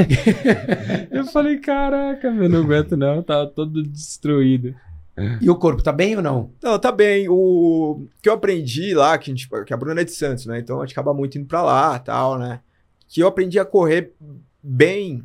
eu 1.12 1.26
falei, 1.26 1.58
caraca, 1.58 2.32
meu, 2.32 2.48
não 2.48 2.60
aguento 2.62 2.96
não. 2.96 3.22
Tava 3.24 3.48
todo 3.48 3.82
destruído. 3.84 4.76
E 5.42 5.48
o 5.50 5.56
corpo 5.56 5.84
tá 5.84 5.92
bem 5.92 6.16
ou 6.16 6.22
não? 6.24 6.52
Não, 6.62 6.80
tá 6.80 6.92
bem. 6.92 7.28
O 7.30 8.08
que 8.22 8.28
eu 8.30 8.34
aprendi 8.34 8.94
lá, 8.96 9.16
que, 9.18 9.30
a 9.30 9.34
gente, 9.36 9.48
que 9.66 9.74
a 9.74 9.78
Bruna 9.78 10.02
é 10.02 10.04
de 10.04 10.12
Santos, 10.12 10.46
né? 10.48 10.60
Então 10.60 10.82
a 10.82 10.86
gente 10.86 10.94
acaba 10.94 11.14
muito 11.14 11.38
indo 11.38 11.46
pra 11.48 11.62
lá 11.62 12.00
tal, 12.00 12.40
né? 12.40 12.62
Que 13.08 13.22
eu 13.22 13.28
aprendi 13.28 13.60
a 13.60 13.66
correr 13.66 14.12
bem, 14.62 15.24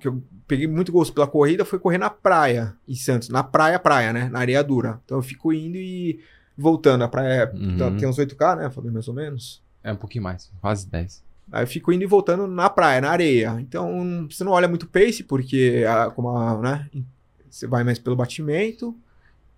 que 0.00 0.06
eu 0.08 0.22
peguei 0.46 0.66
muito 0.66 0.92
gosto 0.92 1.12
pela 1.12 1.26
corrida, 1.26 1.64
foi 1.64 1.78
correr 1.78 1.98
na 1.98 2.10
praia 2.10 2.74
em 2.86 2.94
Santos. 2.94 3.28
Na 3.28 3.42
praia, 3.42 3.78
praia, 3.78 4.12
né? 4.12 4.28
Na 4.28 4.40
areia 4.40 4.62
dura. 4.62 5.00
Então 5.04 5.18
eu 5.18 5.22
fico 5.22 5.52
indo 5.52 5.76
e 5.76 6.20
voltando. 6.56 7.04
A 7.04 7.08
praia 7.08 7.50
Uhum. 7.54 7.76
tá- 7.76 7.90
tem 7.92 8.08
uns 8.08 8.18
8K, 8.18 8.56
né? 8.56 8.70
Falei 8.70 8.90
mais 8.90 9.08
ou 9.08 9.14
menos. 9.14 9.62
É 9.82 9.92
um 9.92 9.96
pouquinho 9.96 10.24
mais, 10.24 10.50
quase 10.60 10.88
10. 10.88 11.22
Aí 11.50 11.62
eu 11.62 11.66
fico 11.66 11.90
indo 11.92 12.02
e 12.02 12.06
voltando 12.06 12.46
na 12.46 12.68
praia, 12.68 13.00
na 13.00 13.10
areia. 13.10 13.56
Então 13.60 14.26
você 14.30 14.44
não 14.44 14.52
olha 14.52 14.68
muito 14.68 14.86
pace, 14.86 15.22
porque 15.24 15.84
a- 15.88 16.10
como 16.10 16.28
a, 16.36 16.58
né? 16.60 16.90
Você 17.48 17.66
vai 17.66 17.82
mais 17.84 17.98
pelo 17.98 18.14
batimento. 18.16 18.94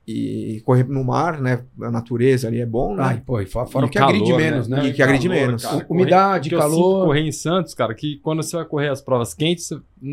E 0.09 0.61
correr 0.65 0.89
no 0.89 1.05
mar, 1.05 1.41
né? 1.41 1.61
A 1.83 1.91
natureza 1.91 2.49
ali 2.49 2.61
é 2.61 2.67
bom, 2.67 2.97
né? 2.97 3.03
Ai, 3.05 3.23
pô, 3.25 3.41
e 3.41 3.47
fora, 3.47 3.67
fora 3.67 3.87
E 3.87 3.89
que 3.91 3.99
agride 3.99 4.25
calor, 4.25 4.39
menos, 4.41 4.67
né? 4.67 4.87
E 4.87 4.93
que 4.93 5.03
agride 5.03 5.29
menos. 5.29 5.63
cara. 5.65 5.87
Umidade, 5.89 6.51
Porque 6.51 6.55
eu 6.55 6.59
calor. 6.59 7.07
correr 7.07 7.21
em 7.21 7.31
Santos, 7.31 7.75
cara, 7.75 7.95
que 7.95 8.17
quando 8.17 8.43
você 8.43 8.57
vai 8.57 8.65
correr 8.65 8.89
as 8.89 9.01
provas 9.01 9.35
quentes, 9.35 9.69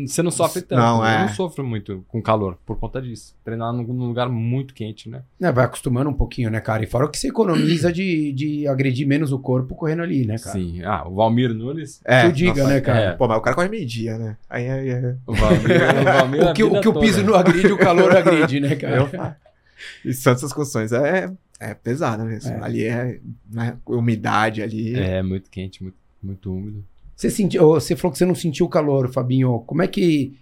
você- 0.06 0.22
não 0.22 0.30
sofre 0.30 0.62
tanto. 0.62 0.78
Não, 0.80 1.02
né? 1.02 1.12
é. 1.12 1.16
Eu 1.16 1.20
não 1.22 1.28
sofro 1.34 1.64
muito 1.64 2.04
com 2.06 2.22
calor 2.22 2.58
por 2.64 2.78
conta 2.78 3.02
disso. 3.02 3.34
Treinar 3.42 3.72
num, 3.72 3.82
num 3.82 4.06
lugar 4.06 4.28
muito 4.28 4.72
quente, 4.72 5.08
né? 5.08 5.22
É, 5.40 5.50
vai 5.50 5.64
acostumando 5.64 6.10
um 6.10 6.14
pouquinho, 6.14 6.50
né, 6.50 6.60
cara? 6.60 6.84
E 6.84 6.86
fora 6.86 7.06
o 7.06 7.08
que 7.08 7.18
você 7.18 7.28
economiza 7.28 7.90
de, 7.92 8.32
de 8.32 8.68
agredir 8.68 9.06
menos 9.06 9.32
o 9.32 9.38
corpo 9.38 9.74
correndo 9.74 10.02
ali, 10.02 10.24
né, 10.26 10.36
cara? 10.38 10.56
Sim. 10.58 10.80
Ah, 10.84 11.08
o 11.08 11.14
Valmir 11.16 11.52
Nunes. 11.52 12.00
É, 12.04 12.26
Tu 12.28 12.32
diga, 12.34 12.62
nossa, 12.62 12.74
né, 12.74 12.80
cara? 12.80 12.98
É. 13.00 13.12
Pô, 13.12 13.26
mas 13.26 13.38
o 13.38 13.40
cara 13.40 13.56
corre 13.56 13.68
meio-dia, 13.68 14.16
né? 14.16 14.36
Aí, 14.48 14.68
aí, 14.68 14.90
aí. 14.92 15.14
O 15.26 15.32
Valmir, 15.34 15.60
o 16.00 16.04
Valmir 16.04 16.42
O 16.50 16.52
que, 16.54 16.62
o 16.62 16.80
que 16.80 16.88
o 16.88 17.00
piso 17.00 17.24
não 17.24 17.34
agride, 17.34 17.72
o 17.72 17.78
calor 17.78 18.14
agride, 18.16 18.60
né, 18.60 18.76
cara? 18.76 19.38
E 20.04 20.12
Santos 20.12 20.44
as 20.44 20.52
condições 20.52 20.92
é, 20.92 21.30
é 21.60 21.74
pesada 21.74 22.24
mesmo. 22.24 22.50
É. 22.52 22.60
Ali 22.64 22.84
é 22.84 23.20
né, 23.50 23.76
umidade 23.86 24.62
ali. 24.62 24.94
É, 24.98 25.22
muito 25.22 25.50
quente, 25.50 25.82
muito, 25.82 25.96
muito 26.22 26.52
úmido. 26.52 26.84
Você 27.16 27.30
sentiu, 27.30 27.68
você 27.70 27.96
falou 27.96 28.12
que 28.12 28.18
você 28.18 28.24
não 28.24 28.34
sentiu 28.34 28.66
o 28.66 28.68
calor, 28.68 29.10
Fabinho. 29.12 29.60
Como 29.66 29.82
é 29.82 29.86
que. 29.88 30.38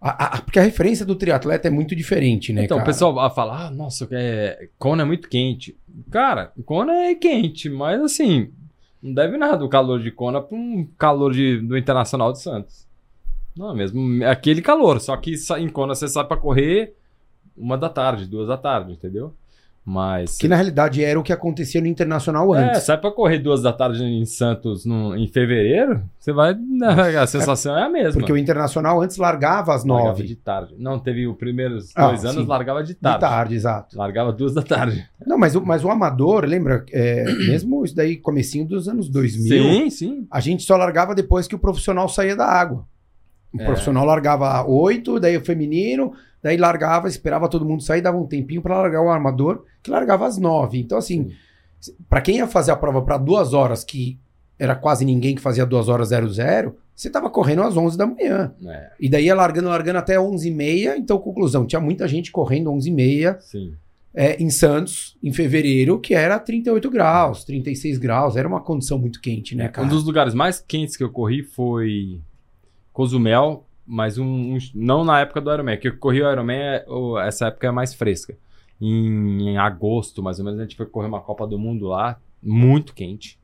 a- 0.00 0.36
a- 0.36 0.42
porque 0.42 0.58
a 0.58 0.62
referência 0.62 1.06
do 1.06 1.16
triatleta 1.16 1.68
é 1.68 1.70
muito 1.70 1.96
diferente, 1.96 2.52
né, 2.52 2.64
então, 2.64 2.76
cara? 2.76 2.86
o 2.88 2.92
pessoal 2.92 3.34
fala, 3.34 3.66
ah, 3.66 3.70
nossa, 3.70 4.06
é, 4.12 4.68
Kona 4.78 5.02
é 5.02 5.06
muito 5.06 5.28
quente. 5.28 5.74
Cara, 6.10 6.52
Kona 6.66 6.92
é 6.92 7.14
quente, 7.14 7.70
mas 7.70 8.00
assim, 8.02 8.50
não 9.02 9.14
deve 9.14 9.38
nada 9.38 9.64
o 9.64 9.68
calor 9.70 10.00
de 10.02 10.10
Kona 10.10 10.40
para 10.42 10.56
um 10.56 10.86
calor 10.98 11.32
de, 11.32 11.58
do 11.60 11.76
Internacional 11.78 12.30
de 12.32 12.42
Santos. 12.42 12.86
Não, 13.56 13.74
mesmo 13.74 14.22
é 14.22 14.30
aquele 14.30 14.60
calor, 14.60 15.00
só 15.00 15.16
que 15.16 15.34
em 15.58 15.68
Kona 15.70 15.94
você 15.94 16.06
sai 16.08 16.26
para 16.28 16.36
correr 16.36 16.94
uma 17.56 17.76
da 17.78 17.88
tarde, 17.88 18.26
duas 18.26 18.48
da 18.48 18.56
tarde, 18.56 18.92
entendeu? 18.92 19.32
Mas 19.88 20.36
Que 20.36 20.48
na 20.48 20.56
realidade 20.56 21.04
era 21.04 21.16
o 21.18 21.22
que 21.22 21.32
acontecia 21.32 21.80
no 21.80 21.86
Internacional 21.86 22.52
é, 22.56 22.70
antes. 22.70 22.82
sai 22.82 22.98
para 22.98 23.12
correr 23.12 23.38
duas 23.38 23.62
da 23.62 23.72
tarde 23.72 24.02
em 24.02 24.24
Santos 24.24 24.84
no- 24.84 25.14
em 25.16 25.28
fevereiro, 25.28 26.02
você 26.18 26.32
vai, 26.32 26.56
a 27.16 27.24
sensação 27.24 27.78
é, 27.78 27.84
a 27.84 27.88
mesma. 27.88 28.14
porque 28.18 28.32
o 28.32 28.36
Internacional 28.36 29.00
antes 29.00 29.16
largava 29.16 29.72
às 29.72 29.84
Largava 29.84 30.08
nove. 30.08 30.24
de 30.24 30.34
tarde. 30.34 30.74
Não, 30.76 30.98
teve 30.98 31.28
os 31.28 31.36
primeiros 31.36 31.92
Ah, 31.94 32.08
dois 32.08 32.24
anos, 32.24 32.42
sim. 32.42 32.48
largava 32.48 32.82
de 32.82 32.94
De 32.94 32.94
tarde. 32.96 33.20
tarde, 33.20 33.54
exato. 33.54 33.96
Largava 33.96 34.32
duas 34.32 34.52
da 34.52 34.62
tarde. 34.62 35.08
Não, 35.24 35.38
mas 35.38 35.54
o, 35.54 35.64
mas 35.64 35.84
o 35.84 35.88
amador, 35.90 36.44
lembra? 36.46 36.84
é, 36.92 37.22
mesmo 37.46 37.84
isso 37.84 37.94
daí, 37.94 38.16
comecinho 38.16 38.66
dos 38.66 38.88
anos 38.88 39.08
2000, 39.08 39.62
Sim, 39.62 39.90
sim. 39.90 40.26
a 40.32 40.40
gente 40.40 40.64
só 40.64 40.76
largava 40.76 41.14
depois 41.14 41.46
que 41.46 41.54
o 41.54 41.60
profissional 41.60 42.08
saía 42.08 42.34
da 42.34 42.44
água. 42.46 42.84
O 43.54 43.62
É. 43.62 43.64
profissional 43.64 44.04
largava 44.04 44.66
oito, 44.68 45.20
daí 45.20 45.36
o 45.36 45.44
feminino, 45.44 46.12
daí 46.46 46.56
largava, 46.56 47.08
esperava 47.08 47.48
todo 47.48 47.64
mundo 47.64 47.82
sair, 47.82 48.00
dava 48.00 48.16
um 48.16 48.24
tempinho 48.24 48.62
pra 48.62 48.78
largar 48.78 49.02
o 49.02 49.10
armador, 49.10 49.64
que 49.82 49.90
largava 49.90 50.26
às 50.26 50.38
nove. 50.38 50.78
Então, 50.78 50.96
assim, 50.96 51.32
pra 52.08 52.20
quem 52.20 52.36
ia 52.36 52.46
fazer 52.46 52.70
a 52.70 52.76
prova 52.76 53.02
pra 53.02 53.18
duas 53.18 53.52
horas, 53.52 53.82
que 53.82 54.16
era 54.56 54.76
quase 54.76 55.04
ninguém 55.04 55.34
que 55.34 55.42
fazia 55.42 55.66
duas 55.66 55.88
horas 55.88 56.08
zero 56.08 56.28
zero, 56.28 56.76
você 56.94 57.10
tava 57.10 57.28
correndo 57.28 57.62
às 57.62 57.76
onze 57.76 57.98
da 57.98 58.06
manhã. 58.06 58.54
É, 58.64 58.90
E 59.00 59.08
daí 59.08 59.24
ia 59.24 59.34
largando, 59.34 59.68
largando 59.68 59.98
até 59.98 60.20
onze 60.20 60.48
e 60.48 60.50
meia. 60.52 60.96
Então, 60.96 61.18
conclusão, 61.18 61.66
tinha 61.66 61.80
muita 61.80 62.06
gente 62.06 62.30
correndo 62.30 62.70
onze 62.72 62.88
e 62.88 62.92
meia 62.92 63.36
sim. 63.40 63.74
é, 64.14 64.40
em 64.40 64.48
Santos, 64.48 65.18
em 65.20 65.32
fevereiro, 65.32 65.98
que 65.98 66.14
era 66.14 66.38
38 66.38 66.88
graus, 66.88 67.44
36 67.44 67.98
graus. 67.98 68.36
Era 68.36 68.46
uma 68.46 68.60
condição 68.60 68.98
muito 68.98 69.20
quente, 69.20 69.56
né, 69.56 69.68
cara? 69.68 69.84
Um 69.84 69.90
dos 69.90 70.04
lugares 70.04 70.32
mais 70.32 70.60
quentes 70.60 70.96
que 70.96 71.02
eu 71.02 71.10
corri 71.10 71.42
foi 71.42 72.20
Cozumel, 72.92 73.66
mas 73.86 74.18
um, 74.18 74.54
um- 74.56 74.58
não 74.74 75.04
na 75.04 75.20
época 75.20 75.40
do 75.40 75.52
Ironman, 75.52 75.76
que 75.78 75.88
eu 75.88 75.96
corri 75.96 76.22
o 76.22 76.30
Ironman, 76.30 76.56
é- 76.58 76.84
essa 77.26 77.46
época 77.46 77.66
é 77.66 77.70
mais 77.70 77.94
fresca. 77.94 78.36
Em, 78.80 79.50
em 79.50 79.58
agosto, 79.58 80.22
mais 80.22 80.38
ou 80.38 80.44
menos, 80.44 80.60
a 80.60 80.62
gente 80.64 80.76
foi 80.76 80.86
correr 80.86 81.06
uma 81.08 81.20
Copa 81.20 81.46
do 81.46 81.58
Mundo 81.58 81.86
lá, 81.88 82.18
muito 82.42 82.94
quente. 82.94 83.38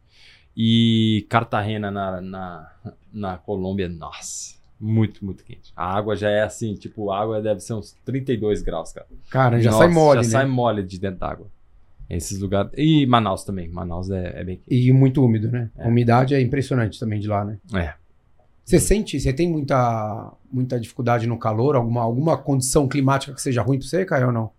E 0.54 1.24
Cartagena 1.30 1.90
na, 1.90 2.20
na, 2.20 2.70
na 3.12 3.38
Colômbia, 3.38 3.88
nossa, 3.88 4.56
muito, 4.78 5.24
muito 5.24 5.42
quente. 5.44 5.72
A 5.74 5.96
água 5.96 6.14
já 6.14 6.28
é 6.28 6.42
assim, 6.42 6.74
tipo, 6.74 7.10
a 7.10 7.20
água 7.22 7.40
deve 7.40 7.60
ser 7.60 7.72
uns 7.74 7.96
32 8.04 8.60
graus, 8.60 8.92
cara. 8.92 9.06
Cara, 9.30 9.60
já 9.60 9.70
Nossa, 9.70 9.84
sai 9.84 9.94
mole, 9.94 10.16
já 10.22 10.26
né? 10.26 10.28
sai 10.32 10.46
mole 10.46 10.82
de 10.82 10.98
dentro 11.00 11.20
d'água. 11.20 11.46
Esses 12.10 12.38
lugares. 12.40 12.70
E 12.76 13.06
Manaus 13.06 13.42
também. 13.44 13.68
Manaus 13.68 14.10
é, 14.10 14.40
é 14.40 14.44
bem 14.44 14.56
quente. 14.58 14.86
E 14.88 14.92
muito 14.92 15.24
úmido, 15.24 15.50
né? 15.50 15.70
É. 15.78 15.84
A 15.84 15.88
umidade 15.88 16.34
é 16.34 16.40
impressionante 16.42 17.00
também 17.00 17.18
de 17.18 17.26
lá, 17.28 17.42
né? 17.42 17.56
É. 17.74 17.94
Você 18.64 18.78
sente, 18.78 19.18
você 19.18 19.32
tem 19.32 19.50
muita, 19.50 20.32
muita 20.52 20.78
dificuldade 20.78 21.26
no 21.26 21.38
calor? 21.38 21.74
Alguma, 21.76 22.02
alguma 22.02 22.36
condição 22.38 22.86
climática 22.88 23.34
que 23.34 23.40
seja 23.42 23.60
ruim 23.62 23.78
pra 23.78 23.86
você, 23.88 24.04
Caio, 24.04 24.26
ou 24.26 24.32
não? 24.32 24.50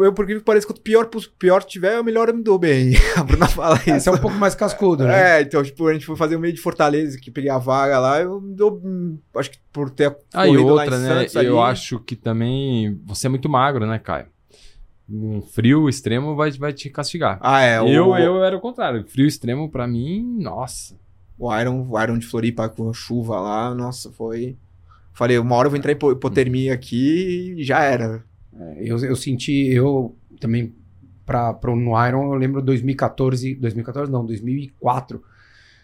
Eu, 0.00 0.12
por 0.12 0.26
que 0.26 0.38
parece 0.40 0.66
que 0.66 0.72
quanto 0.74 0.82
pior, 0.82 1.08
pior 1.38 1.64
tiver, 1.64 2.02
melhor 2.04 2.28
eu 2.28 2.34
me 2.36 2.42
dou 2.42 2.58
bem. 2.58 2.92
A 3.16 3.24
Bruna 3.24 3.48
fala 3.48 3.76
É, 3.86 3.96
isso. 3.96 4.00
você 4.00 4.08
é 4.10 4.12
um 4.12 4.18
pouco 4.18 4.36
mais 4.36 4.54
cascudo, 4.54 5.04
né? 5.04 5.38
É, 5.38 5.42
então, 5.42 5.62
tipo, 5.62 5.86
a 5.88 5.92
gente 5.94 6.04
foi 6.04 6.16
fazer 6.16 6.36
o 6.36 6.38
meio 6.40 6.52
de 6.52 6.60
Fortaleza, 6.60 7.18
que 7.18 7.30
peguei 7.30 7.50
a 7.50 7.56
vaga 7.56 7.98
lá, 7.98 8.20
eu 8.20 8.40
me 8.42 8.54
dou. 8.54 8.78
hum, 8.84 9.18
Acho 9.34 9.50
que 9.50 9.58
por 9.72 9.88
ter 9.88 10.14
Ah, 10.34 10.46
e 10.46 10.54
outra, 10.58 10.96
em 10.96 11.00
né? 11.00 11.08
Santos 11.20 11.34
eu 11.36 11.58
ali- 11.60 11.72
acho 11.72 11.98
que 12.00 12.14
também 12.14 13.00
você 13.06 13.26
é 13.26 13.30
muito 13.30 13.48
magro, 13.48 13.86
né, 13.86 13.98
Caio? 13.98 14.26
Um 15.10 15.40
frio 15.40 15.88
extremo 15.88 16.36
vai, 16.36 16.50
vai 16.50 16.72
te 16.74 16.90
castigar. 16.90 17.38
Ah, 17.40 17.62
é. 17.62 17.78
eu, 17.78 18.08
o, 18.08 18.18
eu 18.18 18.44
era 18.44 18.54
o 18.54 18.60
contrário. 18.60 19.02
Frio 19.08 19.26
extremo, 19.26 19.70
pra 19.70 19.88
mim, 19.88 20.36
nossa. 20.38 20.94
O 21.38 21.56
Iron, 21.56 21.86
o 21.88 22.00
Iron 22.02 22.18
de 22.18 22.26
Floripa 22.26 22.68
com 22.68 22.90
a 22.90 22.92
chuva 22.92 23.40
lá, 23.40 23.74
nossa, 23.74 24.10
foi. 24.12 24.56
Falei, 25.14 25.38
uma 25.38 25.56
hora 25.56 25.66
eu 25.66 25.70
vou 25.70 25.78
entrar 25.78 25.92
em 25.92 25.96
hipo- 25.96 26.12
hipotermia 26.12 26.74
aqui 26.74 27.54
e 27.58 27.64
já 27.64 27.82
era. 27.82 28.24
É, 28.58 28.76
Eu, 28.80 28.98
eu 29.04 29.16
senti, 29.16 29.52
eu 29.72 30.16
também, 30.40 30.74
pra, 31.26 31.54
pro, 31.54 31.76
no 31.76 31.92
Iron, 32.06 32.32
eu 32.32 32.38
lembro 32.38 32.62
2014, 32.62 33.54
2014 33.56 34.10
não, 34.12 34.24
2004. 34.26 35.22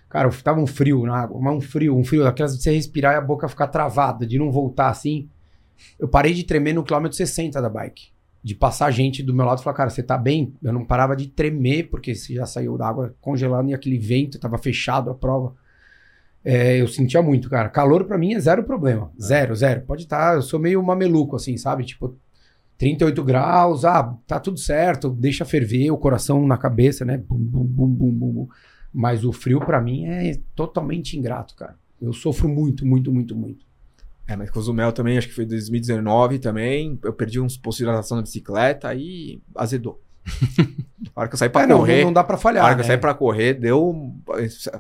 Cara, 0.09 0.31
tava 0.45 0.61
um 0.61 0.67
frio 0.67 1.05
na 1.07 1.17
água, 1.19 1.41
mas 1.41 1.57
um 1.57 1.61
frio, 1.61 1.97
um 1.97 2.05
frio, 2.05 2.23
daquelas 2.25 2.57
de 2.57 2.63
você 2.63 2.73
respirar 2.73 3.15
e 3.15 3.17
a 3.19 3.21
boca 3.21 3.49
ficar 3.49 3.69
travada, 3.69 4.27
de 4.27 4.39
não 4.39 4.51
voltar 4.53 4.89
assim. 4.91 5.29
Eu 5.99 6.09
parei 6.09 6.35
de 6.35 6.45
tremer 6.45 6.75
no 6.75 6.85
quilômetro 6.85 7.17
60 7.17 7.63
da 7.63 7.71
bike. 7.71 8.14
De 8.45 8.55
passar 8.55 8.91
gente 8.91 9.23
do 9.23 9.35
meu 9.35 9.47
lado 9.47 9.61
e 9.61 9.65
falar, 9.65 9.75
cara, 9.75 9.91
você 9.91 10.03
tá 10.03 10.19
bem? 10.19 10.55
Eu 10.63 10.71
não 10.71 10.85
parava 10.85 11.17
de 11.17 11.29
tremer, 11.29 11.89
porque 11.89 12.15
você 12.15 12.35
já 12.35 12.45
saiu 12.45 12.77
da 12.77 12.87
água 12.87 13.17
congelando 13.19 13.71
e 13.71 13.75
aquele 13.75 13.99
vento, 13.99 14.39
tava 14.39 14.59
fechado 14.59 15.11
a 15.11 15.15
prova. 15.15 15.55
É, 16.45 16.79
eu 16.79 16.87
sentia 16.87 17.23
muito, 17.23 17.49
cara. 17.49 17.71
Calor 17.71 18.05
pra 18.05 18.19
mim 18.19 18.35
é 18.35 18.41
zero 18.41 18.63
problema. 18.63 19.11
Zero, 19.19 19.57
zero. 19.57 19.81
Pode 19.87 20.03
estar, 20.03 20.35
eu 20.35 20.43
sou 20.43 20.61
meio 20.61 20.83
mameluco, 20.83 21.37
assim, 21.37 21.57
sabe? 21.57 21.85
Tipo, 21.85 22.19
38 22.77 23.25
graus, 23.25 23.85
ah, 23.85 24.15
tá 24.27 24.39
tudo 24.39 24.59
certo, 24.59 25.09
deixa 25.09 25.45
ferver 25.45 25.91
o 25.91 25.97
coração 25.97 26.47
na 26.47 26.59
cabeça, 26.59 27.05
né? 27.05 27.17
Bum, 27.17 27.39
bum, 27.39 27.65
bum, 27.65 27.89
bum, 27.89 28.13
bum. 28.13 28.49
Mas 28.93 29.25
o 29.25 29.33
frio 29.33 29.59
pra 29.61 29.81
mim 29.81 30.05
é 30.05 30.39
totalmente 30.55 31.17
ingrato, 31.17 31.55
cara. 31.55 31.77
Eu 32.01 32.13
sofro 32.13 32.49
muito, 32.49 32.85
muito, 32.85 33.11
muito, 33.13 33.35
muito. 33.35 33.65
É, 34.27 34.37
mas 34.37 34.51
Cozumel 34.51 34.91
também, 34.93 35.19
acho 35.19 35.29
que 35.29 35.35
foi 35.35 35.45
2019 35.45 36.39
também. 36.39 36.99
Eu 37.05 37.13
perdi 37.13 37.41
uns 37.41 37.57
postos 37.57 37.79
de 37.79 37.85
hidratação 37.85 38.17
na 38.17 38.23
bicicleta 38.23 38.89
aí 38.89 39.41
azedou. 39.55 40.01
A 41.15 41.21
hora 41.21 41.29
que 41.29 41.35
eu 41.35 41.39
saí 41.39 41.51
pra 41.51 41.63
É, 41.65 41.67
correr. 41.69 41.99
não, 41.99 42.05
não 42.07 42.13
dá 42.15 42.25
pra 42.25 42.37
a 42.37 42.39
falhar. 42.39 42.65
hora 42.65 42.75
que 42.75 42.81
eu 42.81 42.85
né? 42.85 42.89
saí 42.89 42.99
pra 42.99 43.13
correr, 43.15 43.55
deu. 43.55 44.15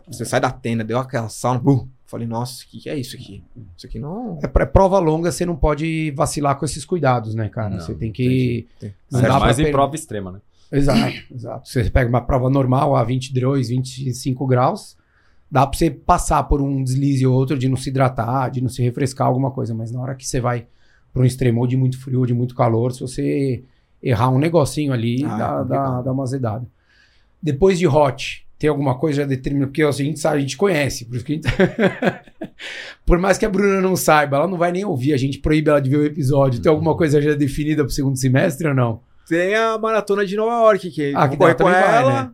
Você 0.09 0.25
sai 0.25 0.41
da 0.41 0.51
tenda, 0.51 0.83
deu 0.83 0.99
aquela 0.99 1.29
sauna. 1.29 1.61
Falei, 2.07 2.27
nossa, 2.27 2.63
o 2.65 2.67
que, 2.69 2.79
que 2.81 2.89
é 2.89 2.97
isso 2.97 3.17
aqui? 3.17 3.43
Isso 3.77 3.87
aqui 3.87 3.99
não. 3.99 4.39
É, 4.43 4.47
pra- 4.47 4.67
prova 4.67 4.99
longa, 4.99 5.31
você 5.33 5.45
não 5.45 5.57
pode 5.57 6.11
vacilar 6.13 6.57
com 6.59 6.65
esses 6.65 6.85
cuidados, 6.85 7.35
né, 7.35 7.49
cara? 7.49 7.71
Não, 7.71 7.81
você 7.81 7.95
tem 7.95 8.13
que. 8.13 8.67
tem- 8.79 8.95
pra 9.11 9.41
mais 9.41 9.59
em 9.59 9.65
per- 9.65 9.73
prova 9.73 9.95
extrema, 9.95 10.33
né? 10.33 10.41
Exato, 10.73 11.15
exato. 11.33 11.69
Você 11.69 11.91
pega 11.91 12.09
uma 12.09 12.21
prova 12.23 12.49
normal 12.49 12.97
a 12.97 13.05
22, 13.05 13.69
25 13.69 14.47
graus, 14.47 14.97
dá 15.55 15.65
pra 15.65 15.79
você 15.79 15.89
passar 15.89 16.43
por 16.43 16.61
um 16.61 16.83
deslize 16.83 17.25
ou 17.25 17.33
outro 17.33 17.57
de 17.57 17.69
não 17.69 17.77
se 17.77 17.89
hidratar, 17.89 18.51
de 18.51 18.61
não 18.61 18.69
se 18.69 18.83
refrescar, 18.83 19.29
alguma 19.29 19.53
coisa. 19.53 19.73
Mas 19.73 19.93
na 19.93 20.01
hora 20.01 20.17
que 20.17 20.27
você 20.27 20.41
vai 20.41 20.67
para 21.13 21.23
um 21.23 21.25
extremo 21.25 21.61
ou 21.61 21.67
de 21.69 21.77
muito 21.77 21.97
frio 22.03 22.19
ou 22.19 22.27
de 22.27 22.35
muito 22.35 22.57
calor, 22.57 22.93
se 22.93 23.01
você 23.01 23.63
errar 24.03 24.31
um 24.31 24.39
negocinho 24.41 24.93
ali, 24.93 25.25
Ah, 25.25 25.33
é 25.33 25.39
dá, 25.39 25.63
dá, 25.63 26.03
dá 26.03 26.13
uma 26.13 26.25
azedada. 26.25 26.67
Depois 27.41 27.79
de 27.79 27.87
hot, 27.87 28.45
tem 28.59 28.69
alguma 28.69 28.97
coisa 28.99 29.21
já 29.23 29.29
determinada? 29.29 29.69
Porque 29.69 29.83
assim, 29.85 30.03
a 30.03 30.07
gente 30.07 30.19
sabe, 30.19 30.39
a 30.39 30.41
gente 30.41 30.57
conhece. 30.57 31.05
Por, 31.05 31.19
gente... 31.21 31.47
por 33.07 33.19
mais 33.21 33.39
que 33.39 33.47
a 33.47 33.49
Bruna 33.49 33.81
não 33.81 33.95
saiba, 33.95 34.39
ela 34.39 34.49
não 34.49 34.59
vai 34.59 34.73
nem 34.73 34.85
ouvir, 34.85 35.13
a 35.13 35.17
gente 35.17 35.39
proíbe 35.39 35.71
ela 35.71 35.81
de 35.81 35.89
ver 35.89 35.99
o 35.99 36.05
episódio. 36.05 36.61
Tem 36.61 36.69
alguma 36.71 36.97
coisa 36.97 37.23
já 37.23 37.33
definida 37.33 37.85
pro 37.85 37.93
segundo 37.93 38.17
semestre 38.19 38.67
ou 38.67 38.75
não? 38.75 39.01
Tem 39.29 39.55
a 39.55 39.79
maratona 39.79 40.27
de 40.27 40.35
Nova 40.35 40.67
York, 40.67 40.91
que 40.91 41.13
Ah, 41.15 41.29
que 41.29 41.37
dá, 41.37 41.55
com 41.55 41.59
também 41.65 41.75
vai, 41.81 41.97
ela. 42.03 42.23
né? 42.25 42.31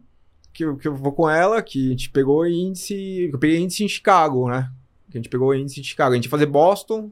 Que, 0.53 0.65
eu, 0.65 0.77
que 0.77 0.89
eu 0.89 0.95
vou 0.95 1.13
com 1.13 1.29
ela, 1.29 1.61
que 1.63 1.87
a 1.89 1.91
gente 1.91 2.11
pegou 2.11 2.47
índice. 2.47 3.31
Eu 3.33 3.39
peguei 3.39 3.59
índice 3.59 3.85
em 3.85 3.89
Chicago, 3.89 4.49
né? 4.49 4.71
Que 5.11 5.19
a 5.19 5.21
gente 5.21 5.29
pegou 5.31 5.55
índice 5.55 5.81
em 5.81 5.85
Chicago. 5.85 6.13
A 6.13 6.15
gente 6.17 6.25
ia 6.27 6.31
fazer 6.31 6.47
Boston, 6.47 7.11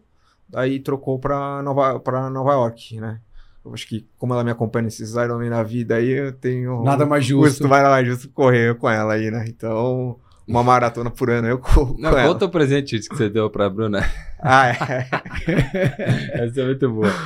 daí 0.48 0.78
trocou 0.80 1.18
pra 1.18 1.62
Nova, 1.62 1.98
pra 2.00 2.30
Nova 2.30 2.52
York, 2.52 3.00
né? 3.00 3.20
Eu 3.64 3.74
acho 3.74 3.86
que, 3.86 4.06
como 4.16 4.32
ela 4.32 4.44
me 4.44 4.50
acompanha 4.50 4.84
nesses 4.84 5.14
Ironman 5.14 5.50
na 5.50 5.62
vida 5.62 5.96
aí, 5.96 6.08
eu 6.10 6.32
tenho. 6.32 6.82
Nada 6.84 7.04
mais 7.04 7.24
Justo, 7.24 7.48
justo. 7.48 7.68
vai 7.68 7.82
mais 7.82 8.06
justo 8.06 8.28
correr 8.30 8.74
com 8.76 8.88
ela 8.88 9.14
aí, 9.14 9.30
né? 9.30 9.44
Então, 9.48 10.16
uma 10.46 10.62
maratona 10.62 11.10
por 11.10 11.28
ano 11.28 11.48
eu 11.48 11.58
corro 11.58 11.94
com 11.94 12.00
Não, 12.00 12.10
ela. 12.16 12.32
conta 12.32 12.46
o 12.46 12.48
presente 12.50 12.98
que 12.98 13.14
você 13.14 13.28
deu 13.28 13.50
pra 13.50 13.68
Bruna. 13.68 14.08
Ah, 14.40 14.68
é. 14.68 15.08
Essa 16.46 16.60
é 16.62 16.64
muito 16.66 16.88
boa. 16.90 17.10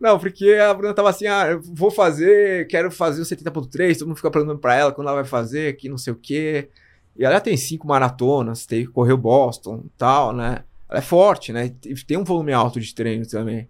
Não, 0.00 0.18
porque 0.18 0.52
a 0.54 0.72
Bruna 0.72 0.94
tava 0.94 1.10
assim, 1.10 1.26
ah, 1.26 1.58
vou 1.62 1.90
fazer, 1.90 2.68
quero 2.68 2.90
fazer 2.90 3.20
o 3.20 3.24
70.3, 3.24 3.98
todo 3.98 4.08
mundo 4.08 4.16
fica 4.16 4.30
perguntando 4.30 4.60
pra 4.60 4.74
ela 4.74 4.92
quando 4.92 5.08
ela 5.08 5.16
vai 5.16 5.24
fazer, 5.24 5.76
que 5.76 5.88
não 5.88 5.98
sei 5.98 6.12
o 6.12 6.16
quê. 6.16 6.68
E 7.16 7.24
ela 7.24 7.40
tem 7.40 7.56
cinco 7.56 7.88
maratonas, 7.88 8.64
tem, 8.64 8.86
correu 8.86 9.16
Boston 9.16 9.84
tal, 9.96 10.32
né? 10.32 10.62
Ela 10.88 11.00
é 11.00 11.02
forte, 11.02 11.52
né? 11.52 11.74
Tem 12.06 12.16
um 12.16 12.24
volume 12.24 12.52
alto 12.52 12.80
de 12.80 12.94
treino 12.94 13.26
também. 13.26 13.68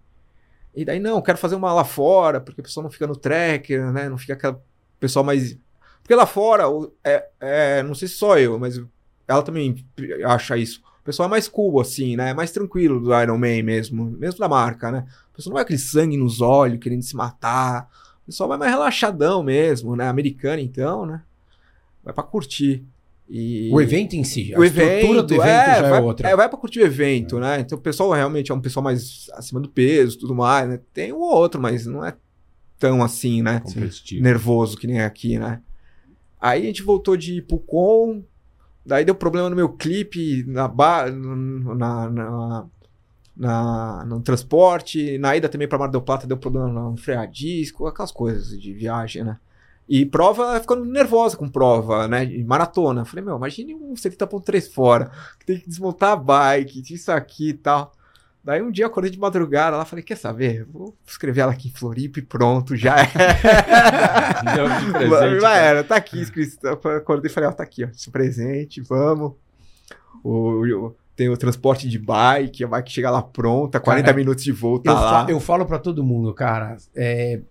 E 0.75 0.85
daí, 0.85 0.99
não, 0.99 1.21
quero 1.21 1.37
fazer 1.37 1.55
uma 1.55 1.73
lá 1.73 1.83
fora, 1.83 2.39
porque 2.39 2.61
a 2.61 2.63
pessoa 2.63 2.83
não 2.83 2.91
fica 2.91 3.07
no 3.07 3.15
tracker, 3.15 3.91
né? 3.91 4.07
Não 4.07 4.17
fica 4.17 4.33
aquela 4.33 4.61
pessoal 4.99 5.25
mais... 5.25 5.57
Porque 6.01 6.13
lá 6.13 6.27
fora, 6.27 6.63
é, 7.03 7.27
é, 7.39 7.83
não 7.83 7.95
sei 7.95 8.07
se 8.07 8.15
só 8.15 8.37
eu, 8.37 8.59
mas 8.59 8.79
ela 9.27 9.41
também 9.41 9.83
acha 10.25 10.55
isso. 10.57 10.81
O 11.01 11.03
pessoal 11.03 11.27
é 11.27 11.29
mais 11.29 11.47
cool, 11.47 11.81
assim, 11.81 12.15
né? 12.15 12.29
É 12.29 12.33
mais 12.33 12.51
tranquilo 12.51 12.99
do 12.99 13.19
Iron 13.19 13.37
Man 13.37 13.63
mesmo, 13.63 14.05
mesmo 14.05 14.39
da 14.39 14.47
marca, 14.47 14.91
né? 14.91 15.05
O 15.39 15.41
pessoal 15.41 15.51
não 15.51 15.55
vai 15.55 15.63
aquele 15.63 15.79
sangue 15.79 16.17
nos 16.17 16.41
olhos, 16.41 16.79
querendo 16.79 17.01
se 17.01 17.15
matar. 17.15 17.89
O 18.23 18.25
pessoal 18.25 18.49
vai 18.49 18.57
mais 18.57 18.71
relaxadão 18.71 19.41
mesmo, 19.41 19.95
né? 19.95 20.09
Americano, 20.09 20.61
então, 20.61 21.05
né? 21.05 21.21
Vai 22.03 22.13
pra 22.13 22.23
curtir. 22.23 22.83
E... 23.29 23.69
O 23.71 23.79
evento 23.79 24.15
em 24.15 24.23
si, 24.23 24.53
a 24.53 24.59
O 24.59 24.63
estrutura 24.65 25.23
do 25.23 25.33
evento 25.35 25.47
é, 25.47 25.79
já 25.79 25.87
é 25.87 25.89
vai, 25.89 26.01
outra. 26.01 26.27
É, 26.27 26.35
vai 26.35 26.49
pra 26.49 26.57
curtir 26.57 26.79
o 26.79 26.85
evento, 26.85 27.39
né? 27.39 27.61
Então 27.61 27.77
o 27.77 27.81
pessoal 27.81 28.11
realmente 28.11 28.51
é 28.51 28.55
um 28.55 28.59
pessoal 28.59 28.83
mais 28.83 29.29
acima 29.33 29.61
do 29.61 29.69
peso 29.69 30.19
tudo 30.19 30.35
mais, 30.35 30.67
né? 30.67 30.79
Tem 30.93 31.13
um 31.13 31.19
ou 31.19 31.31
outro, 31.33 31.61
mas 31.61 31.85
não 31.85 32.03
é 32.03 32.17
tão 32.77 33.01
assim, 33.01 33.41
né? 33.41 33.61
Competitivo. 33.61 34.21
nervoso 34.21 34.77
que 34.77 34.87
nem 34.87 34.99
aqui, 34.99 35.39
né? 35.39 35.61
Aí 36.41 36.63
a 36.63 36.65
gente 36.65 36.83
voltou 36.83 37.15
de 37.15 37.41
Pucon, 37.43 38.23
daí 38.85 39.05
deu 39.05 39.15
problema 39.15 39.49
no 39.49 39.55
meu 39.55 39.69
clipe, 39.69 40.43
na, 40.47 40.67
ba 40.67 41.09
no- 41.09 41.75
na, 41.75 42.09
na, 42.09 42.65
na- 43.39 44.03
no 44.05 44.21
transporte, 44.21 45.17
na 45.17 45.35
ida 45.35 45.47
também 45.49 45.67
pra 45.67 45.79
Mar 45.79 45.87
del 45.89 46.01
Plata 46.01 46.27
deu 46.27 46.37
problema 46.37 46.67
no 46.69 46.97
freio 46.97 47.21
a 47.21 47.25
disco, 47.25 47.87
aquelas 47.87 48.11
coisas 48.11 48.49
de 48.59 48.73
viagem, 48.73 49.23
né? 49.23 49.37
E 49.87 50.05
prova, 50.05 50.59
ficando 50.59 50.85
nervosa 50.85 51.35
com 51.35 51.49
prova, 51.49 52.07
né? 52.07 52.23
E 52.25 52.43
maratona. 52.43 53.05
Falei, 53.05 53.25
meu, 53.25 53.37
imagine 53.37 53.73
um 53.73 53.95
70.3 53.95 54.67
fora, 54.71 55.09
que 55.39 55.45
tem 55.47 55.57
que 55.59 55.67
desmontar 55.67 56.11
a 56.11 56.15
bike, 56.15 56.83
isso 56.93 57.11
aqui 57.11 57.49
e 57.49 57.53
tal. 57.53 57.91
Daí 58.43 58.61
um 58.61 58.71
dia 58.71 58.85
eu 58.85 58.87
acordei 58.89 59.09
de 59.11 59.19
madrugada 59.19 59.75
lá, 59.77 59.83
falei, 59.85 60.03
quer 60.03 60.15
saber? 60.17 60.63
Vou 60.65 60.95
escrever 61.07 61.41
ela 61.41 61.51
aqui 61.51 61.69
em 61.69 61.71
Floripa 61.71 62.19
e 62.19 62.21
pronto, 62.21 62.75
já 62.75 62.97
é. 62.99 63.07
Presente, 64.93 65.41
Já 65.41 65.55
era, 65.55 65.83
tá 65.83 65.95
aqui 65.95 66.21
escrito. 66.21 66.57
Acordei 66.67 67.29
e 67.29 67.33
falei, 67.33 67.49
ó, 67.49 67.51
tá 67.51 67.63
aqui, 67.63 67.83
ó, 67.83 67.87
esse 67.87 68.09
presente, 68.11 68.81
vamos. 68.81 69.33
O, 70.23 70.63
o- 70.65 70.95
tem 71.19 71.27
o 71.27 71.35
transporte 71.35 71.89
de 71.89 71.99
bike, 71.99 72.63
a 72.63 72.67
bike 72.69 72.89
chega 72.89 73.11
lá 73.11 73.21
pronta, 73.21 73.77
40 73.77 74.05
Cara, 74.05 74.15
minutos 74.17 74.41
de 74.41 74.53
voo, 74.53 74.79
tá 74.79 74.89
eu, 74.89 74.95
lá. 74.95 75.25
fa- 75.25 75.31
eu 75.31 75.39
falo 75.41 75.65
pra 75.65 75.77
todo 75.77 76.01
mundo, 76.01 76.33
cara, 76.33 76.77
é, 76.95 77.41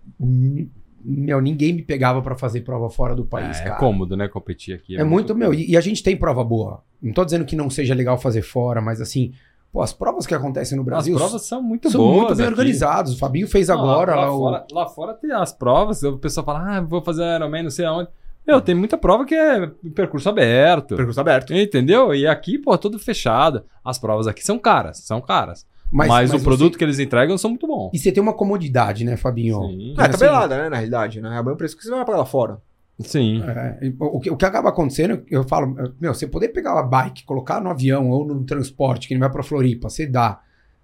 meu, 1.05 1.41
ninguém 1.41 1.75
me 1.75 1.83
pegava 1.83 2.23
pra 2.23 2.35
fazer 2.35 2.63
prova 2.63 2.89
fora 2.89 3.15
do 3.15 3.25
país, 3.27 3.59
É, 3.59 3.61
é 3.61 3.65
cara. 3.65 3.77
cômodo, 3.79 4.17
né? 4.17 4.27
Competir 4.27 4.75
aqui. 4.75 4.97
É 4.97 5.05
muito, 5.05 5.35
meu, 5.35 5.53
e, 5.53 5.71
e 5.73 5.77
a 5.77 5.81
gente 5.83 6.03
tem 6.03 6.17
prova 6.17 6.43
boa. 6.43 6.83
Não 7.01 7.13
tô 7.13 7.25
dizendo 7.25 7.45
que 7.45 7.55
não 7.55 7.69
seja 7.71 7.95
legal 7.95 8.19
fazer 8.19 8.43
fora, 8.43 8.81
mas 8.81 9.01
assim, 9.01 9.33
pô, 9.71 9.81
as 9.83 9.93
provas 9.93 10.27
que 10.27 10.35
acontecem 10.35 10.75
no 10.77 10.83
As 10.83 10.87
Brasil 10.87 11.15
provas 11.17 11.43
são 11.43 11.63
muito 11.63 11.91
são 11.91 12.01
boas. 12.01 12.17
muito 12.17 12.37
bem 12.37 12.47
aqui. 12.47 12.55
organizadas. 12.55 13.13
O 13.13 13.19
Fabinho 13.19 13.47
fez 13.47 13.69
Não, 13.69 13.79
agora 13.79 14.15
lá, 14.15 14.23
lá, 14.23 14.27
lá 14.27 14.33
o- 14.35 14.39
fora, 14.39 14.67
lá 14.73 14.87
fora 14.89 15.15
tem 15.15 15.31
as 15.33 15.53
provas, 15.53 16.03
o 16.03 16.19
pessoal 16.19 16.45
fala, 16.45 16.79
ah, 16.79 16.81
vou 16.81 17.03
fazer 17.03 17.23
Ironman, 17.37 17.65
não 17.65 17.71
sei 17.71 17.85
aonde. 17.85 18.09
Meu, 18.49 18.63
tem 18.63 18.75
muita 18.75 18.97
prova 18.97 19.27
que 19.27 19.35
é 19.35 19.67
percurso 19.95 20.29
aberto. 20.29 20.97
Percurso 20.97 21.21
aberto. 21.21 21.53
Entendeu? 21.53 22.15
E 22.15 22.27
aqui, 22.27 22.59
pô, 22.59 22.77
tudo 22.79 22.99
fechado. 22.99 23.65
As 23.85 23.99
provas 23.99 24.27
aqui 24.27 24.43
são 24.43 24.59
caras, 24.59 24.99
são 25.05 25.21
caras. 25.21 25.67
Mas, 25.93 26.31
o 26.33 26.39
você- 26.39 26.45
produto 26.45 26.79
que 26.79 26.85
eles 26.85 26.99
entregam 26.99 27.37
são 27.37 27.51
muito 27.51 27.67
bons. 27.67 27.91
E 27.93 27.99
você 27.99 28.11
tem 28.11 28.23
uma 28.23 28.33
comodidade, 28.33 29.05
né, 29.05 29.17
Fabinho? 29.17 29.61
Sim. 29.63 29.95
É 29.99 30.03
assim- 30.03 30.13
tabelada, 30.13 30.57
né, 30.63 30.69
na 30.71 30.77
realidade, 30.77 31.21
né? 31.21 31.37
É 31.37 31.41
o 31.41 31.45
mesmo 31.45 31.57
preço 31.59 31.77
que 31.77 31.83
você 31.85 31.91
vai 31.91 32.05
pagar 32.05 32.19
lá 32.19 32.25
fora. 32.27 32.59
Sim. 33.01 33.43
É, 33.43 33.93
o, 34.01 34.19
que, 34.19 34.31
o 34.31 34.37
que 34.37 34.45
acaba 34.45 34.71
acontecendo, 34.71 35.23
eu 35.31 35.45
falo, 35.45 35.75
meu, 36.01 36.13
você 36.13 36.27
poder 36.27 36.49
pegar 36.49 36.73
uma 36.75 36.83
bike, 36.83 37.25
colocar 37.25 37.61
no 37.61 37.71
avião 37.71 38.11
ou 38.11 38.27
no 38.27 38.45
transporte 38.45 39.07
que 39.07 39.15
ele 39.15 39.21
vai 39.21 39.31
pra 39.31 39.43
Floripa, 39.43 39.89
você 39.89 40.07
dá. 40.07 40.41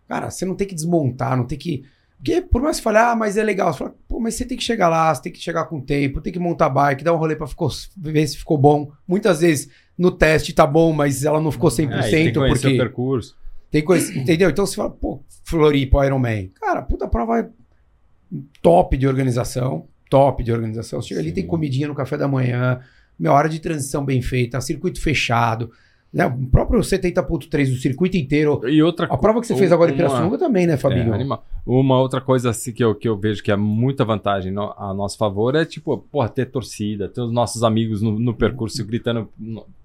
Cara, 0.09 0.31
você 0.31 0.45
não 0.45 0.55
tem 0.55 0.67
que 0.67 0.75
desmontar, 0.75 1.37
não 1.37 1.45
tem 1.45 1.59
que. 1.59 1.83
Porque 2.17 2.41
por 2.41 2.63
mais 2.63 2.77
que 2.77 2.83
você 2.83 2.85
fale, 2.85 2.99
ah, 2.99 3.17
mas 3.17 3.37
é 3.37 3.43
legal, 3.43 3.73
você 3.73 3.81
fala, 3.81 3.94
mas 4.25 4.35
você 4.35 4.45
tem 4.45 4.57
que 4.57 4.65
chegar 4.65 4.89
lá, 4.89 5.15
você 5.15 5.23
tem 5.23 5.33
que 5.33 5.39
chegar 5.39 5.67
com 5.67 5.81
tempo, 5.81 6.21
tem 6.21 6.33
que 6.33 6.39
montar 6.39 6.69
bike, 6.71 7.05
dar 7.05 7.13
um 7.13 7.17
rolê 7.17 7.37
pra 7.37 7.47
ficou, 7.47 7.69
ver 7.97 8.27
se 8.27 8.39
ficou 8.39 8.57
bom. 8.59 8.91
Muitas 9.07 9.41
vezes 9.41 9.69
no 9.97 10.11
teste 10.11 10.53
tá 10.53 10.67
bom, 10.67 10.93
mas 10.93 11.25
ela 11.25 11.41
não 11.41 11.53
ficou 11.53 11.71
100%, 11.71 11.93
É, 11.93 12.11
tem 12.11 12.27
que 12.27 12.33
porque 12.33 12.67
o 12.69 12.77
percurso. 12.79 13.37
tem 13.71 13.85
coisa, 13.85 14.13
entendeu? 14.19 14.51
Então 14.51 14.67
você 14.67 14.75
fala, 14.75 14.91
pô, 14.91 15.23
Floripa, 15.45 16.05
Ironman. 16.07 16.51
Cara, 16.61 16.83
puta 16.83 17.07
prova 17.07 17.49
top 18.63 18.97
de 18.97 19.07
organização, 19.07 19.87
top 20.09 20.43
de 20.43 20.51
organização. 20.53 21.01
Você 21.01 21.09
chega 21.09 21.21
ali, 21.21 21.29
Sim. 21.29 21.35
tem 21.35 21.47
comidinha 21.47 21.87
no 21.89 21.95
café 21.95 22.17
da 22.17 22.27
manhã, 22.27 22.81
meia 23.19 23.33
hora 23.33 23.49
de 23.49 23.61
transição 23.61 24.05
bem 24.05 24.21
feita, 24.23 24.61
circuito 24.61 25.01
fechado. 25.01 25.71
Né? 26.15 26.25
O 26.27 26.47
próprio 26.47 26.79
70.3, 26.81 27.73
o 27.73 27.77
circuito 27.77 28.17
inteiro. 28.17 28.61
E 28.69 28.81
outra 28.81 29.07
A 29.07 29.17
prova 29.19 29.41
que 29.41 29.49
você 29.49 29.57
fez 29.57 29.73
agora 29.73 29.91
em 29.91 29.97
Pirassununga 29.97 30.39
também, 30.39 30.65
né, 30.65 30.77
Fabinho? 30.77 31.11
É, 31.13 31.15
animal. 31.15 31.45
Uma 31.67 31.99
outra 31.99 32.21
coisa 32.21 32.51
assim 32.51 32.73
que 32.73 32.85
eu, 32.85 32.95
que 32.95 33.09
eu 33.09 33.17
vejo 33.19 33.43
que 33.43 33.51
é 33.51 33.57
muita 33.57 34.05
vantagem 34.05 34.53
no- 34.53 34.73
a 34.79 34.95
nosso 34.95 35.19
favor 35.19 35.57
é, 35.57 35.65
tipo, 35.65 35.99
porra, 35.99 36.29
ter 36.29 36.47
torcida, 36.47 37.09
ter 37.09 37.21
os 37.21 37.33
nossos 37.33 37.65
amigos 37.65 38.01
no, 38.01 38.17
no 38.17 38.33
percurso 38.33 38.87
gritando. 38.87 39.29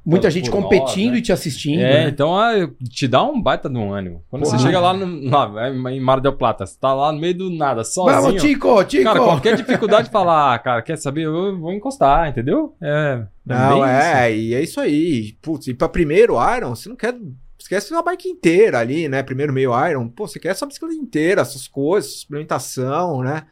Muita 0.06 0.32
gente 0.32 0.50
nós, 0.50 0.64
competindo 0.64 1.14
né? 1.14 1.18
e 1.20 1.22
te 1.22 1.32
assistindo. 1.32 1.82
É, 1.82 2.06
né? 2.06 2.10
então 2.10 2.38
ah, 2.38 2.54
te 2.90 3.08
dá 3.08 3.24
um 3.24 3.40
baita 3.42 3.70
de 3.70 3.78
um 3.78 3.94
ânimo. 3.94 4.24
Quando 4.30 4.44
Porra. 4.44 4.58
você 4.58 4.66
chega 4.66 4.80
lá, 4.80 4.94
no, 4.94 5.30
lá 5.30 5.70
em 5.92 6.00
Mar 6.00 6.20
del 6.20 6.34
Plata, 6.34 6.66
você 6.66 6.78
tá 6.80 6.94
lá 6.94 7.12
no 7.12 7.20
meio 7.20 7.38
do 7.38 7.50
nada, 7.50 7.84
sozinho. 7.84 8.22
Vamos, 8.22 8.42
Tico, 8.42 8.84
Tico! 8.86 9.04
Cara, 9.04 9.20
qualquer 9.20 9.56
dificuldade 9.56 10.08
de 10.08 10.12
falar, 10.12 10.54
ah, 10.54 10.60
cara, 10.60 10.82
quer 10.82 10.98
saber? 10.98 11.26
Eu 11.26 11.60
vou 11.60 11.74
encostar, 11.74 12.30
entendeu? 12.30 12.76
É. 12.82 13.24
Não, 13.46 13.82
bem 13.82 13.90
é, 13.90 14.36
e 14.36 14.54
é 14.54 14.62
isso 14.62 14.80
aí. 14.80 15.34
Putz, 15.42 15.68
e 15.68 15.74
pra 15.74 15.90
primeiro 15.90 16.36
Iron, 16.56 16.76
você 16.76 16.88
não 16.88 16.96
quer. 16.96 17.16
Quer 17.68 17.84
uma 17.92 18.02
bike 18.02 18.28
inteira 18.28 18.80
ali, 18.80 19.08
né? 19.08 19.22
Primeiro 19.22 19.54
meio 19.54 19.72
Iron. 19.88 20.08
Pô, 20.08 20.28
você 20.28 20.40
quer 20.40 20.50
essa 20.50 20.66
bicicleta 20.66 20.96
inteira, 20.96 21.42
essas 21.42 21.68
coisas, 21.68 22.22
suplementação, 22.22 23.22
né? 23.22 23.44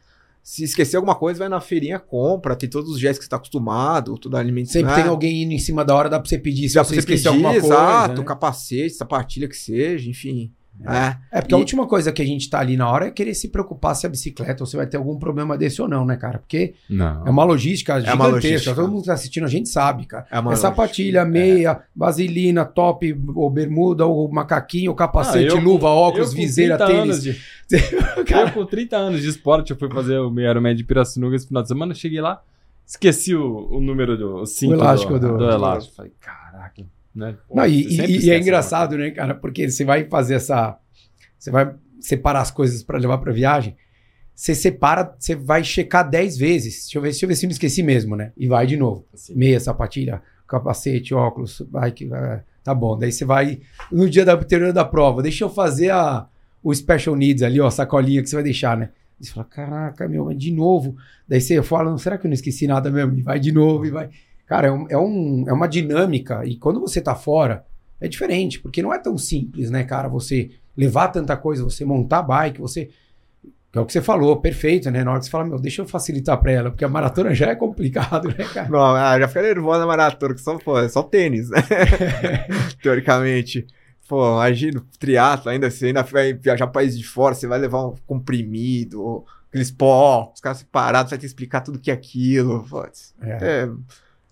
Se 0.50 0.64
esquecer 0.64 0.96
alguma 0.96 1.14
coisa, 1.14 1.40
vai 1.40 1.48
na 1.50 1.60
feirinha, 1.60 1.98
compra, 1.98 2.56
tem 2.56 2.70
todos 2.70 2.90
os 2.90 2.98
gestos 2.98 3.18
que 3.18 3.24
você 3.26 3.28
tá 3.28 3.36
acostumado, 3.36 4.16
tudo 4.16 4.34
alimento. 4.34 4.70
Sempre 4.70 4.92
né? 4.92 5.02
tem 5.02 5.06
alguém 5.06 5.42
indo 5.42 5.52
em 5.52 5.58
cima 5.58 5.84
da 5.84 5.94
hora, 5.94 6.08
dá 6.08 6.18
pra 6.18 6.26
você 6.26 6.38
pedir 6.38 6.70
se 6.70 6.76
Dá 6.76 6.82
você 6.82 6.94
você 6.94 7.00
esquecer 7.00 7.30
pedir, 7.30 7.44
alguma 7.44 7.60
coisa. 7.60 7.66
exato, 7.66 8.20
né? 8.20 8.24
capacete, 8.26 8.94
sapatilha 8.94 9.46
que 9.46 9.54
seja, 9.54 10.08
enfim. 10.08 10.50
Né? 10.80 11.18
É, 11.32 11.40
porque 11.40 11.54
a 11.54 11.58
E- 11.58 11.60
última 11.60 11.86
coisa 11.86 12.12
que 12.12 12.22
a 12.22 12.24
gente 12.24 12.48
tá 12.48 12.60
ali 12.60 12.76
na 12.76 12.90
hora 12.90 13.06
é 13.06 13.10
querer 13.10 13.34
se 13.34 13.48
preocupar 13.48 13.94
se 13.96 14.06
a 14.06 14.08
bicicleta 14.08 14.62
ou 14.62 14.66
se 14.66 14.76
vai 14.76 14.86
ter 14.86 14.96
algum 14.96 15.18
problema 15.18 15.56
desse 15.58 15.82
ou 15.82 15.88
não, 15.88 16.04
né, 16.06 16.16
cara? 16.16 16.38
Porque 16.38 16.74
Não. 16.88 17.26
é 17.26 17.30
uma 17.30 17.44
logística 17.44 17.94
uma 17.94 18.00
gigantesca. 18.00 18.30
logística. 18.34 18.74
Todo 18.74 18.88
mundo 18.90 19.00
que 19.00 19.06
tá 19.08 19.14
assistindo 19.14 19.44
a 19.44 19.48
gente 19.48 19.68
sabe, 19.68 20.06
cara. 20.06 20.26
É 20.30 20.38
uma 20.38 20.52
é 20.52 20.56
sapatilha, 20.56 21.22
lógica. 21.22 21.38
meia, 21.38 21.80
vaselina, 21.94 22.64
top, 22.64 23.16
ou 23.34 23.50
bermuda, 23.50 24.06
ou 24.06 24.30
macaquinho, 24.30 24.90
ou 24.90 24.96
capacete, 24.96 25.52
Ah, 25.54 25.58
eu- 25.58 25.60
luva, 25.62 25.88
óculos, 25.88 26.30
Eu 26.30 26.36
viseira, 26.36 26.76
30 26.76 26.92
tênis. 26.92 27.22
de- 27.22 27.36
Eu 28.16 28.50
com 28.52 28.64
30 28.64 28.96
anos 28.96 29.20
de 29.20 29.28
esporte, 29.28 29.72
eu 29.72 29.76
fui 29.78 29.90
fazer 29.90 30.18
o 30.18 30.30
meio 30.30 30.48
Ironman 30.50 30.74
de 30.74 30.84
Pirassununga 30.84 31.36
esse 31.36 31.46
final 31.48 31.62
de 31.62 31.68
semana, 31.68 31.92
cheguei 31.92 32.20
lá, 32.20 32.40
esqueci 32.86 33.34
o, 33.34 33.68
o 33.70 33.80
número 33.80 34.16
do 34.16 34.36
o 34.42 34.46
cinto 34.46 34.74
elástico 34.74 35.18
do, 35.18 35.28
do- 35.32 35.38
do 35.38 35.50
elástico. 35.50 35.94
Falei, 35.96 36.12
caraca, 36.20 36.82
né? 37.18 37.36
Pô, 37.48 37.56
Não, 37.56 37.66
e, 37.66 37.86
e- 38.26 38.30
é 38.30 38.38
engraçado, 38.38 38.96
né, 38.96 39.10
cara? 39.10 39.34
Porque 39.34 39.68
você 39.70 39.84
vai 39.84 40.04
fazer 40.04 40.34
essa. 40.36 40.78
Você 41.38 41.50
vai 41.50 41.74
separar 42.00 42.40
as 42.40 42.50
coisas 42.50 42.82
pra 42.82 42.98
levar 42.98 43.18
pra 43.18 43.32
viagem. 43.32 43.76
Você 44.34 44.54
separa, 44.54 45.14
você 45.18 45.34
vai 45.34 45.64
checar 45.64 46.08
10 46.08 46.38
vezes. 46.38 46.82
Deixa 46.84 46.98
eu 46.98 47.02
ver, 47.02 47.08
deixa 47.10 47.24
eu 47.24 47.28
ver 47.28 47.34
se 47.34 47.44
eu 47.44 47.48
não 47.48 47.52
esqueci 47.52 47.82
mesmo, 47.82 48.14
né? 48.16 48.32
E 48.36 48.46
vai 48.46 48.66
de 48.66 48.76
novo. 48.76 49.04
assim. 49.12 49.34
Meia, 49.34 49.58
sapatilha, 49.58 50.22
capacete, 50.46 51.12
óculos, 51.12 51.60
bike. 51.68 52.08
é, 52.12 52.42
Tá 52.62 52.72
bom. 52.74 52.96
Daí 52.98 53.10
você 53.10 53.24
vai 53.24 53.60
no 53.90 54.08
dia 54.08 54.24
da 54.24 54.34
anterior 54.34 54.72
da 54.72 54.84
prova. 54.84 55.22
Deixa 55.22 55.42
eu 55.44 55.48
fazer 55.50 55.90
a, 55.90 56.26
o 56.62 56.72
special 56.74 57.16
needs 57.16 57.42
ali, 57.42 57.60
ó, 57.60 57.66
a 57.66 57.70
sacolinha 57.70 58.22
que 58.22 58.28
você 58.28 58.36
vai 58.36 58.44
deixar, 58.44 58.76
né? 58.76 58.90
E 59.20 59.26
você 59.26 59.32
fala, 59.32 59.46
caraca, 59.46 60.06
meu, 60.06 60.32
de 60.34 60.52
novo. 60.52 60.94
Daí 61.26 61.40
você 61.40 61.60
fala, 61.62 61.96
será 61.98 62.16
que 62.18 62.26
eu 62.26 62.28
não 62.28 62.34
esqueci 62.34 62.66
nada 62.68 62.90
mesmo? 62.90 63.18
E 63.18 63.22
vai 63.22 63.40
de 63.40 63.50
novo, 63.50 63.86
e 63.86 63.90
vai. 63.90 64.10
Cara, 64.48 64.68
é, 64.68 64.72
um- 64.72 64.86
é, 64.88 64.96
um, 64.98 65.44
é 65.48 65.52
uma 65.52 65.68
dinâmica. 65.68 66.44
E 66.46 66.56
quando 66.56 66.80
você 66.80 67.00
tá 67.00 67.14
fora, 67.14 67.64
é 68.00 68.08
diferente, 68.08 68.58
porque 68.60 68.82
não 68.82 68.92
é 68.94 68.98
tão 68.98 69.16
simples, 69.18 69.70
né, 69.70 69.84
cara? 69.84 70.08
Você 70.08 70.50
levar 70.76 71.08
tanta 71.08 71.36
coisa, 71.36 71.62
você 71.62 71.84
montar 71.84 72.22
bike, 72.22 72.60
você. 72.60 72.88
Que 73.70 73.78
é 73.78 73.82
o 73.82 73.84
que 73.84 73.92
você 73.92 74.00
falou, 74.00 74.40
perfeito, 74.40 74.90
né? 74.90 75.04
Na 75.04 75.10
hora 75.10 75.18
que 75.20 75.26
você 75.26 75.30
fala, 75.30 75.44
meu, 75.44 75.58
deixa 75.60 75.82
eu 75.82 75.86
facilitar 75.86 76.40
pra 76.40 76.50
ela, 76.50 76.70
porque 76.70 76.86
a 76.86 76.88
maratona 76.88 77.34
já 77.34 77.48
é 77.50 77.54
complicado, 77.54 78.28
né, 78.28 78.44
cara? 78.54 78.66
Não, 78.70 78.80
ah, 78.80 79.20
já 79.20 79.28
fica 79.28 79.42
nervosa 79.42 79.80
na 79.80 79.86
maratona, 79.86 80.34
que 80.34 80.40
só, 80.40 80.56
pô, 80.56 80.78
é 80.78 80.88
só 80.88 81.02
tênis, 81.02 81.50
né? 81.50 81.58
Teoricamente. 82.82 83.66
Pô, 84.08 84.36
imagina, 84.36 84.82
triatlo 84.98 85.50
ainda, 85.50 85.70
você 85.70 85.86
ainda 85.88 86.02
vai 86.02 86.32
viajar 86.32 86.66
país 86.68 86.96
de 86.98 87.04
fora, 87.06 87.34
você 87.34 87.46
vai 87.46 87.58
levar 87.58 87.86
um 87.88 87.94
comprimido, 88.06 89.24
aqueles 89.50 89.70
pó, 89.70 90.32
os 90.34 90.40
caras 90.40 90.58
separados, 90.58 91.10
você 91.10 91.16
vai 91.16 91.18
ter 91.18 91.20
que 91.20 91.26
explicar 91.26 91.60
tudo 91.60 91.78
que 91.78 91.90
é 91.90 91.94
aquilo. 91.94 92.64
Putz, 92.70 93.14
É. 93.20 93.38
é, 93.64 93.68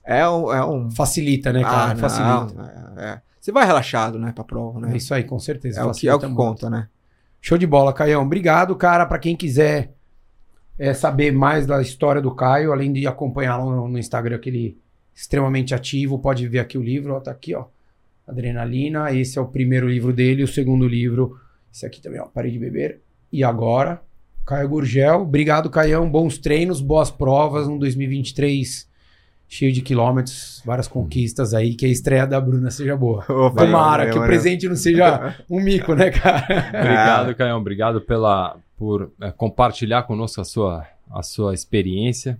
é 0.07 0.29
um. 0.29 0.53
É 0.53 0.65
um 0.65 0.91
Facilita, 0.91 1.53
né, 1.53 1.63
cara? 1.63 1.91
Ah, 1.91 1.95
não, 1.95 2.01
Facilita. 2.01 2.95
é, 2.97 3.05
é. 3.05 3.21
Você 3.41 3.53
vai 3.53 3.65
relaxado, 3.65 4.19
né, 4.19 4.33
pra 4.33 4.43
prova, 4.43 4.81
né? 4.81 4.93
É 4.93 4.97
isso 4.97 5.15
aí, 5.15 5.23
com 5.23 5.39
certeza. 5.39 5.81
É 5.81 5.85
o 5.85 5.93
que, 5.93 6.09
é 6.09 6.15
o 6.15 6.19
que 6.19 6.27
muito. 6.27 6.37
conta, 6.37 6.69
né? 6.69 6.89
Show 7.41 7.57
de 7.57 7.67
bola, 7.67 7.93
Caião. 7.93 8.23
Obrigado, 8.23 8.75
cara. 8.75 9.07
Pra 9.07 9.21
quem 9.21 9.37
quiser 9.37 9.95
é, 10.79 10.93
saber 10.93 11.33
mais 11.33 11.65
da 11.65 11.81
história 11.81 12.21
do 12.21 12.35
Caio, 12.35 12.73
além 12.73 12.93
de 12.93 13.07
acompanhá-lo 13.07 13.71
no, 13.71 13.89
no 13.89 13.99
Instagram, 13.99 14.39
que 14.39 14.49
ele 14.49 14.77
é 14.77 14.87
extremamente 15.15 15.75
ativo, 15.75 16.19
pode 16.19 16.49
ver 16.49 16.59
aqui 16.59 16.77
o 16.77 16.83
livro, 16.83 17.15
ó, 17.15 17.21
tá 17.21 17.31
aqui, 17.31 17.55
ó. 17.55 17.67
Adrenalina. 18.27 19.13
Esse 19.13 19.39
é 19.39 19.41
o 19.41 19.47
primeiro 19.47 19.89
livro 19.89 20.13
dele. 20.13 20.43
O 20.43 20.49
segundo 20.49 20.89
livro, 20.89 21.39
esse 21.73 21.87
aqui 21.87 22.03
também, 22.03 22.21
ó. 22.21 22.27
Parei 22.27 22.51
de 22.51 22.59
beber. 22.59 23.01
E 23.33 23.45
agora, 23.45 24.03
Caio 24.45 24.69
Gurgel. 24.69 25.23
Obrigado, 25.23 25.71
Caião. 25.71 26.11
Bons 26.11 26.39
treinos, 26.39 26.81
boas 26.81 27.13
provas. 27.13 27.69
Um 27.69 27.79
2023 27.79 28.89
cheio 29.49 29.72
de 29.72 29.80
quilômetros, 29.82 30.62
várias 30.64 30.88
conquistas 30.88 31.55
aí. 31.55 31.74
Que 31.74 31.86
a 31.86 31.88
estreia 31.88 32.26
da 32.26 32.40
Bruna 32.40 32.70
seja 32.70 32.97
boa. 32.97 33.24
Opa, 33.28 33.64
Tomara 33.64 33.99
valeu, 33.99 34.07
que 34.12 34.18
o 34.18 34.20
valeu. 34.20 34.26
presente 34.28 34.68
não 34.68 34.76
seja 34.76 35.36
um 35.51 35.61
mico, 35.61 35.94
né, 35.94 36.11
cara? 36.11 36.47
Obrigado, 36.68 37.34
Caião. 37.34 37.59
Obrigado 37.59 38.01
pela, 38.01 38.57
por 38.76 39.12
eh, 39.20 39.30
compartilhar 39.32 40.03
conosco 40.05 40.40
a 40.40 40.44
sua, 40.44 40.86
a 41.11 41.22
sua 41.22 41.55
experiência 41.55 42.38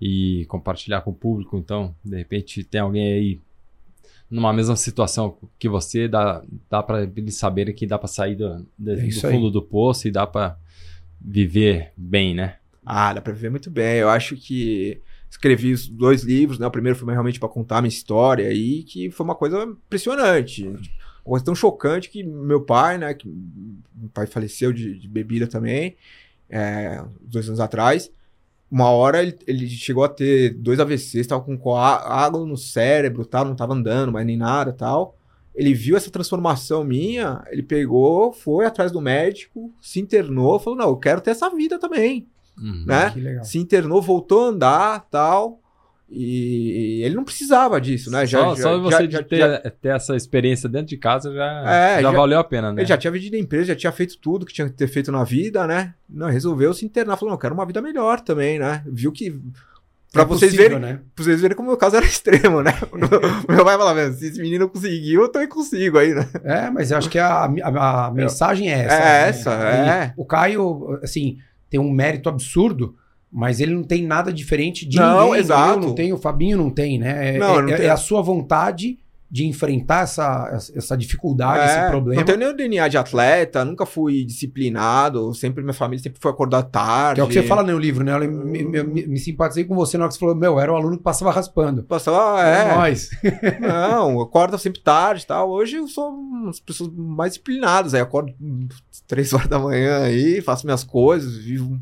e 0.00 0.44
compartilhar 0.48 1.00
com 1.00 1.10
o 1.10 1.14
público. 1.14 1.56
Então, 1.58 1.94
de 2.04 2.16
repente, 2.16 2.62
tem 2.62 2.80
alguém 2.80 3.12
aí 3.12 3.40
numa 4.30 4.52
mesma 4.52 4.74
situação 4.76 5.36
que 5.58 5.68
você, 5.68 6.08
dá, 6.08 6.42
dá 6.68 6.82
para 6.82 7.02
eles 7.04 7.36
saberem 7.36 7.74
que 7.74 7.86
dá 7.86 7.96
para 7.98 8.08
sair 8.08 8.34
do, 8.34 8.66
do- 8.76 8.92
É 8.92 8.96
do 8.96 9.20
fundo 9.20 9.50
do 9.50 9.62
poço 9.62 10.08
e 10.08 10.10
dá 10.10 10.26
para 10.26 10.56
viver 11.20 11.92
bem, 11.96 12.34
né? 12.34 12.56
Ah, 12.84 13.12
dá 13.12 13.20
pra 13.20 13.32
viver 13.32 13.50
muito 13.50 13.70
bem. 13.70 13.96
Eu 13.98 14.08
acho 14.10 14.36
que 14.36 15.00
escrevi 15.30 15.74
dois 15.90 16.22
livros, 16.22 16.58
né? 16.58 16.66
O 16.66 16.70
primeiro 16.70 16.98
foi 16.98 17.12
realmente 17.12 17.38
pra 17.38 17.48
contar 17.48 17.78
a 17.78 17.82
minha 17.82 17.88
história 17.88 18.48
aí, 18.48 18.82
que 18.82 19.10
foi 19.10 19.24
uma 19.24 19.34
coisa 19.34 19.62
impressionante. 19.64 20.66
Uma 20.66 20.78
coisa 21.24 21.44
tão 21.44 21.54
chocante 21.54 22.08
que 22.08 22.22
meu 22.22 22.62
pai, 22.62 22.98
né? 22.98 23.12
Que 23.14 23.28
meu 23.28 24.08
pai 24.12 24.26
faleceu 24.26 24.72
de, 24.72 24.98
de 24.98 25.08
bebida 25.08 25.46
também, 25.46 25.96
é, 26.48 27.04
dois 27.20 27.48
anos 27.48 27.60
atrás. 27.60 28.10
Uma 28.70 28.90
hora 28.90 29.22
ele, 29.22 29.38
ele 29.46 29.68
chegou 29.68 30.04
a 30.04 30.08
ter 30.08 30.54
dois 30.54 30.80
AVCs, 30.80 31.26
tava 31.26 31.42
com 31.42 31.76
água 31.76 32.44
no 32.44 32.56
cérebro, 32.56 33.24
tal, 33.24 33.44
não 33.44 33.54
tava 33.54 33.74
andando 33.74 34.12
mais 34.12 34.26
nem 34.26 34.36
nada 34.36 34.72
tal. 34.72 35.16
Ele 35.54 35.72
viu 35.72 35.96
essa 35.96 36.10
transformação 36.10 36.84
minha, 36.84 37.42
ele 37.48 37.62
pegou, 37.62 38.32
foi 38.32 38.66
atrás 38.66 38.92
do 38.92 39.00
médico, 39.00 39.72
se 39.80 40.00
internou, 40.00 40.58
falou: 40.58 40.78
Não, 40.78 40.88
eu 40.88 40.96
quero 40.96 41.20
ter 41.20 41.30
essa 41.30 41.48
vida 41.50 41.78
também 41.78 42.26
Uhum. 42.58 42.84
né? 42.86 43.10
Que 43.10 43.20
legal. 43.20 43.44
Se 43.44 43.58
internou, 43.58 44.00
voltou 44.02 44.46
a 44.46 44.48
andar, 44.48 45.06
tal. 45.10 45.60
E 46.08 47.02
ele 47.04 47.16
não 47.16 47.24
precisava 47.24 47.80
disso, 47.80 48.10
né? 48.12 48.20
só, 48.20 48.54
já, 48.54 48.62
só 48.62 48.74
já- 48.76 48.78
você 48.78 49.10
já- 49.10 49.22
ter, 49.24 49.38
já- 49.38 49.58
ter 49.58 49.88
essa 49.88 50.14
experiência 50.14 50.68
dentro 50.68 50.86
de 50.86 50.96
casa 50.96 51.32
já, 51.34 51.64
É, 51.68 51.96
já, 51.96 52.02
já- 52.02 52.16
valeu 52.16 52.38
a 52.38 52.44
pena, 52.44 52.72
né? 52.72 52.82
ele 52.82 52.88
já 52.88 52.96
tinha 52.96 53.10
vendido 53.10 53.34
a 53.34 53.40
empresa, 53.40 53.64
já 53.66 53.74
tinha 53.76 53.90
feito 53.90 54.16
tudo 54.18 54.46
que 54.46 54.52
tinha 54.54 54.68
que 54.68 54.74
ter 54.74 54.86
feito 54.86 55.10
na 55.10 55.24
vida, 55.24 55.66
né? 55.66 55.94
Não, 56.08 56.28
resolveu 56.28 56.72
se 56.72 56.84
internar, 56.86 57.16
falou, 57.16 57.30
não, 57.30 57.34
eu 57.34 57.40
quero 57.40 57.54
uma 57.54 57.66
vida 57.66 57.82
melhor 57.82 58.20
também, 58.20 58.58
né? 58.58 58.82
Viu 58.86 59.10
que 59.12 59.38
Pra 60.12 60.22
É 60.22 60.24
vocês 60.24 60.52
possível, 60.52 60.78
verem, 60.78 60.94
né? 60.94 61.00
pra 61.14 61.24
vocês 61.24 61.40
verem 61.42 61.54
como 61.56 61.68
o 61.68 61.72
meu 61.72 61.76
caso 61.76 61.96
era 61.96 62.06
extremo, 62.06 62.62
né? 62.62 62.72
O 62.92 63.52
meu 63.52 63.64
pai 63.64 63.76
falava, 63.76 64.12
se 64.12 64.28
esse 64.28 64.40
menino 64.40 64.66
conseguiu, 64.68 65.22
eu 65.22 65.28
também 65.28 65.48
consigo 65.48 65.98
aí, 65.98 66.14
né? 66.14 66.26
É, 66.44 66.70
mas 66.70 66.90
eu 66.92 66.96
acho 66.96 67.10
que 67.10 67.18
a, 67.18 67.44
a- 67.44 68.06
a 68.06 68.10
mensagem 68.12 68.72
é 68.72 68.84
essa. 68.84 68.94
É 68.94 68.98
né? 69.00 69.28
essa, 69.28 69.50
E 69.50 69.88
é. 69.88 70.14
O 70.16 70.24
Caio, 70.24 70.98
assim, 71.02 71.36
tem 71.70 71.80
um 71.80 71.90
mérito 71.90 72.28
absurdo, 72.28 72.94
mas 73.30 73.60
ele 73.60 73.74
não 73.74 73.82
tem 73.82 74.04
nada 74.06 74.32
diferente 74.32 74.86
de 74.86 74.96
Não, 74.98 75.24
ninguém. 75.26 75.40
exato. 75.40 75.80
Eu 75.80 75.88
não 75.88 75.94
tenho, 75.94 76.14
o 76.14 76.18
Fabinho 76.18 76.56
não 76.58 76.70
tem, 76.70 76.98
né? 76.98 77.36
É, 77.36 77.38
Não, 77.38 77.58
é- 77.58 77.62
não 77.62 77.68
é 77.70 77.76
tem. 77.76 77.88
a 77.88 77.96
sua 77.96 78.22
vontade 78.22 78.98
de 79.28 79.44
enfrentar 79.44 80.04
essa, 80.04 80.48
essa 80.74 80.96
dificuldade, 80.96 81.60
É, 81.60 81.80
esse 81.82 81.90
problema. 81.90 82.20
Não 82.20 82.24
tenho 82.26 82.38
nenhum 82.38 82.54
DNA 82.54 82.86
de 82.88 82.96
atleta, 82.96 83.64
nunca 83.64 83.84
fui 83.84 84.24
disciplinado, 84.24 85.34
sempre 85.34 85.62
minha 85.64 85.74
família 85.74 86.00
sempre 86.02 86.20
foi 86.20 86.30
acordar 86.30 86.62
tarde. 86.62 87.16
Que 87.16 87.20
é 87.20 87.24
o 87.24 87.26
que 87.28 87.34
você 87.34 87.42
fala 87.42 87.62
no 87.64 87.76
livro, 87.78 88.04
né? 88.04 88.12
Eu 88.14 88.20
me, 88.30 88.64
me- 88.64 88.82
me- 89.06 89.18
simpatizei 89.18 89.64
com 89.64 89.74
você 89.74 89.98
na 89.98 90.04
hora 90.04 90.08
que 90.08 90.14
você 90.14 90.20
falou, 90.20 90.34
meu, 90.36 90.60
era 90.60 90.72
o 90.72 90.76
aluno 90.76 90.96
que 90.96 91.02
passava 91.02 91.32
raspando. 91.32 91.82
Passava, 91.82 92.40
É. 92.40 92.60
é, 92.70 92.74
Nós. 92.76 93.10
Não, 93.60 94.12
eu 94.12 94.20
acordo 94.20 94.56
sempre 94.58 94.80
tarde 94.80 95.24
e 95.24 95.26
tal. 95.26 95.50
Hoje 95.50 95.76
eu 95.76 95.88
sou 95.88 96.08
uma 96.10 96.46
das 96.46 96.60
pessoas 96.60 96.90
mais 96.94 97.32
disciplinadas. 97.32 97.94
Aí 97.94 98.00
acordo 98.00 98.32
três 99.08 99.32
horas 99.32 99.48
da 99.48 99.58
manhã 99.58 100.04
aí, 100.04 100.40
faço 100.40 100.66
minhas 100.66 100.84
coisas, 100.84 101.36
vivo, 101.36 101.80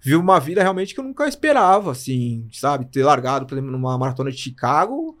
vivo 0.00 0.22
uma 0.22 0.40
vida 0.40 0.62
realmente 0.62 0.94
que 0.94 1.00
eu 1.00 1.04
nunca 1.04 1.28
esperava, 1.28 1.92
assim, 1.92 2.48
sabe? 2.50 2.86
Ter 2.86 3.02
largado, 3.04 3.44
por 3.44 3.54
exemplo, 3.54 3.70
numa 3.70 3.98
maratona 3.98 4.30
de 4.30 4.38
Chicago. 4.38 5.17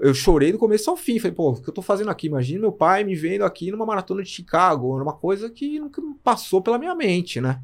Eu 0.00 0.14
chorei 0.14 0.50
do 0.50 0.58
começo 0.58 0.88
ao 0.90 0.96
fim. 0.96 1.18
Falei, 1.18 1.34
pô, 1.34 1.50
o 1.50 1.60
que 1.62 1.68
eu 1.68 1.74
tô 1.74 1.82
fazendo 1.82 2.10
aqui? 2.10 2.26
Imagina 2.26 2.60
meu 2.60 2.72
pai 2.72 3.04
me 3.04 3.14
vendo 3.14 3.44
aqui 3.44 3.70
numa 3.70 3.84
maratona 3.84 4.22
de 4.22 4.28
Chicago. 4.30 4.94
Era 4.94 5.02
uma 5.04 5.12
coisa 5.12 5.50
que 5.50 5.78
nunca 5.78 6.00
passou 6.24 6.62
pela 6.62 6.78
minha 6.78 6.94
mente, 6.94 7.40
né? 7.40 7.60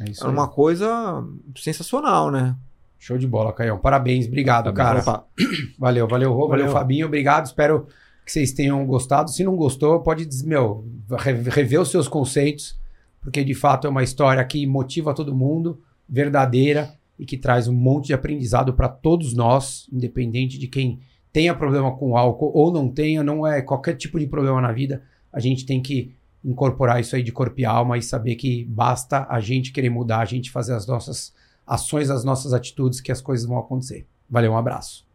É 0.00 0.08
isso 0.10 0.22
Era 0.22 0.30
aí. 0.30 0.36
uma 0.36 0.46
coisa 0.48 1.24
sensacional, 1.56 2.30
né? 2.30 2.54
Show 2.98 3.18
de 3.18 3.26
bola, 3.26 3.52
Caião. 3.52 3.78
Parabéns, 3.78 4.26
obrigado, 4.26 4.72
Parabéns. 4.72 5.04
cara. 5.04 5.24
Valeu, 5.78 6.06
valeu, 6.08 6.32
Rô, 6.32 6.48
valeu, 6.48 6.66
Valeu. 6.66 6.72
Fabinho, 6.72 7.06
obrigado. 7.06 7.46
Espero 7.46 7.86
que 8.24 8.32
vocês 8.32 8.52
tenham 8.52 8.84
gostado. 8.86 9.30
Se 9.30 9.42
não 9.44 9.56
gostou, 9.56 10.00
pode 10.00 10.26
dizer, 10.26 10.46
meu, 10.46 10.84
re- 11.18 11.32
rever 11.48 11.80
os 11.80 11.90
seus 11.90 12.06
conceitos, 12.08 12.76
porque 13.20 13.42
de 13.44 13.54
fato 13.54 13.86
é 13.86 13.90
uma 13.90 14.02
história 14.02 14.44
que 14.44 14.66
motiva 14.66 15.14
todo 15.14 15.34
mundo, 15.34 15.80
verdadeira 16.08 16.92
e 17.18 17.24
que 17.26 17.36
traz 17.36 17.66
um 17.68 17.72
monte 17.72 18.06
de 18.08 18.14
aprendizado 18.14 18.72
para 18.74 18.88
todos 18.88 19.32
nós, 19.34 19.88
independente 19.92 20.58
de 20.58 20.66
quem 20.68 21.00
tenha 21.32 21.54
problema 21.54 21.96
com 21.96 22.16
álcool 22.16 22.50
ou 22.54 22.72
não 22.72 22.88
tenha, 22.88 23.22
não 23.22 23.46
é 23.46 23.62
qualquer 23.62 23.94
tipo 23.94 24.18
de 24.18 24.26
problema 24.26 24.60
na 24.60 24.72
vida. 24.72 25.02
A 25.32 25.40
gente 25.40 25.66
tem 25.66 25.80
que 25.80 26.14
incorporar 26.44 27.00
isso 27.00 27.16
aí 27.16 27.22
de 27.22 27.32
corpo 27.32 27.60
e 27.60 27.64
alma 27.64 27.98
e 27.98 28.02
saber 28.02 28.36
que 28.36 28.64
basta 28.64 29.26
a 29.28 29.40
gente 29.40 29.72
querer 29.72 29.90
mudar, 29.90 30.20
a 30.20 30.24
gente 30.24 30.50
fazer 30.50 30.74
as 30.74 30.86
nossas 30.86 31.34
ações, 31.66 32.10
as 32.10 32.24
nossas 32.24 32.52
atitudes, 32.52 33.00
que 33.00 33.12
as 33.12 33.20
coisas 33.20 33.46
vão 33.46 33.58
acontecer. 33.58 34.06
Valeu, 34.28 34.52
um 34.52 34.56
abraço. 34.56 35.07